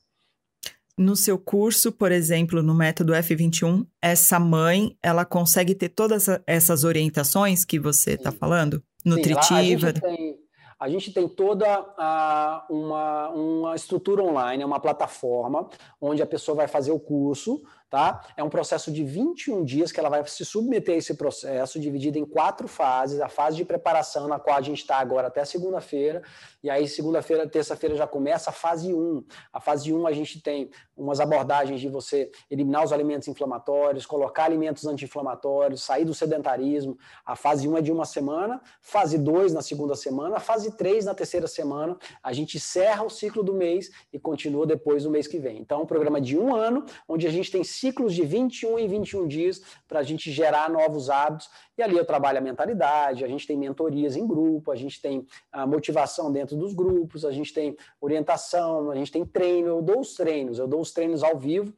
No 0.98 1.16
seu 1.16 1.40
curso, 1.40 1.92
por 1.92 2.12
exemplo, 2.12 2.62
no 2.62 2.76
método 2.76 3.14
F21, 3.14 3.88
essa 4.02 4.40
mãe, 4.40 4.96
ela 5.02 5.26
consegue 5.26 5.74
ter 5.74 5.90
todas 5.90 6.28
essas 6.46 6.84
orientações 6.84 7.66
que 7.66 7.80
você 7.80 8.12
está 8.12 8.32
falando? 8.32 8.84
Nutritiva? 9.04 9.94
Sim, 9.94 10.38
a, 10.80 10.90
gente 10.90 11.12
tem, 11.12 11.28
toda 11.28 11.66
a, 11.98 12.66
uma, 12.70 13.30
uma 13.30 13.76
estrutura 13.76 14.22
online, 14.22 14.64
uma 14.64 14.80
plataforma, 14.80 15.68
onde 16.00 16.22
a 16.22 16.28
pessoa 16.28 16.56
vai 16.56 16.68
fazer 16.68 16.92
o 16.92 17.00
curso, 17.00 17.64
tá? 17.92 18.26
É 18.38 18.44
um 18.44 18.50
processo 18.50 18.90
de 18.90 19.04
21 19.04 19.66
dias 19.66 19.92
que 19.92 20.00
ela 20.00 20.08
vai 20.08 20.26
se 20.26 20.46
submeter 20.46 20.96
a 20.96 20.98
esse 20.98 21.14
processo, 21.14 21.78
dividido 21.78 22.18
em 22.18 22.26
quatro 22.26 22.66
fases. 22.66 23.20
A 23.20 23.28
fase 23.28 23.58
de 23.58 23.66
preparação, 23.66 24.30
na 24.30 24.40
qual 24.40 24.56
a 24.56 24.62
gente 24.62 24.80
está 24.80 24.96
agora 24.96 25.28
até 25.28 25.44
segunda-feira, 25.44 26.24
e 26.64 26.70
aí 26.70 26.88
segunda-feira, 26.88 27.46
terça-feira 27.46 27.96
já 27.98 28.08
começa 28.08 28.50
a 28.50 28.54
fase 28.54 28.94
1. 28.94 29.26
A 29.52 29.60
fase 29.60 29.94
1 29.94 30.08
a 30.08 30.14
gente 30.14 30.42
tem 30.42 30.72
umas 30.96 31.20
abordagens 31.20 31.82
de 31.82 31.90
você 31.90 32.32
eliminar 32.50 32.86
os 32.86 32.94
alimentos 32.94 33.28
inflamatórios, 33.28 34.06
colocar 34.06 34.46
alimentos 34.46 34.86
anti-inflamatórios, 34.86 35.84
sair 35.84 36.06
do 36.06 36.14
sedentarismo. 36.14 36.98
A 37.26 37.36
fase 37.36 37.68
1 37.68 37.78
é 37.78 37.82
de 37.82 37.92
uma 37.92 38.06
semana, 38.06 38.62
fase 38.80 39.18
2 39.18 39.52
na 39.52 39.62
segunda 39.62 39.96
semana, 39.96 40.40
fase 40.40 40.72
3 40.78 41.06
na 41.06 41.14
terceira 41.14 41.48
semana. 41.48 41.98
A 42.24 42.32
gente 42.32 42.56
encerra 42.56 43.04
o 43.04 43.10
ciclo 43.10 43.44
do 43.44 43.54
mês 43.54 43.90
e 44.14 44.20
continua 44.20 44.66
depois 44.66 45.04
do 45.04 45.10
mês 45.10 45.28
que 45.28 45.40
vem. 45.40 45.58
Então, 45.60 45.82
é 45.82 45.84
um 45.84 45.88
programa 45.88 46.22
de 46.22 46.38
um 46.38 46.56
ano, 46.56 46.86
onde 47.06 47.28
a 47.28 47.32
gente 47.32 47.52
tem 47.52 47.64
ciclos 47.82 48.14
de 48.14 48.24
21 48.24 48.78
em 48.78 48.88
21 48.88 49.28
dias 49.28 49.62
para 49.88 50.00
a 50.00 50.04
gente 50.04 50.32
gerar 50.32 50.70
novos 50.70 51.10
hábitos. 51.10 51.50
E 51.76 51.82
ali 51.82 51.98
eu 51.98 52.06
trabalho 52.06 52.38
a 52.38 52.42
mentalidade, 52.42 53.26
a 53.26 53.28
gente 53.28 53.48
tem 53.48 53.58
mentorias 53.58 54.16
em 54.16 54.26
grupo, 54.28 54.72
a 54.72 54.76
gente 54.76 55.02
tem 55.02 55.26
a 55.52 55.66
motivação 55.66 56.32
dentro 56.32 56.56
dos 56.56 56.74
grupos, 56.74 57.26
a 57.26 57.32
gente 57.32 57.52
tem 57.52 57.76
orientação, 58.00 58.92
a 58.92 58.96
gente 58.96 59.12
tem 59.12 59.26
treino. 59.26 59.68
Eu 59.68 59.82
dou 59.82 60.00
os 60.00 60.14
treinos, 60.14 60.60
eu 60.60 60.68
dou 60.68 60.80
os 60.80 60.92
treinos 60.92 61.24
ao 61.24 61.38
vivo 61.38 61.74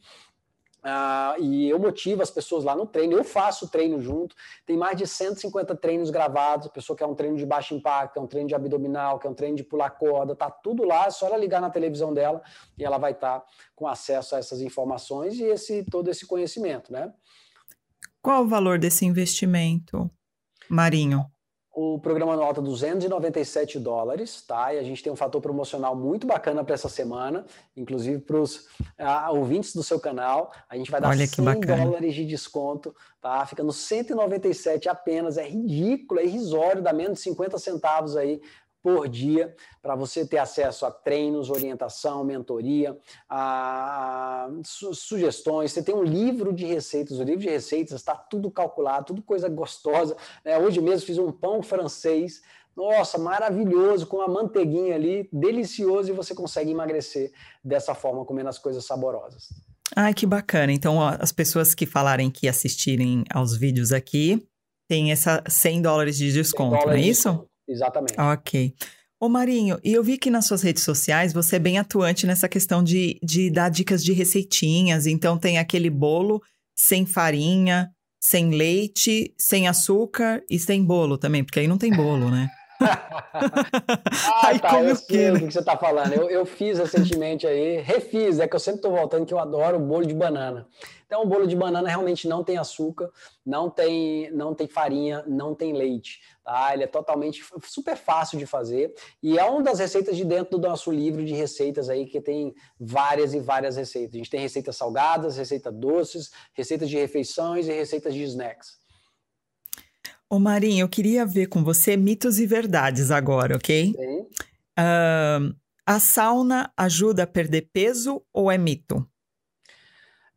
Uh, 0.84 1.42
e 1.42 1.70
eu 1.70 1.80
motivo 1.80 2.22
as 2.22 2.30
pessoas 2.30 2.66
lá 2.66 2.76
no 2.76 2.86
treino, 2.86 3.14
eu 3.14 3.24
faço 3.24 3.70
treino 3.70 4.02
junto. 4.02 4.36
Tem 4.66 4.76
mais 4.76 4.98
de 4.98 5.08
150 5.08 5.76
treinos 5.76 6.10
gravados. 6.10 6.68
A 6.68 6.70
pessoa 6.70 6.96
quer 6.96 7.06
um 7.06 7.16
treino 7.16 7.38
de 7.38 7.46
baixo 7.46 7.74
impacto, 7.74 8.16
quer 8.16 8.20
um 8.20 8.28
treino 8.28 8.50
de 8.50 8.56
abdominal, 8.56 9.18
quer 9.18 9.30
um 9.30 9.34
treino 9.34 9.56
de 9.56 9.64
pular 9.64 9.92
corda, 9.92 10.36
tá 10.36 10.52
tudo 10.52 10.84
lá. 10.84 11.06
É 11.06 11.10
só 11.10 11.28
ela 11.28 11.38
ligar 11.38 11.62
na 11.62 11.70
televisão 11.70 12.14
dela 12.14 12.42
e 12.78 12.84
ela 12.84 12.98
vai 12.98 13.14
estar 13.14 13.40
tá 13.40 13.46
com 13.76 13.88
acesso 13.88 14.36
a 14.36 14.40
essas 14.40 14.60
informações 14.60 15.40
e 15.40 15.44
esse 15.44 15.84
todo 15.90 16.10
esse 16.10 16.28
conhecimento, 16.28 16.92
né? 16.92 17.14
Qual 18.22 18.44
o 18.44 18.48
valor 18.48 18.78
desse 18.78 19.06
investimento, 19.06 20.10
Marinho? 20.70 21.33
O 21.76 21.98
programa 21.98 22.36
nota 22.36 22.62
297 22.62 23.80
dólares, 23.80 24.44
tá? 24.44 24.72
E 24.76 24.78
a 24.78 24.84
gente 24.84 25.02
tem 25.02 25.12
um 25.12 25.16
fator 25.16 25.42
promocional 25.42 25.96
muito 25.96 26.28
bacana 26.28 26.64
para 26.64 26.76
essa 26.76 26.88
semana, 26.88 27.48
inclusive 27.76 28.20
para 28.20 28.38
os 28.38 28.68
uh, 29.00 29.32
ouvintes 29.32 29.74
do 29.74 29.82
seu 29.82 30.00
canal. 30.00 30.52
A 30.70 30.78
gente 30.78 30.92
vai 30.92 31.02
dar 31.02 31.10
Olha 31.10 31.26
100 31.26 31.62
dólares 31.62 32.14
de 32.14 32.26
desconto, 32.26 32.96
tá? 33.20 33.44
Fica 33.48 33.64
no 33.64 33.74
197 33.74 34.88
apenas, 34.88 35.36
é 35.36 35.50
ridículo, 35.50 36.20
é 36.20 36.26
irrisório, 36.26 36.80
dá 36.80 36.94
menos 36.94 37.18
de 37.18 37.24
50 37.24 37.58
centavos 37.58 38.16
aí 38.16 38.40
por 38.84 39.08
dia 39.08 39.56
para 39.82 39.96
você 39.96 40.26
ter 40.26 40.38
acesso 40.38 40.86
a 40.86 40.92
treinos, 40.92 41.50
orientação, 41.50 42.24
mentoria, 42.26 42.98
a, 43.30 44.50
su 44.66 44.94
sugestões. 44.94 45.72
Você 45.72 45.82
tem 45.82 45.96
um 45.96 46.04
livro 46.04 46.52
de 46.52 46.66
receitas, 46.66 47.18
o 47.18 47.24
livro 47.24 47.42
de 47.42 47.50
receitas 47.50 48.02
está 48.02 48.14
tudo 48.14 48.52
calculado, 48.52 49.06
tudo 49.06 49.22
coisa 49.22 49.48
gostosa. 49.48 50.18
Né? 50.44 50.60
Hoje 50.60 50.82
mesmo 50.82 51.08
fiz 51.08 51.18
um 51.18 51.32
pão 51.32 51.64
francês, 51.64 52.42
nossa, 52.76 53.18
maravilhoso, 53.18 54.06
com 54.06 54.18
uma 54.18 54.28
manteiguinha 54.28 54.96
ali, 54.96 55.30
delicioso, 55.32 56.10
e 56.10 56.14
você 56.14 56.36
consegue 56.36 56.72
emagrecer 56.72 57.32
dessa 57.64 57.96
forma, 57.96 58.26
comendo 58.26 58.50
as 58.50 58.60
coisas 58.60 58.84
saborosas. 58.84 59.50
Ai, 59.96 60.14
que 60.14 60.26
bacana. 60.26 60.74
Então, 60.74 60.98
ó, 60.98 61.16
as 61.20 61.32
pessoas 61.32 61.74
que 61.76 61.86
falarem 61.86 62.32
que 62.32 62.48
assistirem 62.48 63.24
aos 63.32 63.56
vídeos 63.56 63.92
aqui, 63.92 64.46
tem 64.90 65.12
essa 65.12 65.44
100 65.48 65.84
dólares 65.84 66.18
de 66.18 66.34
desconto, 66.34 66.72
dólares 66.72 66.88
não 66.88 66.94
é 66.94 67.00
isso? 67.00 67.48
Exatamente. 67.68 68.20
Ok. 68.20 68.74
Ô 69.20 69.30
Marinho, 69.30 69.80
e 69.84 69.94
eu 69.94 70.04
vi 70.04 70.18
que 70.18 70.30
nas 70.30 70.46
suas 70.46 70.62
redes 70.62 70.84
sociais 70.84 71.32
você 71.32 71.56
é 71.56 71.60
bem 71.60 71.78
atuante 71.78 72.28
nessa 72.28 72.50
questão 72.50 72.84
de, 72.84 73.18
de 73.24 73.50
dar 73.50 73.70
dicas 73.70 74.04
de 74.04 74.12
receitinhas. 74.12 75.08
Então 75.08 75.38
tem 75.38 75.58
aquele 75.58 75.90
bolo 75.90 76.42
sem 76.76 77.06
farinha, 77.06 77.90
sem 78.22 78.50
leite, 78.50 79.34
sem 79.38 79.68
açúcar 79.68 80.44
e 80.50 80.60
sem 80.60 80.84
bolo 80.84 81.18
também, 81.18 81.44
porque 81.44 81.60
aí 81.60 81.68
não 81.68 81.78
tem 81.78 81.92
bolo, 81.92 82.30
né? 82.30 82.50
ah, 82.84 84.48
aí 84.48 84.60
tá, 84.60 84.82
eu 84.82 84.96
sei 84.96 85.32
o 85.32 85.40
que 85.40 85.52
você 85.52 85.60
está 85.60 85.78
falando. 85.78 86.14
Eu, 86.14 86.30
eu 86.30 86.46
fiz 86.46 86.80
recentemente 86.80 87.48
aí, 87.48 87.82
refiz, 87.82 88.40
é 88.40 88.48
que 88.48 88.56
eu 88.56 88.60
sempre 88.60 88.80
estou 88.80 88.92
voltando 88.92 89.26
que 89.26 89.34
eu 89.34 89.40
adoro 89.40 89.78
o 89.78 89.80
bolo 89.80 90.06
de 90.06 90.14
banana. 90.14 90.68
Então, 91.06 91.22
o 91.22 91.28
bolo 91.28 91.46
de 91.46 91.56
banana 91.56 91.88
realmente 91.88 92.28
não 92.28 92.44
tem 92.44 92.58
açúcar, 92.58 93.12
não 93.46 93.70
tem, 93.70 94.32
não 94.32 94.56
tem 94.56 94.68
farinha, 94.68 95.24
não 95.28 95.54
tem 95.54 95.72
leite. 95.72 96.20
Tá? 96.44 96.74
Ele 96.74 96.86
é 96.86 96.88
totalmente 96.88 97.46
super 97.64 97.96
fácil 97.96 98.40
de 98.40 98.48
fazer 98.48 98.96
e 99.22 99.38
é 99.38 99.44
uma 99.44 99.62
das 99.62 99.78
receitas 99.78 100.18
de 100.18 100.26
dentro 100.26 100.58
do 100.58 100.68
nosso 100.68 100.92
livro 100.92 101.24
de 101.24 101.34
receitas 101.34 101.88
aí 101.88 102.08
que 102.08 102.20
tem 102.20 102.56
várias 102.80 103.36
e 103.36 103.40
várias 103.40 103.76
receitas. 103.76 104.16
A 104.16 104.18
gente 104.18 104.30
tem 104.30 104.40
receitas 104.40 104.76
salgadas, 104.76 105.38
receitas 105.38 105.72
doces, 105.72 106.32
receitas 106.54 106.90
de 106.90 106.98
refeições 106.98 107.68
e 107.68 107.72
receitas 107.72 108.12
de 108.12 108.24
snacks. 108.24 108.83
Ô 110.34 110.40
Marinho, 110.40 110.82
eu 110.84 110.90
queria 110.90 111.28
ver 111.28 111.46
com 111.46 111.64
você 111.64 111.96
mitos 111.96 112.40
e 112.40 112.48
verdades 112.48 113.12
agora, 113.12 113.56
ok? 113.56 113.94
Sim. 113.96 114.22
Uh, 114.22 115.56
a 115.86 116.00
sauna 116.00 116.74
ajuda 116.76 117.22
a 117.22 117.28
perder 117.28 117.70
peso 117.72 118.26
ou 118.34 118.52
é 118.52 118.58
mito? 118.58 119.08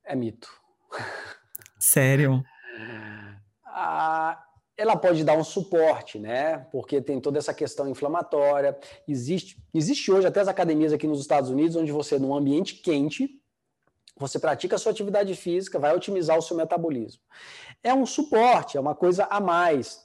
É 0.04 0.14
mito. 0.14 0.50
Sério? 1.78 2.44
Ah, 3.78 4.42
ela 4.74 4.96
pode 4.96 5.22
dar 5.22 5.36
um 5.36 5.44
suporte, 5.44 6.18
né? 6.18 6.66
Porque 6.72 7.02
tem 7.02 7.20
toda 7.20 7.38
essa 7.38 7.52
questão 7.52 7.86
inflamatória. 7.86 8.74
Existe, 9.06 9.62
existe 9.74 10.10
hoje 10.10 10.26
até 10.26 10.40
as 10.40 10.48
academias 10.48 10.94
aqui 10.94 11.06
nos 11.06 11.20
Estados 11.20 11.50
Unidos, 11.50 11.76
onde 11.76 11.92
você, 11.92 12.18
num 12.18 12.34
ambiente 12.34 12.76
quente, 12.76 13.28
você 14.16 14.38
pratica 14.38 14.76
a 14.76 14.78
sua 14.78 14.92
atividade 14.92 15.34
física, 15.34 15.78
vai 15.78 15.94
otimizar 15.94 16.38
o 16.38 16.42
seu 16.42 16.56
metabolismo. 16.56 17.20
É 17.82 17.92
um 17.92 18.06
suporte, 18.06 18.76
é 18.76 18.80
uma 18.80 18.94
coisa 18.94 19.26
a 19.30 19.40
mais, 19.40 20.02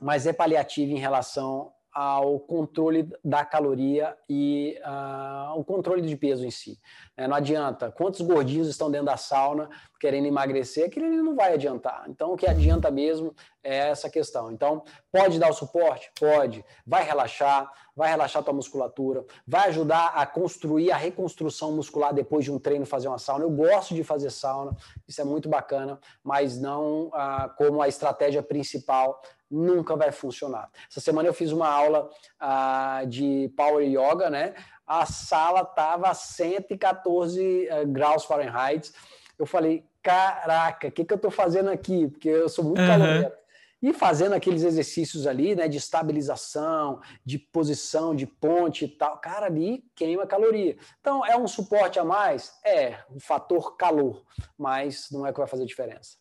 mas 0.00 0.26
é 0.26 0.32
paliativo 0.32 0.92
em 0.92 0.98
relação 0.98 1.72
ao 1.92 2.40
controle 2.40 3.08
da 3.24 3.44
caloria 3.44 4.16
e 4.28 4.76
uh, 4.84 5.56
o 5.56 5.64
controle 5.64 6.02
de 6.02 6.16
peso 6.16 6.44
em 6.44 6.50
si. 6.50 6.80
É, 7.16 7.28
não 7.28 7.36
adianta. 7.36 7.92
Quantos 7.92 8.20
gordinhos 8.20 8.66
estão 8.66 8.90
dentro 8.90 9.06
da 9.06 9.16
sauna 9.16 9.70
querendo 10.04 10.26
emagrecer? 10.26 10.84
Aquilo 10.84 11.08
não 11.22 11.34
vai 11.34 11.54
adiantar. 11.54 12.04
Então, 12.08 12.34
o 12.34 12.36
que 12.36 12.46
adianta 12.46 12.90
mesmo 12.90 13.34
é 13.62 13.88
essa 13.88 14.10
questão. 14.10 14.52
Então, 14.52 14.84
pode 15.10 15.38
dar 15.38 15.48
o 15.48 15.54
suporte? 15.54 16.12
Pode. 16.20 16.62
Vai 16.86 17.02
relaxar, 17.02 17.72
vai 17.96 18.10
relaxar 18.10 18.42
tua 18.42 18.52
musculatura, 18.52 19.24
vai 19.48 19.70
ajudar 19.70 20.08
a 20.08 20.26
construir 20.26 20.92
a 20.92 20.96
reconstrução 20.98 21.72
muscular 21.72 22.12
depois 22.12 22.44
de 22.44 22.52
um 22.52 22.58
treino 22.58 22.84
fazer 22.84 23.08
uma 23.08 23.16
sauna. 23.16 23.44
Eu 23.44 23.50
gosto 23.50 23.94
de 23.94 24.04
fazer 24.04 24.28
sauna, 24.28 24.76
isso 25.08 25.22
é 25.22 25.24
muito 25.24 25.48
bacana, 25.48 25.98
mas 26.22 26.60
não 26.60 27.08
ah, 27.14 27.48
como 27.56 27.80
a 27.80 27.88
estratégia 27.88 28.42
principal 28.42 29.22
nunca 29.50 29.96
vai 29.96 30.12
funcionar. 30.12 30.68
Essa 30.90 31.00
semana 31.00 31.30
eu 31.30 31.32
fiz 31.32 31.50
uma 31.50 31.68
aula 31.68 32.10
ah, 32.38 33.04
de 33.08 33.50
Power 33.56 33.86
Yoga, 33.86 34.28
né? 34.28 34.54
A 34.86 35.06
sala 35.06 35.62
estava 35.62 36.10
a 36.10 36.14
114 36.14 37.40
uh, 37.70 37.86
graus 37.86 38.26
Fahrenheit. 38.26 38.92
Eu 39.38 39.46
falei, 39.46 39.82
caraca, 40.04 40.88
o 40.88 40.92
que, 40.92 41.04
que 41.04 41.12
eu 41.12 41.16
estou 41.16 41.30
fazendo 41.30 41.70
aqui? 41.70 42.06
Porque 42.08 42.28
eu 42.28 42.48
sou 42.48 42.62
muito 42.64 42.80
uhum. 42.80 42.86
calorento. 42.86 43.36
E 43.82 43.92
fazendo 43.92 44.34
aqueles 44.34 44.62
exercícios 44.62 45.26
ali, 45.26 45.54
né, 45.54 45.68
de 45.68 45.76
estabilização, 45.76 47.00
de 47.24 47.38
posição, 47.38 48.14
de 48.14 48.26
ponte 48.26 48.84
e 48.84 48.88
tal, 48.88 49.18
cara, 49.18 49.46
ali 49.46 49.84
queima 49.94 50.26
caloria. 50.26 50.76
Então, 51.00 51.24
é 51.24 51.36
um 51.36 51.46
suporte 51.46 51.98
a 51.98 52.04
mais? 52.04 52.52
É, 52.64 52.98
um 53.10 53.20
fator 53.20 53.76
calor, 53.76 54.24
mas 54.56 55.08
não 55.10 55.26
é 55.26 55.32
que 55.32 55.38
vai 55.38 55.46
fazer 55.46 55.66
diferença. 55.66 56.16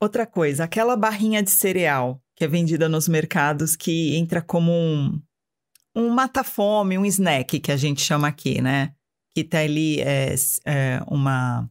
Outra 0.00 0.26
coisa, 0.26 0.64
aquela 0.64 0.96
barrinha 0.96 1.42
de 1.42 1.50
cereal 1.50 2.22
que 2.34 2.44
é 2.44 2.48
vendida 2.48 2.88
nos 2.88 3.06
mercados 3.06 3.76
que 3.76 4.16
entra 4.16 4.40
como 4.40 4.72
um, 4.72 5.20
um 5.94 6.08
mata-fome, 6.08 6.96
um 6.96 7.04
snack 7.04 7.60
que 7.60 7.70
a 7.70 7.76
gente 7.76 8.00
chama 8.00 8.28
aqui, 8.28 8.62
né? 8.62 8.94
Que 9.34 9.44
tá 9.44 9.58
ali 9.58 10.00
é, 10.00 10.34
é 10.64 11.02
uma, 11.06 11.70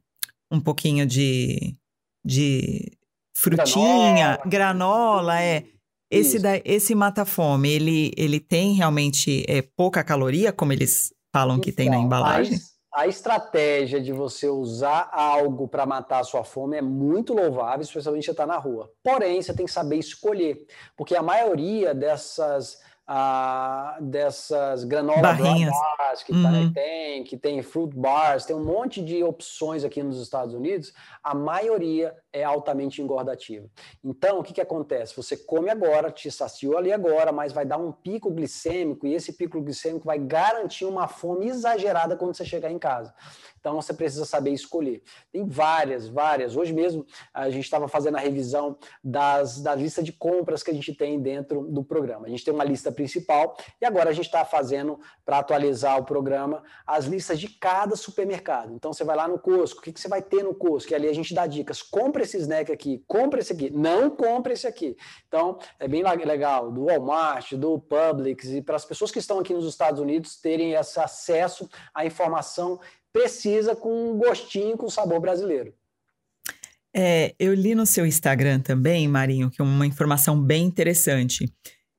um 0.51 0.59
pouquinho 0.59 1.05
de, 1.05 1.75
de 2.23 2.97
frutinha, 3.35 4.39
granola, 4.45 4.49
granola 4.49 5.41
é. 5.41 5.65
Esse, 6.11 6.39
da, 6.39 6.57
esse 6.65 6.95
mata-fome, 6.95 7.69
ele, 7.69 8.11
ele 8.17 8.39
tem 8.39 8.73
realmente 8.73 9.45
é, 9.47 9.61
pouca 9.61 10.03
caloria, 10.03 10.51
como 10.51 10.73
eles 10.73 11.13
falam 11.31 11.57
então, 11.57 11.63
que 11.63 11.71
tem 11.71 11.87
na 11.87 11.97
então, 11.97 12.05
embalagem? 12.07 12.53
Mas 12.53 12.79
a 12.91 13.05
estratégia 13.05 14.01
de 14.01 14.11
você 14.11 14.49
usar 14.49 15.07
algo 15.11 15.67
para 15.67 15.85
matar 15.85 16.19
a 16.19 16.23
sua 16.23 16.43
fome 16.43 16.77
é 16.77 16.81
muito 16.81 17.33
louvável, 17.35 17.81
especialmente 17.81 18.25
você 18.25 18.31
está 18.31 18.47
na 18.47 18.57
rua. 18.57 18.91
Porém, 19.03 19.39
você 19.39 19.53
tem 19.53 19.67
que 19.67 19.71
saber 19.71 19.97
escolher, 19.97 20.65
porque 20.97 21.15
a 21.15 21.21
maioria 21.21 21.93
dessas 21.93 22.79
ah, 23.11 23.97
dessas 23.99 24.83
granola 24.83 25.33
bars 25.33 26.21
que 26.21 26.31
uhum. 26.31 26.71
tem, 26.71 27.23
que 27.23 27.35
tem 27.35 27.59
fruit 27.63 27.95
bars, 27.95 28.45
tem 28.45 28.55
um 28.55 28.63
monte 28.63 29.03
de 29.03 29.23
opções 29.23 29.83
aqui 29.83 30.03
nos 30.03 30.21
Estados 30.21 30.53
Unidos, 30.53 30.93
a 31.23 31.33
maioria 31.33 32.15
é 32.31 32.43
altamente 32.43 33.01
engordativa. 33.01 33.67
Então, 34.03 34.39
o 34.39 34.43
que, 34.43 34.53
que 34.53 34.61
acontece? 34.61 35.15
Você 35.15 35.35
come 35.35 35.69
agora, 35.69 36.11
te 36.11 36.29
saciou 36.31 36.77
ali 36.77 36.93
agora, 36.93 37.31
mas 37.31 37.51
vai 37.51 37.65
dar 37.65 37.77
um 37.77 37.91
pico 37.91 38.29
glicêmico 38.31 39.07
e 39.07 39.13
esse 39.13 39.33
pico 39.33 39.59
glicêmico 39.61 40.05
vai 40.05 40.19
garantir 40.19 40.85
uma 40.85 41.07
fome 41.07 41.47
exagerada 41.47 42.15
quando 42.15 42.35
você 42.35 42.45
chegar 42.45 42.71
em 42.71 42.79
casa. 42.79 43.13
Então 43.59 43.75
você 43.75 43.93
precisa 43.93 44.25
saber 44.25 44.51
escolher. 44.51 45.03
Tem 45.31 45.45
várias, 45.45 46.07
várias. 46.07 46.55
Hoje 46.55 46.71
mesmo 46.71 47.05
a 47.33 47.49
gente 47.49 47.65
estava 47.65 47.87
fazendo 47.87 48.15
a 48.15 48.19
revisão 48.19 48.77
das, 49.03 49.59
da 49.61 49.75
lista 49.75 50.01
de 50.01 50.13
compras 50.13 50.63
que 50.63 50.71
a 50.71 50.73
gente 50.73 50.93
tem 50.93 51.19
dentro 51.19 51.67
do 51.67 51.83
programa. 51.83 52.27
A 52.27 52.29
gente 52.29 52.45
tem 52.45 52.53
uma 52.53 52.63
lista 52.63 52.91
principal 52.91 53.57
e 53.81 53.85
agora 53.85 54.09
a 54.09 54.13
gente 54.13 54.25
está 54.25 54.45
fazendo 54.45 54.99
para 55.25 55.39
atualizar 55.39 55.99
o 55.99 56.05
programa 56.05 56.63
as 56.85 57.05
listas 57.05 57.39
de 57.39 57.49
cada 57.49 57.95
supermercado. 57.95 58.73
Então 58.73 58.93
você 58.93 59.03
vai 59.03 59.15
lá 59.15 59.27
no 59.27 59.39
Costco, 59.39 59.79
o 59.79 59.83
que, 59.83 59.91
que 59.91 59.99
você 59.99 60.07
vai 60.07 60.21
ter 60.21 60.43
no 60.43 60.55
Costco? 60.55 60.93
E 60.93 60.95
ali 60.95 61.07
a 61.07 61.13
gente 61.13 61.33
dá 61.33 61.45
dicas. 61.45 61.81
Compre 61.81 62.18
esse 62.23 62.37
snack 62.37 62.71
aqui, 62.71 63.03
compre 63.07 63.39
esse 63.39 63.53
aqui, 63.53 63.69
não 63.69 64.09
compre 64.09 64.53
esse 64.53 64.67
aqui. 64.67 64.95
Então 65.27 65.57
é 65.79 65.87
bem 65.87 66.03
legal 66.03 66.71
do 66.71 66.85
Walmart, 66.85 67.53
do 67.53 67.79
Publix 67.79 68.45
e 68.45 68.61
para 68.61 68.75
as 68.75 68.85
pessoas 68.85 69.11
que 69.11 69.19
estão 69.19 69.39
aqui 69.39 69.53
nos 69.53 69.67
Estados 69.67 69.99
Unidos 69.99 70.39
terem 70.39 70.73
esse 70.73 70.99
acesso 70.99 71.69
à 71.93 72.05
informação 72.05 72.79
precisa 73.11 73.75
com 73.75 74.11
um 74.11 74.17
gostinho, 74.17 74.77
com 74.77 74.89
sabor 74.89 75.19
brasileiro. 75.19 75.73
É, 76.95 77.35
eu 77.39 77.53
li 77.53 77.75
no 77.75 77.85
seu 77.85 78.05
Instagram 78.05 78.59
também, 78.59 79.07
Marinho, 79.07 79.49
que 79.49 79.61
é 79.61 79.63
uma 79.63 79.85
informação 79.85 80.41
bem 80.41 80.65
interessante. 80.65 81.51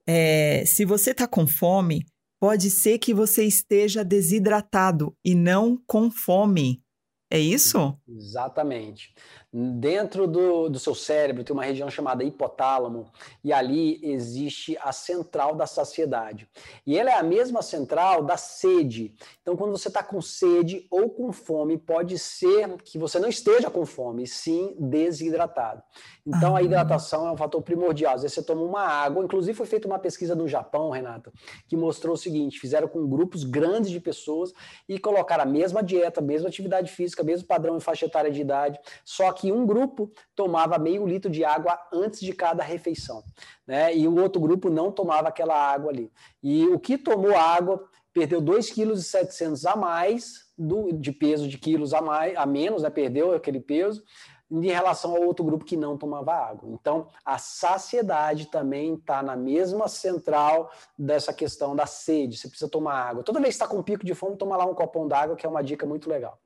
É, 0.07 0.63
se 0.65 0.83
você 0.83 1.11
está 1.11 1.27
com 1.27 1.47
fome, 1.47 2.05
pode 2.39 2.69
ser 2.69 2.97
que 2.97 3.13
você 3.13 3.45
esteja 3.45 4.03
desidratado 4.03 5.15
e 5.23 5.35
não 5.35 5.77
com 5.87 6.11
fome. 6.11 6.81
É 7.29 7.39
isso? 7.39 7.97
Exatamente. 8.05 9.13
Dentro 9.53 10.27
do, 10.27 10.69
do 10.69 10.79
seu 10.79 10.95
cérebro 10.95 11.43
tem 11.43 11.53
uma 11.53 11.65
região 11.65 11.89
chamada 11.89 12.23
hipotálamo, 12.23 13.11
e 13.43 13.51
ali 13.51 13.99
existe 14.01 14.77
a 14.81 14.93
central 14.93 15.55
da 15.55 15.67
saciedade. 15.67 16.47
E 16.87 16.97
ela 16.97 17.09
é 17.09 17.15
a 17.15 17.23
mesma 17.23 17.61
central 17.61 18.23
da 18.23 18.37
sede. 18.37 19.13
Então, 19.41 19.57
quando 19.57 19.71
você 19.71 19.89
está 19.89 20.01
com 20.01 20.21
sede 20.21 20.87
ou 20.89 21.09
com 21.09 21.33
fome, 21.33 21.77
pode 21.77 22.17
ser 22.17 22.77
que 22.83 22.97
você 22.97 23.19
não 23.19 23.27
esteja 23.27 23.69
com 23.69 23.85
fome, 23.85 24.25
sim 24.25 24.73
desidratado. 24.79 25.83
Então, 26.25 26.55
a 26.55 26.61
hidratação 26.61 27.27
é 27.27 27.31
um 27.31 27.37
fator 27.37 27.61
primordial. 27.61 28.15
Às 28.15 28.21
vezes 28.21 28.35
você 28.35 28.43
toma 28.43 28.61
uma 28.61 28.83
água, 28.83 29.21
inclusive 29.21 29.57
foi 29.57 29.65
feita 29.65 29.85
uma 29.85 29.99
pesquisa 29.99 30.33
no 30.33 30.47
Japão, 30.47 30.91
Renata, 30.91 31.29
que 31.67 31.75
mostrou 31.75 32.13
o 32.13 32.17
seguinte: 32.17 32.57
fizeram 32.57 32.87
com 32.87 33.05
grupos 33.05 33.43
grandes 33.43 33.91
de 33.91 33.99
pessoas 33.99 34.53
e 34.87 34.97
colocaram 34.97 35.43
a 35.43 35.45
mesma 35.45 35.83
dieta, 35.83 36.21
a 36.21 36.23
mesma 36.23 36.47
atividade 36.47 36.89
física, 36.89 37.21
mesmo 37.21 37.47
padrão 37.47 37.77
e 37.77 37.81
faixa 37.81 38.05
etária 38.05 38.31
de 38.31 38.39
idade, 38.39 38.79
só 39.03 39.31
que 39.33 39.40
um 39.49 39.65
grupo 39.65 40.11
tomava 40.35 40.77
meio 40.77 41.07
litro 41.07 41.31
de 41.31 41.45
água 41.45 41.79
antes 41.93 42.19
de 42.19 42.33
cada 42.33 42.61
refeição, 42.61 43.23
né? 43.65 43.95
E 43.95 44.05
o 44.05 44.19
outro 44.19 44.41
grupo 44.41 44.69
não 44.69 44.91
tomava 44.91 45.29
aquela 45.29 45.55
água 45.55 45.89
ali. 45.89 46.11
E 46.43 46.67
o 46.67 46.77
que 46.77 46.97
tomou 46.97 47.37
água 47.37 47.81
perdeu 48.11 48.41
2,7 48.41 49.29
kg 49.37 49.67
a 49.69 49.75
mais 49.77 50.51
do, 50.57 50.91
de 50.91 51.13
peso 51.13 51.47
de 51.47 51.57
quilos 51.57 51.93
a 51.93 52.01
mais, 52.01 52.35
a 52.35 52.45
menos, 52.45 52.83
né? 52.83 52.89
Perdeu 52.89 53.33
aquele 53.33 53.61
peso 53.61 54.03
em 54.51 54.67
relação 54.67 55.15
ao 55.15 55.23
outro 55.23 55.45
grupo 55.45 55.63
que 55.63 55.77
não 55.77 55.97
tomava 55.97 56.33
água. 56.33 56.69
Então, 56.73 57.07
a 57.23 57.37
saciedade 57.37 58.47
também 58.47 58.95
está 58.95 59.23
na 59.23 59.35
mesma 59.35 59.87
central 59.87 60.69
dessa 60.99 61.33
questão 61.33 61.73
da 61.73 61.85
sede. 61.85 62.37
Você 62.37 62.49
precisa 62.49 62.69
tomar 62.69 62.95
água. 62.95 63.23
Toda 63.23 63.39
vez 63.39 63.55
que 63.55 63.63
está 63.63 63.67
com 63.67 63.81
pico 63.81 64.05
de 64.05 64.13
fome, 64.13 64.35
toma 64.35 64.57
lá 64.57 64.65
um 64.65 64.75
copão 64.75 65.07
d'água, 65.07 65.37
que 65.37 65.45
é 65.45 65.49
uma 65.49 65.63
dica 65.63 65.85
muito 65.85 66.09
legal. 66.09 66.37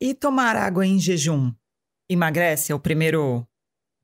E 0.00 0.14
tomar 0.14 0.56
água 0.56 0.86
em 0.86 1.00
jejum 1.00 1.52
emagrece? 2.10 2.72
É 2.72 2.74
o 2.74 2.80
primeiro, 2.80 3.46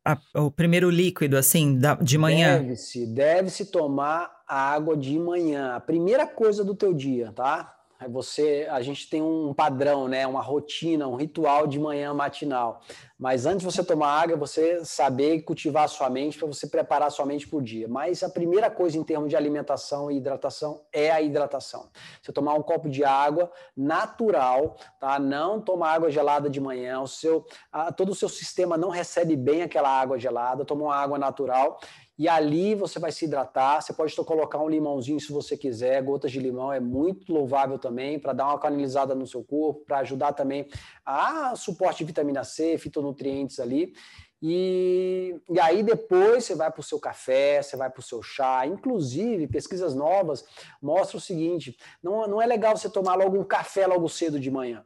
a, 0.04 0.18
o 0.34 0.50
primeiro 0.50 0.88
líquido, 0.88 1.36
assim, 1.36 1.78
da, 1.78 1.94
de 1.94 2.16
manhã? 2.16 2.58
Deve-se, 2.58 3.06
deve-se 3.06 3.66
tomar 3.66 4.30
água 4.48 4.96
de 4.96 5.18
manhã. 5.18 5.74
A 5.74 5.80
primeira 5.80 6.26
coisa 6.26 6.64
do 6.64 6.74
teu 6.74 6.94
dia, 6.94 7.32
tá? 7.32 7.75
É 7.98 8.08
você, 8.08 8.66
a 8.70 8.82
gente 8.82 9.08
tem 9.08 9.22
um 9.22 9.54
padrão, 9.54 10.06
né, 10.06 10.26
uma 10.26 10.42
rotina, 10.42 11.08
um 11.08 11.16
ritual 11.16 11.66
de 11.66 11.78
manhã 11.78 12.12
matinal. 12.12 12.82
Mas 13.18 13.46
antes 13.46 13.60
de 13.60 13.64
você 13.64 13.82
tomar 13.82 14.08
água, 14.08 14.36
você 14.36 14.84
saber 14.84 15.40
cultivar 15.42 15.84
a 15.84 15.88
sua 15.88 16.10
mente 16.10 16.38
para 16.38 16.46
você 16.46 16.66
preparar 16.66 17.08
a 17.08 17.10
sua 17.10 17.24
mente 17.24 17.48
para 17.48 17.58
o 17.58 17.62
dia. 17.62 17.88
Mas 17.88 18.22
a 18.22 18.28
primeira 18.28 18.70
coisa 18.70 18.98
em 18.98 19.02
termos 19.02 19.30
de 19.30 19.36
alimentação 19.36 20.10
e 20.10 20.18
hidratação 20.18 20.82
é 20.92 21.10
a 21.10 21.22
hidratação. 21.22 21.88
Você 22.20 22.30
tomar 22.32 22.52
um 22.54 22.62
copo 22.62 22.90
de 22.90 23.02
água 23.02 23.50
natural, 23.74 24.76
tá? 25.00 25.18
Não 25.18 25.60
tomar 25.62 25.94
água 25.94 26.10
gelada 26.10 26.50
de 26.50 26.60
manhã. 26.60 27.00
O 27.00 27.08
seu, 27.08 27.46
a, 27.72 27.90
todo 27.90 28.10
o 28.10 28.14
seu 28.14 28.28
sistema 28.28 28.76
não 28.76 28.90
recebe 28.90 29.34
bem 29.34 29.62
aquela 29.62 29.88
água 29.88 30.18
gelada. 30.18 30.66
Toma 30.66 30.84
uma 30.84 30.96
água 30.96 31.18
natural 31.18 31.80
e 32.18 32.28
ali 32.28 32.74
você 32.74 32.98
vai 32.98 33.12
se 33.12 33.26
hidratar. 33.26 33.82
Você 33.82 33.92
pode 33.92 34.14
colocar 34.16 34.58
um 34.58 34.68
limãozinho 34.68 35.20
se 35.20 35.32
você 35.32 35.56
quiser, 35.56 36.02
gotas 36.02 36.32
de 36.32 36.38
limão 36.38 36.72
é 36.72 36.80
muito 36.80 37.32
louvável 37.32 37.78
também 37.78 38.18
para 38.18 38.32
dar 38.32 38.46
uma 38.46 38.58
canalizada 38.58 39.14
no 39.14 39.26
seu 39.26 39.44
corpo, 39.44 39.84
para 39.84 39.98
ajudar 39.98 40.32
também 40.32 40.68
a 41.04 41.54
suporte 41.56 41.98
de 41.98 42.04
vitamina 42.04 42.42
C, 42.42 42.78
fitonutrientes 42.78 43.60
ali. 43.60 43.92
E, 44.42 45.34
e 45.50 45.58
aí 45.58 45.82
depois 45.82 46.44
você 46.44 46.54
vai 46.54 46.70
para 46.70 46.80
o 46.80 46.84
seu 46.84 47.00
café, 47.00 47.62
você 47.62 47.76
vai 47.76 47.90
para 47.90 48.00
o 48.00 48.02
seu 48.02 48.22
chá. 48.22 48.66
Inclusive, 48.66 49.46
pesquisas 49.46 49.94
novas 49.94 50.44
mostram 50.80 51.18
o 51.18 51.20
seguinte: 51.20 51.76
não, 52.02 52.26
não 52.26 52.42
é 52.42 52.46
legal 52.46 52.76
você 52.76 52.88
tomar 52.88 53.14
logo 53.14 53.38
um 53.38 53.44
café 53.44 53.86
logo 53.86 54.08
cedo 54.08 54.38
de 54.38 54.50
manhã. 54.50 54.84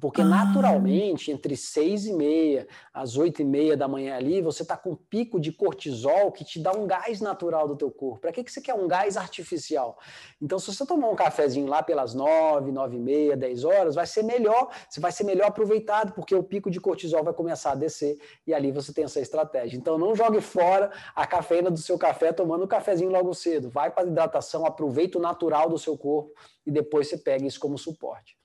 Porque 0.00 0.20
ah. 0.20 0.24
naturalmente, 0.24 1.30
entre 1.30 1.56
seis 1.56 2.06
e 2.06 2.12
meia 2.12 2.66
às 2.92 3.16
oito 3.16 3.40
e 3.40 3.44
meia 3.44 3.76
da 3.76 3.88
manhã 3.88 4.16
ali, 4.16 4.42
você 4.42 4.62
está 4.62 4.76
com 4.76 4.90
um 4.90 4.96
pico 4.96 5.40
de 5.40 5.50
cortisol 5.52 6.30
que 6.32 6.44
te 6.44 6.60
dá 6.60 6.72
um 6.72 6.86
gás 6.86 7.20
natural 7.20 7.66
do 7.66 7.76
teu 7.76 7.90
corpo. 7.90 8.20
Para 8.20 8.32
que, 8.32 8.44
que 8.44 8.52
você 8.52 8.60
quer 8.60 8.74
um 8.74 8.86
gás 8.86 9.16
artificial? 9.16 9.98
Então, 10.40 10.58
se 10.58 10.72
você 10.72 10.84
tomar 10.84 11.08
um 11.08 11.16
cafezinho 11.16 11.66
lá 11.66 11.82
pelas 11.82 12.14
nove, 12.14 12.70
nove 12.70 12.96
e 12.96 13.00
meia, 13.00 13.36
dez 13.36 13.64
horas, 13.64 13.94
vai 13.94 14.06
ser 14.06 14.22
melhor, 14.22 14.70
você 14.88 15.00
vai 15.00 15.12
ser 15.12 15.24
melhor 15.24 15.46
aproveitado, 15.46 16.12
porque 16.12 16.34
o 16.34 16.42
pico 16.42 16.70
de 16.70 16.80
cortisol 16.80 17.24
vai 17.24 17.32
começar 17.32 17.72
a 17.72 17.74
descer 17.74 18.18
e 18.46 18.52
ali 18.52 18.70
você 18.70 18.92
tem 18.92 19.04
essa 19.04 19.20
estratégia. 19.20 19.76
Então, 19.76 19.96
não 19.96 20.14
jogue 20.14 20.40
fora 20.40 20.92
a 21.14 21.26
cafeína 21.26 21.70
do 21.70 21.78
seu 21.78 21.98
café 21.98 22.32
tomando 22.32 22.64
um 22.64 22.68
cafezinho 22.68 23.10
logo 23.10 23.32
cedo. 23.32 23.70
Vai 23.70 23.90
para 23.90 24.04
a 24.04 24.06
hidratação, 24.06 24.66
aproveita 24.66 25.18
o 25.18 25.22
natural 25.22 25.68
do 25.68 25.78
seu 25.78 25.96
corpo 25.96 26.32
e 26.66 26.70
depois 26.70 27.08
você 27.08 27.16
pega 27.16 27.46
isso 27.46 27.58
como 27.58 27.78
suporte. 27.78 28.36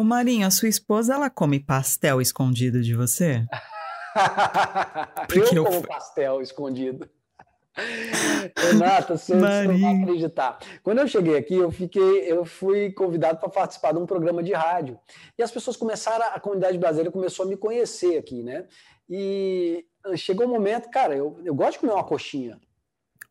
Ô 0.00 0.02
Marinho, 0.02 0.46
a 0.46 0.50
sua 0.50 0.66
esposa, 0.66 1.12
ela 1.12 1.28
come 1.28 1.60
pastel 1.60 2.22
escondido 2.22 2.80
de 2.80 2.94
você? 2.94 3.44
eu, 5.36 5.44
eu 5.52 5.62
como 5.62 5.86
pastel 5.86 6.40
escondido. 6.40 7.06
Renata, 8.56 9.18
você, 9.18 9.34
não 9.34 9.78
vai 9.78 10.02
acreditar. 10.02 10.58
Quando 10.82 11.00
eu 11.00 11.06
cheguei 11.06 11.36
aqui, 11.36 11.54
eu 11.54 11.70
fiquei, 11.70 12.20
eu 12.20 12.46
fui 12.46 12.90
convidado 12.92 13.40
para 13.40 13.50
participar 13.50 13.92
de 13.92 13.98
um 13.98 14.06
programa 14.06 14.42
de 14.42 14.54
rádio. 14.54 14.98
E 15.38 15.42
as 15.42 15.50
pessoas 15.50 15.76
começaram, 15.76 16.24
a 16.34 16.40
comunidade 16.40 16.78
brasileira 16.78 17.12
começou 17.12 17.44
a 17.44 17.48
me 17.50 17.58
conhecer 17.58 18.16
aqui, 18.16 18.42
né? 18.42 18.64
E 19.06 19.84
chegou 20.16 20.46
um 20.46 20.50
momento, 20.50 20.88
cara, 20.88 21.14
eu, 21.14 21.38
eu 21.44 21.54
gosto 21.54 21.72
de 21.72 21.80
comer 21.80 21.92
uma 21.92 22.04
coxinha. 22.04 22.58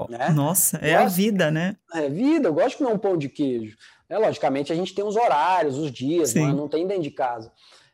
Né? 0.08 0.30
Nossa, 0.30 0.78
é 0.78 0.94
gosto, 0.94 1.06
a 1.06 1.08
vida, 1.10 1.50
né? 1.50 1.76
É 1.96 2.08
vida, 2.08 2.48
eu 2.48 2.54
gosto 2.54 2.70
de 2.70 2.78
comer 2.78 2.94
um 2.94 3.00
pão 3.00 3.18
de 3.18 3.28
queijo. 3.28 3.76
É, 4.10 4.18
logicamente, 4.18 4.74
a 4.74 4.76
gente 4.76 4.94
tem 4.94 5.06
os 5.06 5.16
horários, 5.16 5.78
os 5.78 5.92
dias, 5.92 6.34
não, 6.34 6.50
é? 6.50 6.54
não 6.54 6.68
tem 6.68 6.88
dentro 6.88 7.04
de 7.04 7.12
casa. 7.12 7.52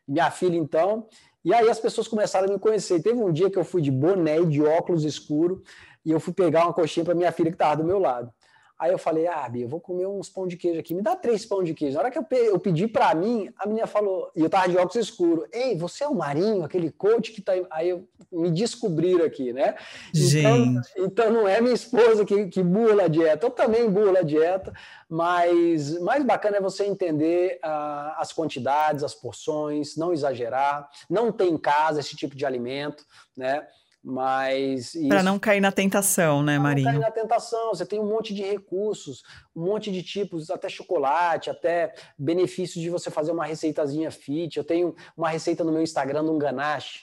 Minha 0.07 0.31
filha, 0.31 0.55
então. 0.55 1.07
E 1.43 1.53
aí 1.53 1.69
as 1.69 1.79
pessoas 1.79 2.07
começaram 2.07 2.47
a 2.47 2.51
me 2.51 2.57
conhecer. 2.57 3.01
Teve 3.03 3.19
um 3.19 3.31
dia 3.31 3.49
que 3.49 3.57
eu 3.59 3.65
fui 3.65 3.81
de 3.81 3.91
boné 3.91 4.39
e 4.39 4.45
de 4.45 4.63
óculos 4.63 5.03
escuro 5.03 5.61
e 6.05 6.11
eu 6.11 6.19
fui 6.19 6.33
pegar 6.33 6.63
uma 6.65 6.73
coxinha 6.73 7.03
para 7.03 7.13
minha 7.13 7.31
filha 7.31 7.49
que 7.49 7.55
estava 7.55 7.77
do 7.77 7.83
meu 7.83 7.99
lado. 7.99 8.31
Aí 8.77 8.91
eu 8.91 8.97
falei, 8.97 9.25
ah, 9.25 9.47
Bia, 9.47 9.63
eu 9.63 9.69
vou 9.69 9.79
comer 9.79 10.05
uns 10.05 10.29
pão 10.29 10.45
de 10.45 10.57
queijo 10.57 10.79
aqui, 10.79 10.93
me 10.93 11.01
dá 11.01 11.15
três 11.15 11.45
pão 11.45 11.63
de 11.63 11.73
queijo. 11.73 11.95
Na 11.95 12.01
hora 12.01 12.11
que 12.11 12.17
eu, 12.17 12.25
eu 12.31 12.59
pedi 12.59 12.87
para 12.87 13.15
mim, 13.15 13.49
a 13.57 13.65
menina 13.65 13.87
falou, 13.87 14.29
e 14.35 14.41
eu 14.41 14.49
tava 14.49 14.67
de 14.67 14.77
óculos 14.77 14.95
escuro, 14.95 15.47
ei, 15.51 15.77
você 15.77 16.03
é 16.03 16.07
o 16.07 16.15
Marinho, 16.15 16.63
aquele 16.63 16.91
coach 16.91 17.31
que 17.31 17.41
tá 17.41 17.53
aí. 17.53 17.65
Aí 17.69 17.89
eu, 17.89 18.05
me 18.31 18.51
descobriram 18.51 19.25
aqui, 19.25 19.53
né? 19.53 19.75
Então, 20.13 20.81
então 20.97 21.31
não 21.31 21.47
é 21.47 21.61
minha 21.61 21.73
esposa 21.73 22.25
que, 22.25 22.47
que 22.47 22.61
burla 22.61 23.03
a 23.03 23.07
dieta, 23.07 23.45
eu 23.45 23.51
também 23.51 23.89
burla 23.89 24.19
a 24.19 24.23
dieta, 24.23 24.73
mas 25.09 25.97
mais 26.01 26.23
bacana 26.25 26.57
é 26.57 26.61
você 26.61 26.85
entender 26.85 27.59
uh, 27.63 28.15
as 28.17 28.33
quantidades, 28.33 29.03
as 29.03 29.15
porções, 29.15 29.95
não 29.95 30.11
exagerar, 30.11 30.89
não 31.09 31.31
ter 31.31 31.45
em 31.45 31.57
casa 31.57 32.01
esse 32.01 32.15
tipo 32.15 32.35
de 32.35 32.45
alimento, 32.45 33.05
né? 33.37 33.65
Mas. 34.07 34.93
Para 35.09 35.23
não 35.23 35.39
cair 35.39 35.59
na 35.59 35.71
tentação, 35.71 36.43
né, 36.43 36.59
Marinho? 36.59 36.85
Não 36.85 36.93
cair 36.93 37.01
na 37.01 37.11
tentação. 37.11 37.69
Você 37.69 37.87
tem 37.87 37.99
um 37.99 38.05
monte 38.07 38.35
de 38.35 38.43
recursos, 38.43 39.23
um 39.55 39.65
monte 39.65 39.91
de 39.91 40.03
tipos, 40.03 40.51
até 40.51 40.69
chocolate, 40.69 41.49
até 41.49 41.91
benefícios 42.15 42.83
de 42.83 42.89
você 42.91 43.09
fazer 43.09 43.31
uma 43.31 43.47
receitazinha 43.47 44.11
fit. 44.11 44.57
Eu 44.57 44.63
tenho 44.63 44.95
uma 45.17 45.29
receita 45.29 45.63
no 45.63 45.71
meu 45.71 45.81
Instagram 45.81 46.23
de 46.23 46.29
um 46.29 46.37
ganache. 46.37 46.99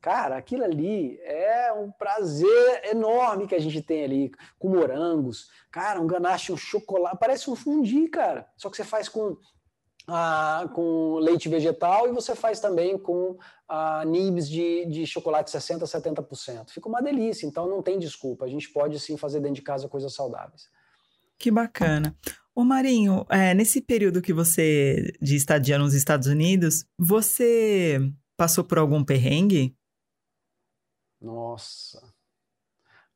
Cara, 0.00 0.36
aquilo 0.36 0.62
ali 0.62 1.18
é 1.22 1.72
um 1.72 1.90
prazer 1.90 2.84
enorme 2.84 3.48
que 3.48 3.54
a 3.54 3.60
gente 3.60 3.82
tem 3.82 4.04
ali, 4.04 4.30
com 4.56 4.68
morangos. 4.68 5.48
Cara, 5.72 6.00
um 6.00 6.06
ganache, 6.06 6.52
um 6.52 6.56
chocolate, 6.56 7.16
parece 7.18 7.50
um 7.50 7.56
fundi, 7.56 8.06
cara. 8.06 8.46
Só 8.56 8.70
que 8.70 8.76
você 8.76 8.84
faz 8.84 9.08
com 9.08 9.36
ah, 10.06 10.68
com 10.74 11.16
leite 11.16 11.48
vegetal 11.48 12.08
e 12.08 12.12
você 12.12 12.34
faz 12.34 12.60
também 12.60 12.98
com 12.98 13.38
ah, 13.68 14.04
nibs 14.04 14.48
de, 14.48 14.86
de 14.86 15.06
chocolate 15.06 15.50
60%, 15.50 15.80
70%. 15.82 16.70
Fica 16.70 16.88
uma 16.88 17.02
delícia, 17.02 17.46
então 17.46 17.68
não 17.68 17.82
tem 17.82 17.98
desculpa. 17.98 18.44
A 18.44 18.48
gente 18.48 18.68
pode 18.70 18.98
sim 19.00 19.16
fazer 19.16 19.40
dentro 19.40 19.56
de 19.56 19.62
casa 19.62 19.88
coisas 19.88 20.12
saudáveis. 20.14 20.68
Que 21.38 21.50
bacana. 21.50 22.16
Ô 22.54 22.62
Marinho, 22.62 23.26
é, 23.28 23.52
nesse 23.52 23.80
período 23.80 24.22
que 24.22 24.32
você 24.32 25.12
de 25.20 25.34
estadia 25.34 25.76
nos 25.78 25.92
Estados 25.92 26.28
Unidos, 26.28 26.86
você 26.96 27.98
passou 28.36 28.62
por 28.62 28.78
algum 28.78 29.04
perrengue? 29.04 29.76
Nossa. 31.20 32.14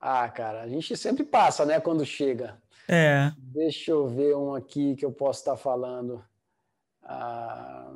Ah, 0.01 0.28
cara, 0.28 0.62
a 0.62 0.68
gente 0.68 0.97
sempre 0.97 1.24
passa, 1.24 1.64
né, 1.64 1.80
quando 1.80 2.05
chega. 2.05 2.61
É. 2.89 3.32
Deixa 3.36 3.91
eu 3.91 4.09
ver 4.09 4.34
um 4.34 4.55
aqui 4.55 4.97
que 4.97 5.05
eu 5.05 5.12
posso 5.12 5.41
estar 5.41 5.57
falando. 5.57 6.24
Ah, 7.09 7.90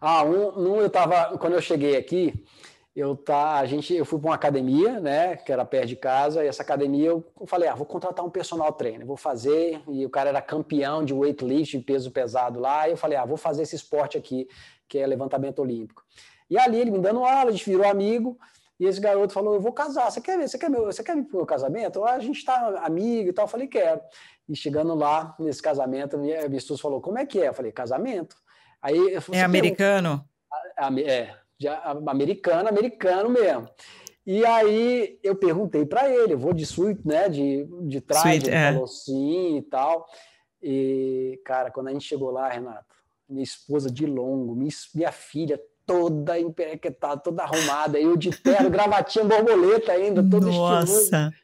ah, 0.00 0.22
um, 0.24 0.58
um 0.58 0.76
eu 0.76 0.86
estava 0.88 1.38
quando 1.38 1.54
eu 1.54 1.60
cheguei 1.62 1.96
aqui, 1.96 2.44
eu 2.94 3.16
tá, 3.16 3.54
a 3.54 3.66
gente, 3.66 3.94
eu 3.94 4.04
fui 4.04 4.18
para 4.18 4.28
uma 4.28 4.34
academia, 4.34 5.00
né, 5.00 5.36
que 5.36 5.50
era 5.50 5.64
perto 5.64 5.88
de 5.88 5.96
casa, 5.96 6.44
e 6.44 6.48
essa 6.48 6.62
academia 6.62 7.08
eu 7.08 7.24
falei, 7.46 7.68
ah, 7.68 7.74
vou 7.74 7.86
contratar 7.86 8.24
um 8.24 8.30
personal 8.30 8.72
trainer, 8.72 9.06
vou 9.06 9.16
fazer, 9.16 9.82
e 9.88 10.04
o 10.04 10.10
cara 10.10 10.28
era 10.28 10.42
campeão 10.42 11.02
de 11.02 11.14
weightlifting, 11.14 11.80
peso 11.80 12.10
pesado 12.10 12.60
lá, 12.60 12.88
e 12.88 12.92
eu 12.92 12.96
falei, 12.96 13.16
ah, 13.16 13.24
vou 13.24 13.36
fazer 13.38 13.62
esse 13.62 13.76
esporte 13.76 14.18
aqui, 14.18 14.48
que 14.88 14.98
é 14.98 15.06
levantamento 15.06 15.60
olímpico. 15.60 16.04
E 16.48 16.58
ali 16.58 16.78
ele 16.78 16.90
me 16.90 16.98
dando 16.98 17.24
aula, 17.24 17.48
a 17.48 17.52
gente 17.52 17.68
virou 17.68 17.86
amigo, 17.86 18.38
e 18.78 18.84
esse 18.84 19.00
garoto 19.00 19.32
falou, 19.32 19.54
eu 19.54 19.60
vou 19.60 19.72
casar, 19.72 20.10
você 20.10 20.20
quer 20.20 20.38
ver, 20.38 20.48
você 20.48 20.58
quer, 20.58 20.70
meu, 20.70 20.84
você 20.84 21.02
quer 21.02 21.16
meu 21.16 21.46
casamento? 21.46 22.04
Ah, 22.04 22.12
a 22.12 22.18
gente 22.20 22.38
está 22.38 22.82
amigo 22.84 23.30
e 23.30 23.32
tal, 23.32 23.44
eu 23.44 23.48
falei, 23.48 23.66
quero. 23.66 24.00
E 24.48 24.54
chegando 24.54 24.94
lá, 24.94 25.34
nesse 25.38 25.60
casamento, 25.60 26.16
minha, 26.18 26.48
minha 26.48 26.58
esposa 26.58 26.80
falou, 26.80 27.00
como 27.00 27.18
é 27.18 27.26
que 27.26 27.40
é? 27.40 27.48
Eu 27.48 27.54
falei, 27.54 27.72
casamento. 27.72 28.36
Aí, 28.80 29.16
é 29.32 29.42
americano? 29.42 30.24
A, 30.78 30.86
a, 30.86 31.00
é, 31.00 31.34
já, 31.58 31.80
americano, 32.06 32.68
americano 32.68 33.28
mesmo. 33.28 33.68
E 34.26 34.44
aí 34.44 35.18
eu 35.22 35.36
perguntei 35.36 35.86
para 35.86 36.12
ele, 36.12 36.34
eu 36.34 36.38
vou 36.38 36.52
de 36.52 36.66
suíte, 36.66 37.06
né, 37.06 37.28
de, 37.28 37.64
de 37.82 38.00
trás, 38.00 38.24
Sweet, 38.24 38.48
ele 38.48 38.56
é. 38.56 38.72
falou 38.72 38.86
sim 38.88 39.58
e 39.58 39.62
tal. 39.62 40.06
E, 40.60 41.40
cara, 41.44 41.70
quando 41.70 41.88
a 41.88 41.92
gente 41.92 42.04
chegou 42.04 42.30
lá, 42.30 42.48
Renato, 42.48 42.94
minha 43.28 43.44
esposa 43.44 43.88
de 43.88 44.04
longo, 44.04 44.56
minha, 44.56 44.70
minha 44.94 45.12
filha 45.12 45.60
toda 45.86 46.38
emperequetada, 46.40 47.20
toda 47.20 47.44
arrumada, 47.44 48.00
eu 48.00 48.16
de 48.16 48.30
terno, 48.30 48.68
gravatinha 48.70 49.24
borboleta 49.24 49.92
ainda, 49.92 50.28
todo 50.28 50.48
Nossa. 50.48 51.02
estiloso. 51.02 51.34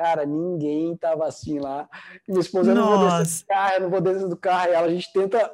Cara, 0.00 0.24
ninguém 0.24 0.96
tava 0.96 1.26
assim 1.26 1.58
lá. 1.58 1.86
Minha 2.26 2.40
esposa, 2.40 2.70
eu 2.70 2.74
não 2.74 2.96
vou 2.96 3.18
descer 3.18 3.36
do 3.38 3.46
carro, 3.46 3.74
eu 3.74 3.80
não 3.82 3.90
vou 3.90 4.00
descer 4.00 4.28
do 4.28 4.36
carro. 4.36 4.70
E 4.70 4.72
ela, 4.72 4.86
a 4.86 4.90
gente 4.90 5.12
tenta 5.12 5.52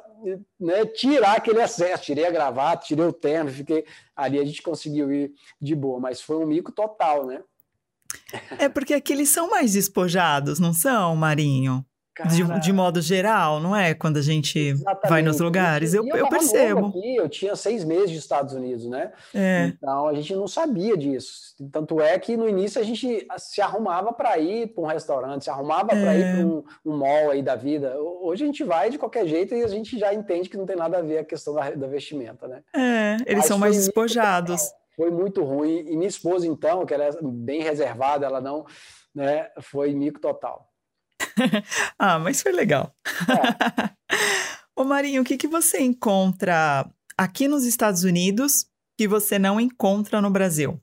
né, 0.57 0.85
tirar 0.85 1.33
aquele 1.35 1.61
excesso. 1.61 2.05
Tirei 2.05 2.25
a 2.25 2.31
gravata, 2.31 2.85
tirei 2.85 3.03
o 3.03 3.11
terno, 3.11 3.51
fiquei... 3.51 3.85
Ali 4.15 4.39
a 4.39 4.45
gente 4.45 4.61
conseguiu 4.61 5.11
ir 5.11 5.33
de 5.61 5.75
boa, 5.75 5.99
mas 5.99 6.21
foi 6.21 6.37
um 6.37 6.45
mico 6.45 6.71
total, 6.71 7.25
né? 7.25 7.41
É 8.57 8.69
porque 8.69 8.93
aqui 8.93 9.11
eles 9.11 9.27
são 9.27 9.49
mais 9.49 9.73
despojados, 9.73 10.59
não 10.59 10.73
são, 10.73 11.13
Marinho? 11.13 11.85
De, 12.25 12.59
de, 12.59 12.73
modo 12.73 13.01
geral, 13.01 13.59
não 13.59 13.75
é? 13.75 13.93
Quando 13.93 14.17
a 14.17 14.21
gente 14.21 14.57
exatamente. 14.57 15.09
vai 15.09 15.21
nos 15.21 15.39
lugares, 15.39 15.93
eu, 15.93 16.05
eu, 16.07 16.15
eu 16.15 16.29
percebo. 16.29 16.87
Aqui, 16.87 17.15
eu 17.15 17.29
tinha 17.29 17.55
seis 17.55 17.83
meses 17.83 18.09
de 18.09 18.17
Estados 18.17 18.53
Unidos, 18.53 18.87
né? 18.87 19.11
É. 19.33 19.65
Então 19.65 20.07
a 20.07 20.13
gente 20.13 20.33
não 20.35 20.47
sabia 20.47 20.97
disso. 20.97 21.55
Tanto 21.71 22.01
é 22.01 22.17
que 22.17 22.35
no 22.35 22.47
início 22.47 22.81
a 22.81 22.83
gente 22.83 23.27
se 23.37 23.61
arrumava 23.61 24.13
para 24.13 24.37
ir 24.37 24.67
para 24.67 24.83
um 24.83 24.87
restaurante, 24.87 25.43
se 25.43 25.49
arrumava 25.49 25.93
é. 25.93 26.01
para 26.01 26.15
ir 26.15 26.35
para 26.35 26.45
um, 26.45 26.63
um, 26.85 26.97
mall 26.97 27.31
aí 27.31 27.41
da 27.41 27.55
vida. 27.55 27.95
Hoje 27.99 28.43
a 28.43 28.47
gente 28.47 28.63
vai 28.63 28.89
de 28.89 28.97
qualquer 28.97 29.27
jeito 29.27 29.53
e 29.53 29.63
a 29.63 29.67
gente 29.67 29.97
já 29.97 30.13
entende 30.13 30.49
que 30.49 30.57
não 30.57 30.65
tem 30.65 30.75
nada 30.75 30.97
a 30.97 31.01
ver 31.01 31.19
a 31.19 31.23
questão 31.23 31.53
da, 31.53 31.69
da 31.71 31.87
vestimenta, 31.87 32.47
né? 32.47 32.61
É, 32.75 33.17
eles 33.25 33.39
Mas 33.39 33.45
são 33.45 33.57
mais 33.57 33.75
despojados. 33.75 34.71
Foi 34.95 35.11
muito 35.11 35.43
ruim. 35.43 35.85
E 35.87 35.95
minha 35.95 36.07
esposa, 36.07 36.47
então, 36.47 36.85
que 36.85 36.93
era 36.93 37.05
é 37.05 37.11
bem 37.21 37.61
reservada, 37.61 38.25
ela 38.25 38.41
não, 38.41 38.65
né? 39.13 39.47
Foi 39.61 39.93
mico 39.93 40.19
total. 40.19 40.66
ah, 41.97 42.19
mas 42.19 42.41
foi 42.41 42.51
legal. 42.51 42.95
É. 43.27 43.89
Ô 44.75 44.83
Marinho, 44.83 45.21
o 45.21 45.25
que, 45.25 45.37
que 45.37 45.47
você 45.47 45.79
encontra 45.79 46.87
aqui 47.17 47.47
nos 47.47 47.65
Estados 47.65 48.03
Unidos 48.03 48.67
que 48.97 49.07
você 49.07 49.39
não 49.39 49.59
encontra 49.59 50.21
no 50.21 50.29
Brasil? 50.29 50.79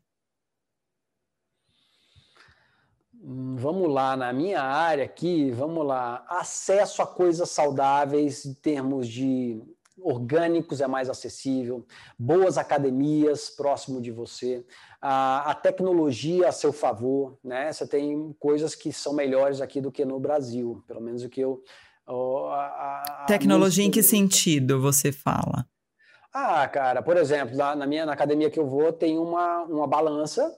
Hum, 3.22 3.57
vamos 3.57 3.91
lá, 3.91 4.16
na 4.16 4.32
minha 4.32 4.61
área 4.61 5.05
aqui, 5.05 5.51
vamos 5.51 5.87
lá. 5.87 6.24
Acesso 6.28 7.01
a 7.01 7.07
coisas 7.07 7.51
saudáveis 7.51 8.45
em 8.45 8.53
termos 8.53 9.09
de 9.09 9.62
orgânicos 10.05 10.83
é 10.83 10.87
mais 10.87 11.09
acessível, 11.09 11.87
boas 12.19 12.59
academias 12.59 13.49
próximo 13.49 14.01
de 14.03 14.11
você, 14.11 14.65
a, 15.01 15.51
a, 15.51 15.55
tecnologia 15.55 16.49
a 16.49 16.53
seu 16.53 16.73
favor, 16.73 17.39
né? 17.43 17.73
Você 17.73 17.87
tem 17.87 18.35
coisas 18.39 18.75
que 18.75 18.93
são 18.93 19.15
melhores 19.15 19.63
aqui 19.63 19.81
do 19.81 19.91
que 19.91 20.05
no 20.05 20.21
Brasil, 20.21 20.85
pelo 20.87 21.01
menos 21.01 21.25
o 21.25 21.29
que 21.29 21.41
eu. 21.41 21.63
A, 22.07 23.23
a, 23.23 23.25
tecnologia 23.27 23.83
em 23.83 23.91
que 23.91 24.03
sentido 24.03 24.79
você 24.79 25.11
fala? 25.11 25.67
Ah, 26.33 26.69
cara, 26.69 27.03
por 27.03 27.17
exemplo, 27.17 27.57
na, 27.57 27.75
na, 27.75 27.87
minha 27.87 28.05
na 28.05 28.13
academia 28.13 28.51
que 28.51 28.59
eu 28.59 28.67
vou 28.67 28.93
tem 28.93 29.19
uma, 29.19 29.63
uma 29.63 29.87
balança 29.87 30.53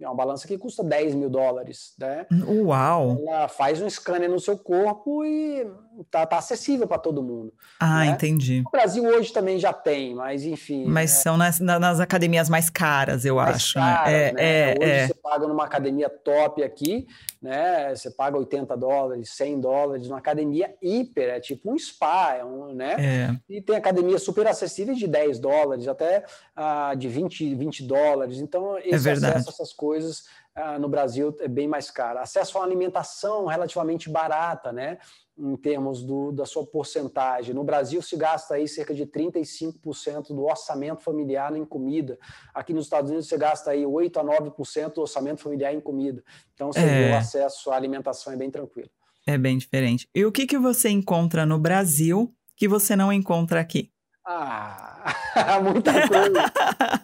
é 0.00 0.08
uma 0.08 0.14
balança 0.14 0.46
que 0.46 0.58
custa 0.58 0.82
10 0.82 1.14
mil 1.14 1.30
dólares, 1.30 1.94
né? 1.98 2.26
Uau! 2.46 3.16
Ela 3.26 3.48
faz 3.48 3.80
um 3.80 3.88
scanner 3.88 4.28
no 4.28 4.40
seu 4.40 4.58
corpo 4.58 5.24
e 5.24 5.66
tá, 6.10 6.26
tá 6.26 6.38
acessível 6.38 6.86
para 6.86 6.98
todo 6.98 7.22
mundo. 7.22 7.52
Ah, 7.78 8.00
né? 8.00 8.06
entendi. 8.06 8.62
O 8.66 8.70
Brasil 8.70 9.04
hoje 9.04 9.32
também 9.32 9.58
já 9.58 9.72
tem, 9.72 10.14
mas 10.14 10.44
enfim. 10.44 10.84
Mas 10.86 11.12
é... 11.12 11.22
são 11.22 11.36
nas, 11.36 11.60
nas 11.60 12.00
academias 12.00 12.48
mais 12.48 12.68
caras, 12.68 13.24
eu 13.24 13.36
mais 13.36 13.56
acho. 13.56 13.78
Né? 13.78 13.84
Caras, 13.84 14.12
né? 14.12 14.28
É, 14.28 14.32
né? 14.32 14.42
É, 14.42 14.74
hoje 14.80 14.90
é. 14.90 15.06
você 15.06 15.14
paga 15.14 15.46
numa 15.46 15.64
academia 15.64 16.08
top 16.08 16.62
aqui, 16.62 17.06
né? 17.40 17.94
Você 17.94 18.10
paga 18.10 18.36
80 18.38 18.76
dólares, 18.76 19.30
100 19.30 19.60
dólares, 19.60 20.08
numa 20.08 20.18
academia 20.18 20.74
hiper, 20.82 21.28
é 21.28 21.40
tipo 21.40 21.72
um 21.72 21.78
spa, 21.78 22.34
é 22.38 22.44
um, 22.44 22.74
né? 22.74 22.96
É. 22.98 23.36
E 23.48 23.60
tem 23.60 23.76
academia 23.76 24.18
super 24.18 24.46
acessíveis 24.46 24.98
de 24.98 25.06
10 25.06 25.38
dólares, 25.38 25.86
até 25.86 26.24
uh, 26.56 26.96
de 26.96 27.08
20, 27.08 27.54
20 27.54 27.82
dólares. 27.84 28.38
Então, 28.38 28.78
esse 28.78 29.08
é 29.08 29.12
acesso 29.12 29.48
a 29.48 29.52
essas 29.52 29.72
coisas 29.72 30.24
uh, 30.56 30.78
no 30.78 30.88
Brasil 30.88 31.36
é 31.40 31.48
bem 31.48 31.68
mais 31.68 31.90
caro. 31.90 32.18
Acesso 32.18 32.56
a 32.56 32.60
uma 32.60 32.66
alimentação 32.66 33.46
relativamente 33.46 34.08
barata, 34.08 34.72
né? 34.72 34.98
Em 35.36 35.56
termos 35.56 36.02
do, 36.04 36.30
da 36.30 36.46
sua 36.46 36.64
porcentagem. 36.64 37.52
No 37.52 37.64
Brasil 37.64 38.00
se 38.00 38.16
gasta 38.16 38.54
aí 38.54 38.68
cerca 38.68 38.94
de 38.94 39.04
35% 39.04 40.28
do 40.28 40.44
orçamento 40.44 41.02
familiar 41.02 41.56
em 41.56 41.64
comida. 41.64 42.16
Aqui 42.54 42.72
nos 42.72 42.84
Estados 42.84 43.10
Unidos 43.10 43.28
você 43.28 43.36
gasta 43.36 43.72
aí 43.72 43.84
8 43.84 44.20
a 44.20 44.24
9% 44.24 44.94
do 44.94 45.00
orçamento 45.00 45.42
familiar 45.42 45.74
em 45.74 45.80
comida. 45.80 46.22
Então, 46.54 46.70
é. 46.76 47.10
o 47.10 47.16
acesso 47.16 47.72
à 47.72 47.76
alimentação 47.76 48.32
é 48.32 48.36
bem 48.36 48.48
tranquilo. 48.48 48.88
É 49.26 49.36
bem 49.36 49.58
diferente. 49.58 50.08
E 50.14 50.24
o 50.24 50.30
que, 50.30 50.46
que 50.46 50.58
você 50.58 50.88
encontra 50.88 51.44
no 51.44 51.58
Brasil 51.58 52.32
que 52.56 52.68
você 52.68 52.94
não 52.94 53.12
encontra 53.12 53.60
aqui? 53.60 53.90
Ah, 54.24 55.12
muita 55.62 56.08
coisa. 56.08 57.03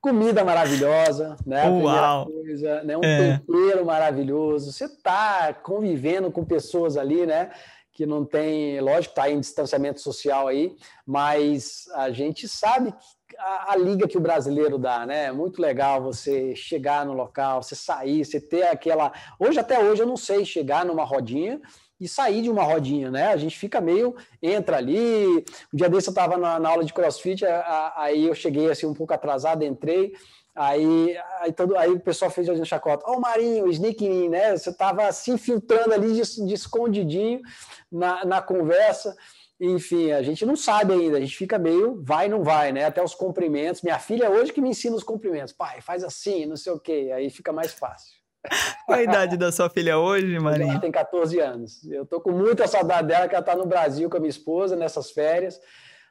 Comida 0.00 0.44
maravilhosa, 0.44 1.36
né? 1.46 1.68
Uau. 1.68 2.26
Coisa, 2.26 2.82
né? 2.82 2.96
Um 2.96 3.04
é. 3.04 3.38
tempero 3.38 3.84
maravilhoso. 3.84 4.72
Você 4.72 4.84
está 4.84 5.52
convivendo 5.52 6.30
com 6.30 6.44
pessoas 6.44 6.96
ali, 6.96 7.26
né? 7.26 7.50
Que 7.92 8.04
não 8.06 8.24
tem, 8.24 8.80
lógico, 8.80 9.12
está 9.12 9.30
em 9.30 9.40
distanciamento 9.40 10.00
social 10.00 10.48
aí, 10.48 10.76
mas 11.06 11.86
a 11.94 12.10
gente 12.10 12.46
sabe 12.46 12.94
a, 13.38 13.72
a, 13.72 13.76
liga 13.76 14.06
que 14.06 14.18
o 14.18 14.20
brasileiro 14.20 14.78
dá, 14.78 15.06
né? 15.06 15.24
É 15.24 15.32
muito 15.32 15.60
legal 15.60 16.02
você 16.02 16.54
chegar 16.54 17.06
no 17.06 17.14
local, 17.14 17.62
você 17.62 17.74
sair, 17.74 18.24
você 18.24 18.40
ter 18.40 18.64
aquela. 18.64 19.12
Hoje, 19.38 19.58
até 19.58 19.82
hoje, 19.82 20.02
eu 20.02 20.06
não 20.06 20.16
sei 20.16 20.44
chegar 20.44 20.84
numa 20.84 21.04
rodinha 21.04 21.60
e 22.00 22.06
sair 22.06 22.42
de 22.42 22.50
uma 22.50 22.62
rodinha, 22.62 23.10
né? 23.10 23.28
A 23.28 23.36
gente 23.36 23.58
fica 23.58 23.80
meio, 23.80 24.14
entra 24.42 24.76
ali. 24.76 25.44
Um 25.72 25.76
dia 25.76 25.88
desse 25.88 26.08
eu 26.08 26.12
estava 26.12 26.36
na, 26.36 26.58
na, 26.58 26.68
aula 26.68 26.84
de 26.84 26.92
crossfit, 26.92 27.44
aí 27.96 28.26
eu 28.26 28.34
cheguei 28.34 28.70
assim 28.70 28.86
um 28.86 28.94
pouco 28.94 29.14
atrasado, 29.14 29.64
entrei. 29.64 30.12
Aí, 30.54 31.14
aí, 31.40 31.52
todo, 31.52 31.76
aí 31.76 31.90
o 31.90 32.00
pessoal 32.00 32.30
fez 32.30 32.48
um 32.48 32.64
chacota. 32.64 33.04
Ó, 33.06 33.16
oh, 33.16 33.20
Marinho, 33.20 33.68
sneaking, 33.70 34.30
né? 34.30 34.56
Você 34.56 34.70
estava 34.70 35.10
se 35.12 35.30
infiltrando 35.30 35.92
ali 35.92 36.14
de, 36.14 36.46
de 36.46 36.54
escondidinho 36.54 37.40
na, 37.92 38.24
na 38.24 38.40
conversa. 38.40 39.14
Enfim, 39.60 40.12
a 40.12 40.22
gente 40.22 40.44
não 40.44 40.56
sabe 40.56 40.92
ainda, 40.92 41.16
a 41.16 41.20
gente 41.20 41.36
fica 41.36 41.58
meio 41.58 42.02
vai, 42.02 42.28
não 42.28 42.42
vai, 42.42 42.72
né? 42.72 42.84
Até 42.84 43.02
os 43.02 43.14
cumprimentos. 43.14 43.82
Minha 43.82 43.98
filha 43.98 44.30
hoje 44.30 44.52
que 44.52 44.60
me 44.60 44.70
ensina 44.70 44.96
os 44.96 45.02
cumprimentos. 45.02 45.52
Pai, 45.52 45.80
faz 45.80 46.02
assim, 46.02 46.46
não 46.46 46.56
sei 46.56 46.72
o 46.72 46.80
quê. 46.80 47.10
Aí 47.14 47.30
fica 47.30 47.52
mais 47.52 47.72
fácil. 47.72 48.15
Qual 48.86 48.98
a 48.98 49.02
idade 49.02 49.36
da 49.36 49.50
sua 49.50 49.68
filha 49.68 49.98
hoje, 49.98 50.38
Marinho? 50.38 50.70
Ela 50.70 50.80
tem 50.80 50.92
14 50.92 51.40
anos. 51.40 51.84
Eu 51.84 52.06
tô 52.06 52.20
com 52.20 52.30
muita 52.30 52.66
saudade 52.66 53.08
dela, 53.08 53.28
que 53.28 53.34
ela 53.34 53.42
está 53.42 53.56
no 53.56 53.66
Brasil 53.66 54.08
com 54.08 54.16
a 54.16 54.20
minha 54.20 54.30
esposa 54.30 54.76
nessas 54.76 55.10
férias. 55.10 55.60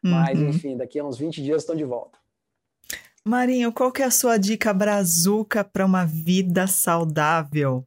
Mas, 0.04 0.40
uhum. 0.40 0.50
enfim, 0.50 0.78
daqui 0.78 1.00
a 1.00 1.04
uns 1.04 1.18
20 1.18 1.42
dias 1.42 1.64
estão 1.64 1.76
de 1.76 1.84
volta. 1.84 2.20
Marinho, 3.24 3.74
qual 3.74 3.92
que 3.92 4.04
é 4.04 4.06
a 4.06 4.12
sua 4.12 4.38
dica 4.38 4.72
brazuca 4.72 5.64
para 5.64 5.84
uma 5.84 6.06
vida 6.06 6.68
saudável? 6.68 7.84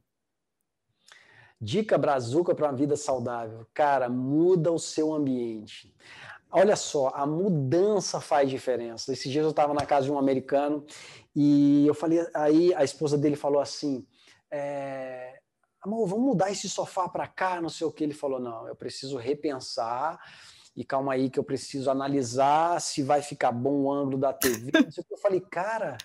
Dica 1.61 1.97
brazuca 1.97 2.53
para 2.53 2.67
uma 2.67 2.75
vida 2.75 2.97
saudável. 2.97 3.65
Cara, 3.73 4.09
muda 4.09 4.69
o 4.69 4.77
seu 4.77 5.13
ambiente. 5.13 5.93
Olha 6.51 6.75
só, 6.75 7.11
a 7.13 7.25
mudança 7.25 8.19
faz 8.19 8.49
diferença. 8.49 9.13
Esses 9.13 9.31
dias 9.31 9.45
eu 9.45 9.51
estava 9.51 9.73
na 9.73 9.85
casa 9.85 10.07
de 10.07 10.11
um 10.11 10.17
americano 10.17 10.83
e 11.33 11.85
eu 11.87 11.93
falei, 11.93 12.25
aí 12.33 12.73
a 12.73 12.83
esposa 12.83 13.17
dele 13.17 13.35
falou 13.35 13.61
assim: 13.61 14.05
é, 14.51 15.39
amor, 15.81 16.07
vamos 16.07 16.25
mudar 16.25 16.51
esse 16.51 16.69
sofá 16.69 17.07
para 17.07 17.27
cá, 17.27 17.61
não 17.61 17.69
sei 17.69 17.85
o 17.85 17.91
que. 17.91 18.03
Ele 18.03 18.13
falou, 18.13 18.39
não, 18.39 18.67
eu 18.67 18.75
preciso 18.75 19.17
repensar 19.17 20.19
e 20.75 20.83
calma 20.83 21.13
aí 21.13 21.29
que 21.29 21.39
eu 21.39 21.43
preciso 21.43 21.89
analisar 21.89 22.79
se 22.79 23.03
vai 23.03 23.21
ficar 23.21 23.51
bom 23.51 23.81
o 23.83 23.91
ângulo 23.91 24.17
da 24.17 24.33
TV. 24.33 24.71
eu 25.09 25.17
falei, 25.17 25.41
cara, 25.41 25.97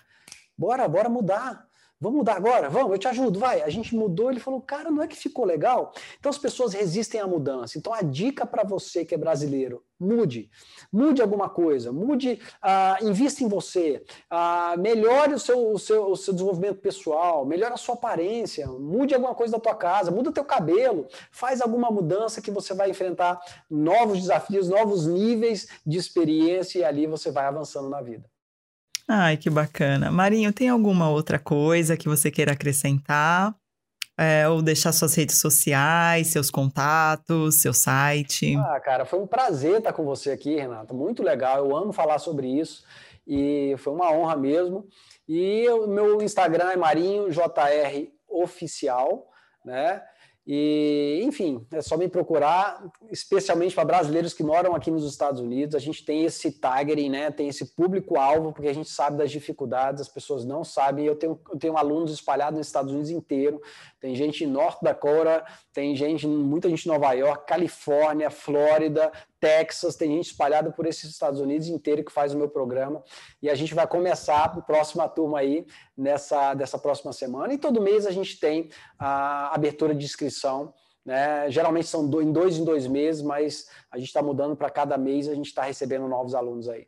bora, 0.57 0.87
bora 0.87 1.09
mudar. 1.09 1.67
Vamos 1.99 2.17
mudar 2.17 2.35
agora? 2.35 2.69
Vamos, 2.69 2.91
eu 2.91 2.97
te 2.97 3.07
ajudo, 3.07 3.39
vai. 3.39 3.61
A 3.61 3.69
gente 3.69 3.95
mudou, 3.95 4.29
ele 4.29 4.39
falou, 4.39 4.61
cara, 4.61 4.91
não 4.91 5.01
é 5.01 5.07
que 5.07 5.15
ficou 5.15 5.45
legal? 5.45 5.93
Então 6.19 6.29
as 6.29 6.37
pessoas 6.37 6.73
resistem 6.73 7.21
à 7.21 7.27
mudança. 7.27 7.77
Então 7.77 7.93
a 7.93 8.01
dica 8.01 8.45
para 8.45 8.63
você 8.63 9.05
que 9.05 9.15
é 9.15 9.17
brasileiro, 9.17 9.81
mude. 9.97 10.49
Mude 10.91 11.21
alguma 11.21 11.49
coisa, 11.49 11.93
mude, 11.93 12.39
uh, 12.61 13.05
invista 13.07 13.45
em 13.45 13.47
você, 13.47 14.03
uh, 14.29 14.77
melhore 14.79 15.35
o 15.35 15.39
seu, 15.39 15.71
o, 15.71 15.79
seu, 15.79 16.11
o 16.11 16.17
seu 16.17 16.33
desenvolvimento 16.33 16.81
pessoal, 16.81 17.45
melhore 17.45 17.73
a 17.73 17.77
sua 17.77 17.95
aparência, 17.95 18.67
mude 18.67 19.15
alguma 19.15 19.33
coisa 19.33 19.53
da 19.53 19.59
tua 19.59 19.75
casa, 19.75 20.11
muda 20.11 20.33
teu 20.33 20.43
cabelo, 20.43 21.07
faz 21.31 21.61
alguma 21.61 21.89
mudança 21.89 22.41
que 22.41 22.51
você 22.51 22.73
vai 22.73 22.89
enfrentar 22.89 23.39
novos 23.69 24.19
desafios, 24.19 24.67
novos 24.67 25.07
níveis 25.07 25.67
de 25.85 25.97
experiência 25.97 26.79
e 26.79 26.83
ali 26.83 27.07
você 27.07 27.31
vai 27.31 27.45
avançando 27.45 27.87
na 27.87 28.01
vida. 28.01 28.29
Ai, 29.07 29.37
que 29.37 29.49
bacana. 29.49 30.11
Marinho, 30.11 30.51
tem 30.51 30.69
alguma 30.69 31.09
outra 31.09 31.37
coisa 31.37 31.97
que 31.97 32.09
você 32.09 32.31
queira 32.31 32.53
acrescentar? 32.53 33.55
é, 34.17 34.47
ou 34.47 34.61
deixar 34.61 34.91
suas 34.93 35.13
redes 35.15 35.39
sociais, 35.39 36.27
seus 36.27 36.49
contatos, 36.49 37.61
seu 37.61 37.73
site. 37.73 38.55
Ah, 38.57 38.79
cara, 38.79 39.05
foi 39.05 39.19
um 39.19 39.27
prazer 39.27 39.79
estar 39.79 39.93
com 39.93 40.05
você 40.05 40.31
aqui, 40.31 40.55
Renata. 40.55 40.93
Muito 40.93 41.21
legal. 41.21 41.57
Eu 41.57 41.75
amo 41.75 41.91
falar 41.91 42.19
sobre 42.19 42.47
isso 42.47 42.83
e 43.27 43.75
foi 43.77 43.93
uma 43.93 44.11
honra 44.11 44.37
mesmo. 44.37 44.87
E 45.27 45.67
o 45.69 45.87
meu 45.87 46.21
Instagram 46.21 46.71
é 46.71 46.77
Marinho 46.77 47.29
JR 47.29 48.09
Oficial, 48.27 49.27
né? 49.63 50.01
E, 50.47 51.21
enfim, 51.23 51.65
é 51.71 51.81
só 51.81 51.97
me 51.97 52.07
procurar, 52.07 52.83
especialmente 53.11 53.73
para 53.73 53.83
brasileiros 53.83 54.31
que 54.31 54.43
moram 54.43 54.75
aqui 54.75 54.91
nos 54.91 55.03
Estados 55.03 55.41
Unidos. 55.41 55.73
A 55.73 55.79
gente 55.79 56.05
tem 56.05 56.23
esse 56.23 56.51
targeting, 56.51 57.09
né? 57.09 57.31
Tem 57.31 57.47
esse 57.47 57.65
público-alvo, 57.73 58.53
porque 58.53 58.67
a 58.67 58.73
gente 58.73 58.89
sabe 58.89 59.17
das 59.17 59.31
dificuldades, 59.31 60.01
as 60.01 60.09
pessoas 60.09 60.45
não 60.45 60.63
sabem. 60.63 61.05
Eu 61.05 61.15
tenho, 61.15 61.39
eu 61.51 61.57
tenho 61.57 61.75
alunos 61.75 62.11
espalhados 62.11 62.59
nos 62.59 62.67
Estados 62.67 62.91
Unidos 62.91 63.09
inteiro. 63.09 63.59
Tem 64.05 64.13
gente 64.13 64.43
em 64.43 64.47
North 64.47 64.83
Dakota, 64.83 65.43
tem 65.73 65.95
gente, 65.95 66.27
muita 66.27 66.69
gente 66.69 66.85
em 66.85 66.91
Nova 66.91 67.11
York, 67.13 67.47
Califórnia, 67.47 68.29
Flórida, 68.29 69.11
Texas, 69.39 69.95
tem 69.95 70.11
gente 70.11 70.27
espalhada 70.27 70.71
por 70.71 70.85
esses 70.85 71.09
Estados 71.09 71.39
Unidos 71.39 71.67
inteiro 71.69 72.05
que 72.05 72.11
faz 72.11 72.31
o 72.31 72.37
meu 72.37 72.47
programa. 72.47 73.03
E 73.41 73.49
a 73.49 73.55
gente 73.55 73.73
vai 73.73 73.87
começar 73.87 74.43
a 74.43 74.61
próxima 74.61 75.09
turma 75.09 75.39
aí 75.39 75.65
nessa 75.97 76.53
dessa 76.53 76.77
próxima 76.77 77.11
semana. 77.13 77.51
E 77.51 77.57
todo 77.57 77.81
mês 77.81 78.05
a 78.05 78.11
gente 78.11 78.39
tem 78.39 78.69
a 78.99 79.51
abertura 79.55 79.95
de 79.95 80.05
inscrição. 80.05 80.71
Né? 81.03 81.49
Geralmente 81.49 81.87
são 81.87 82.03
em 82.21 82.31
dois 82.31 82.59
em 82.59 82.63
dois 82.63 82.85
meses, 82.85 83.23
mas 83.23 83.67
a 83.89 83.97
gente 83.97 84.09
está 84.09 84.21
mudando 84.21 84.55
para 84.55 84.69
cada 84.69 84.99
mês, 84.99 85.27
a 85.27 85.33
gente 85.33 85.47
está 85.47 85.63
recebendo 85.63 86.07
novos 86.07 86.35
alunos 86.35 86.69
aí. 86.69 86.87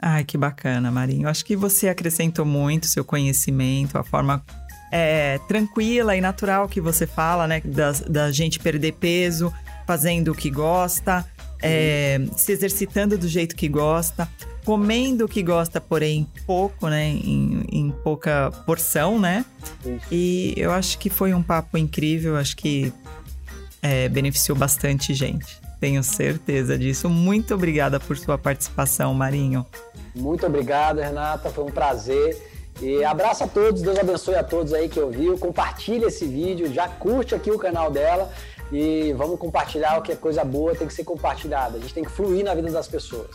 Ai, 0.00 0.24
que 0.24 0.38
bacana, 0.38 0.90
Marinho. 0.90 1.28
Acho 1.28 1.44
que 1.44 1.54
você 1.54 1.90
acrescentou 1.90 2.46
muito 2.46 2.86
seu 2.86 3.04
conhecimento, 3.04 3.98
a 3.98 4.02
forma 4.02 4.42
é, 4.90 5.38
tranquila 5.48 6.16
e 6.16 6.20
natural 6.20 6.68
que 6.68 6.80
você 6.80 7.06
fala, 7.06 7.46
né? 7.46 7.60
Da, 7.64 7.92
da 7.92 8.32
gente 8.32 8.58
perder 8.58 8.92
peso, 8.92 9.52
fazendo 9.86 10.32
o 10.32 10.34
que 10.34 10.50
gosta, 10.50 11.24
é, 11.62 12.20
se 12.36 12.52
exercitando 12.52 13.16
do 13.16 13.28
jeito 13.28 13.56
que 13.56 13.68
gosta, 13.68 14.28
comendo 14.64 15.24
o 15.24 15.28
que 15.28 15.42
gosta, 15.42 15.80
porém 15.80 16.26
pouco, 16.46 16.88
né? 16.88 17.06
Em, 17.06 17.64
em 17.70 17.90
pouca 17.90 18.50
porção, 18.66 19.18
né? 19.18 19.44
E 20.10 20.54
eu 20.56 20.72
acho 20.72 20.98
que 20.98 21.08
foi 21.08 21.32
um 21.32 21.42
papo 21.42 21.78
incrível, 21.78 22.36
acho 22.36 22.56
que 22.56 22.92
é, 23.82 24.08
beneficiou 24.08 24.56
bastante 24.56 25.14
gente. 25.14 25.60
Tenho 25.78 26.02
certeza 26.02 26.78
disso. 26.78 27.08
Muito 27.08 27.54
obrigada 27.54 28.00
por 28.00 28.16
sua 28.16 28.38
participação, 28.38 29.12
Marinho. 29.12 29.64
Muito 30.14 30.46
obrigado, 30.46 30.98
Renata. 30.98 31.50
Foi 31.50 31.64
um 31.64 31.70
prazer. 31.70 32.55
E 32.80 33.02
abraço 33.04 33.44
a 33.44 33.48
todos, 33.48 33.80
Deus 33.82 33.98
abençoe 33.98 34.34
a 34.34 34.44
todos 34.44 34.72
aí 34.74 34.88
que 34.88 35.00
ouviu. 35.00 35.38
Compartilha 35.38 36.06
esse 36.06 36.26
vídeo, 36.26 36.72
já 36.72 36.88
curte 36.88 37.34
aqui 37.34 37.50
o 37.50 37.58
canal 37.58 37.90
dela 37.90 38.30
e 38.70 39.12
vamos 39.14 39.38
compartilhar 39.38 39.98
o 39.98 40.02
que 40.02 40.12
é 40.12 40.16
coisa 40.16 40.44
boa, 40.44 40.74
tem 40.74 40.86
que 40.86 40.94
ser 40.94 41.04
compartilhada. 41.04 41.78
A 41.78 41.80
gente 41.80 41.94
tem 41.94 42.04
que 42.04 42.10
fluir 42.10 42.44
na 42.44 42.54
vida 42.54 42.70
das 42.70 42.86
pessoas. 42.86 43.30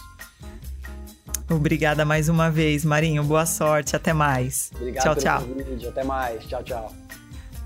Obrigada 1.49 2.05
mais 2.05 2.29
uma 2.29 2.49
vez, 2.49 2.85
Marinho. 2.85 3.23
Boa 3.23 3.45
sorte. 3.45 3.95
Até 3.95 4.13
mais. 4.13 4.71
Obrigado 4.75 5.03
tchau, 5.03 5.15
tchau. 5.15 5.41
Vídeo. 5.41 5.89
Até 5.89 6.03
mais. 6.03 6.45
Tchau, 6.45 6.63
tchau. 6.63 6.93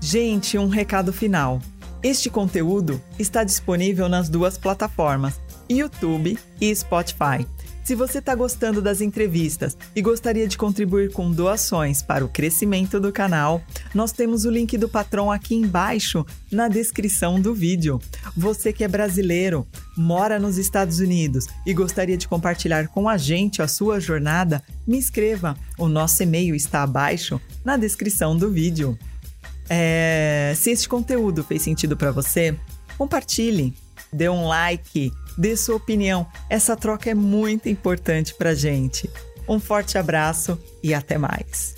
Gente, 0.00 0.58
um 0.58 0.68
recado 0.68 1.12
final. 1.12 1.60
Este 2.02 2.28
conteúdo 2.28 3.00
está 3.18 3.44
disponível 3.44 4.08
nas 4.08 4.28
duas 4.28 4.58
plataformas, 4.58 5.40
YouTube 5.68 6.38
e 6.60 6.74
Spotify. 6.74 7.46
Se 7.86 7.94
você 7.94 8.18
está 8.18 8.34
gostando 8.34 8.82
das 8.82 9.00
entrevistas 9.00 9.78
e 9.94 10.02
gostaria 10.02 10.48
de 10.48 10.58
contribuir 10.58 11.12
com 11.12 11.30
doações 11.30 12.02
para 12.02 12.24
o 12.24 12.28
crescimento 12.28 12.98
do 12.98 13.12
canal, 13.12 13.62
nós 13.94 14.10
temos 14.10 14.44
o 14.44 14.50
link 14.50 14.76
do 14.76 14.88
patrão 14.88 15.30
aqui 15.30 15.54
embaixo 15.54 16.26
na 16.50 16.66
descrição 16.66 17.40
do 17.40 17.54
vídeo. 17.54 18.00
Você 18.36 18.72
que 18.72 18.82
é 18.82 18.88
brasileiro, 18.88 19.64
mora 19.96 20.40
nos 20.40 20.58
Estados 20.58 20.98
Unidos 20.98 21.46
e 21.64 21.72
gostaria 21.72 22.16
de 22.16 22.26
compartilhar 22.26 22.88
com 22.88 23.08
a 23.08 23.16
gente 23.16 23.62
a 23.62 23.68
sua 23.68 24.00
jornada, 24.00 24.64
me 24.84 24.98
inscreva. 24.98 25.56
O 25.78 25.86
nosso 25.86 26.20
e-mail 26.24 26.56
está 26.56 26.82
abaixo 26.82 27.40
na 27.64 27.76
descrição 27.76 28.36
do 28.36 28.50
vídeo. 28.50 28.98
É... 29.70 30.54
Se 30.56 30.72
este 30.72 30.88
conteúdo 30.88 31.44
fez 31.44 31.62
sentido 31.62 31.96
para 31.96 32.10
você, 32.10 32.58
compartilhe, 32.98 33.72
dê 34.12 34.28
um 34.28 34.48
like 34.48 35.12
dê 35.36 35.56
sua 35.56 35.76
opinião. 35.76 36.26
Essa 36.48 36.76
troca 36.76 37.10
é 37.10 37.14
muito 37.14 37.68
importante 37.68 38.34
para 38.34 38.54
gente. 38.54 39.10
Um 39.48 39.60
forte 39.60 39.96
abraço 39.96 40.58
e 40.82 40.92
até 40.92 41.18
mais. 41.18 41.76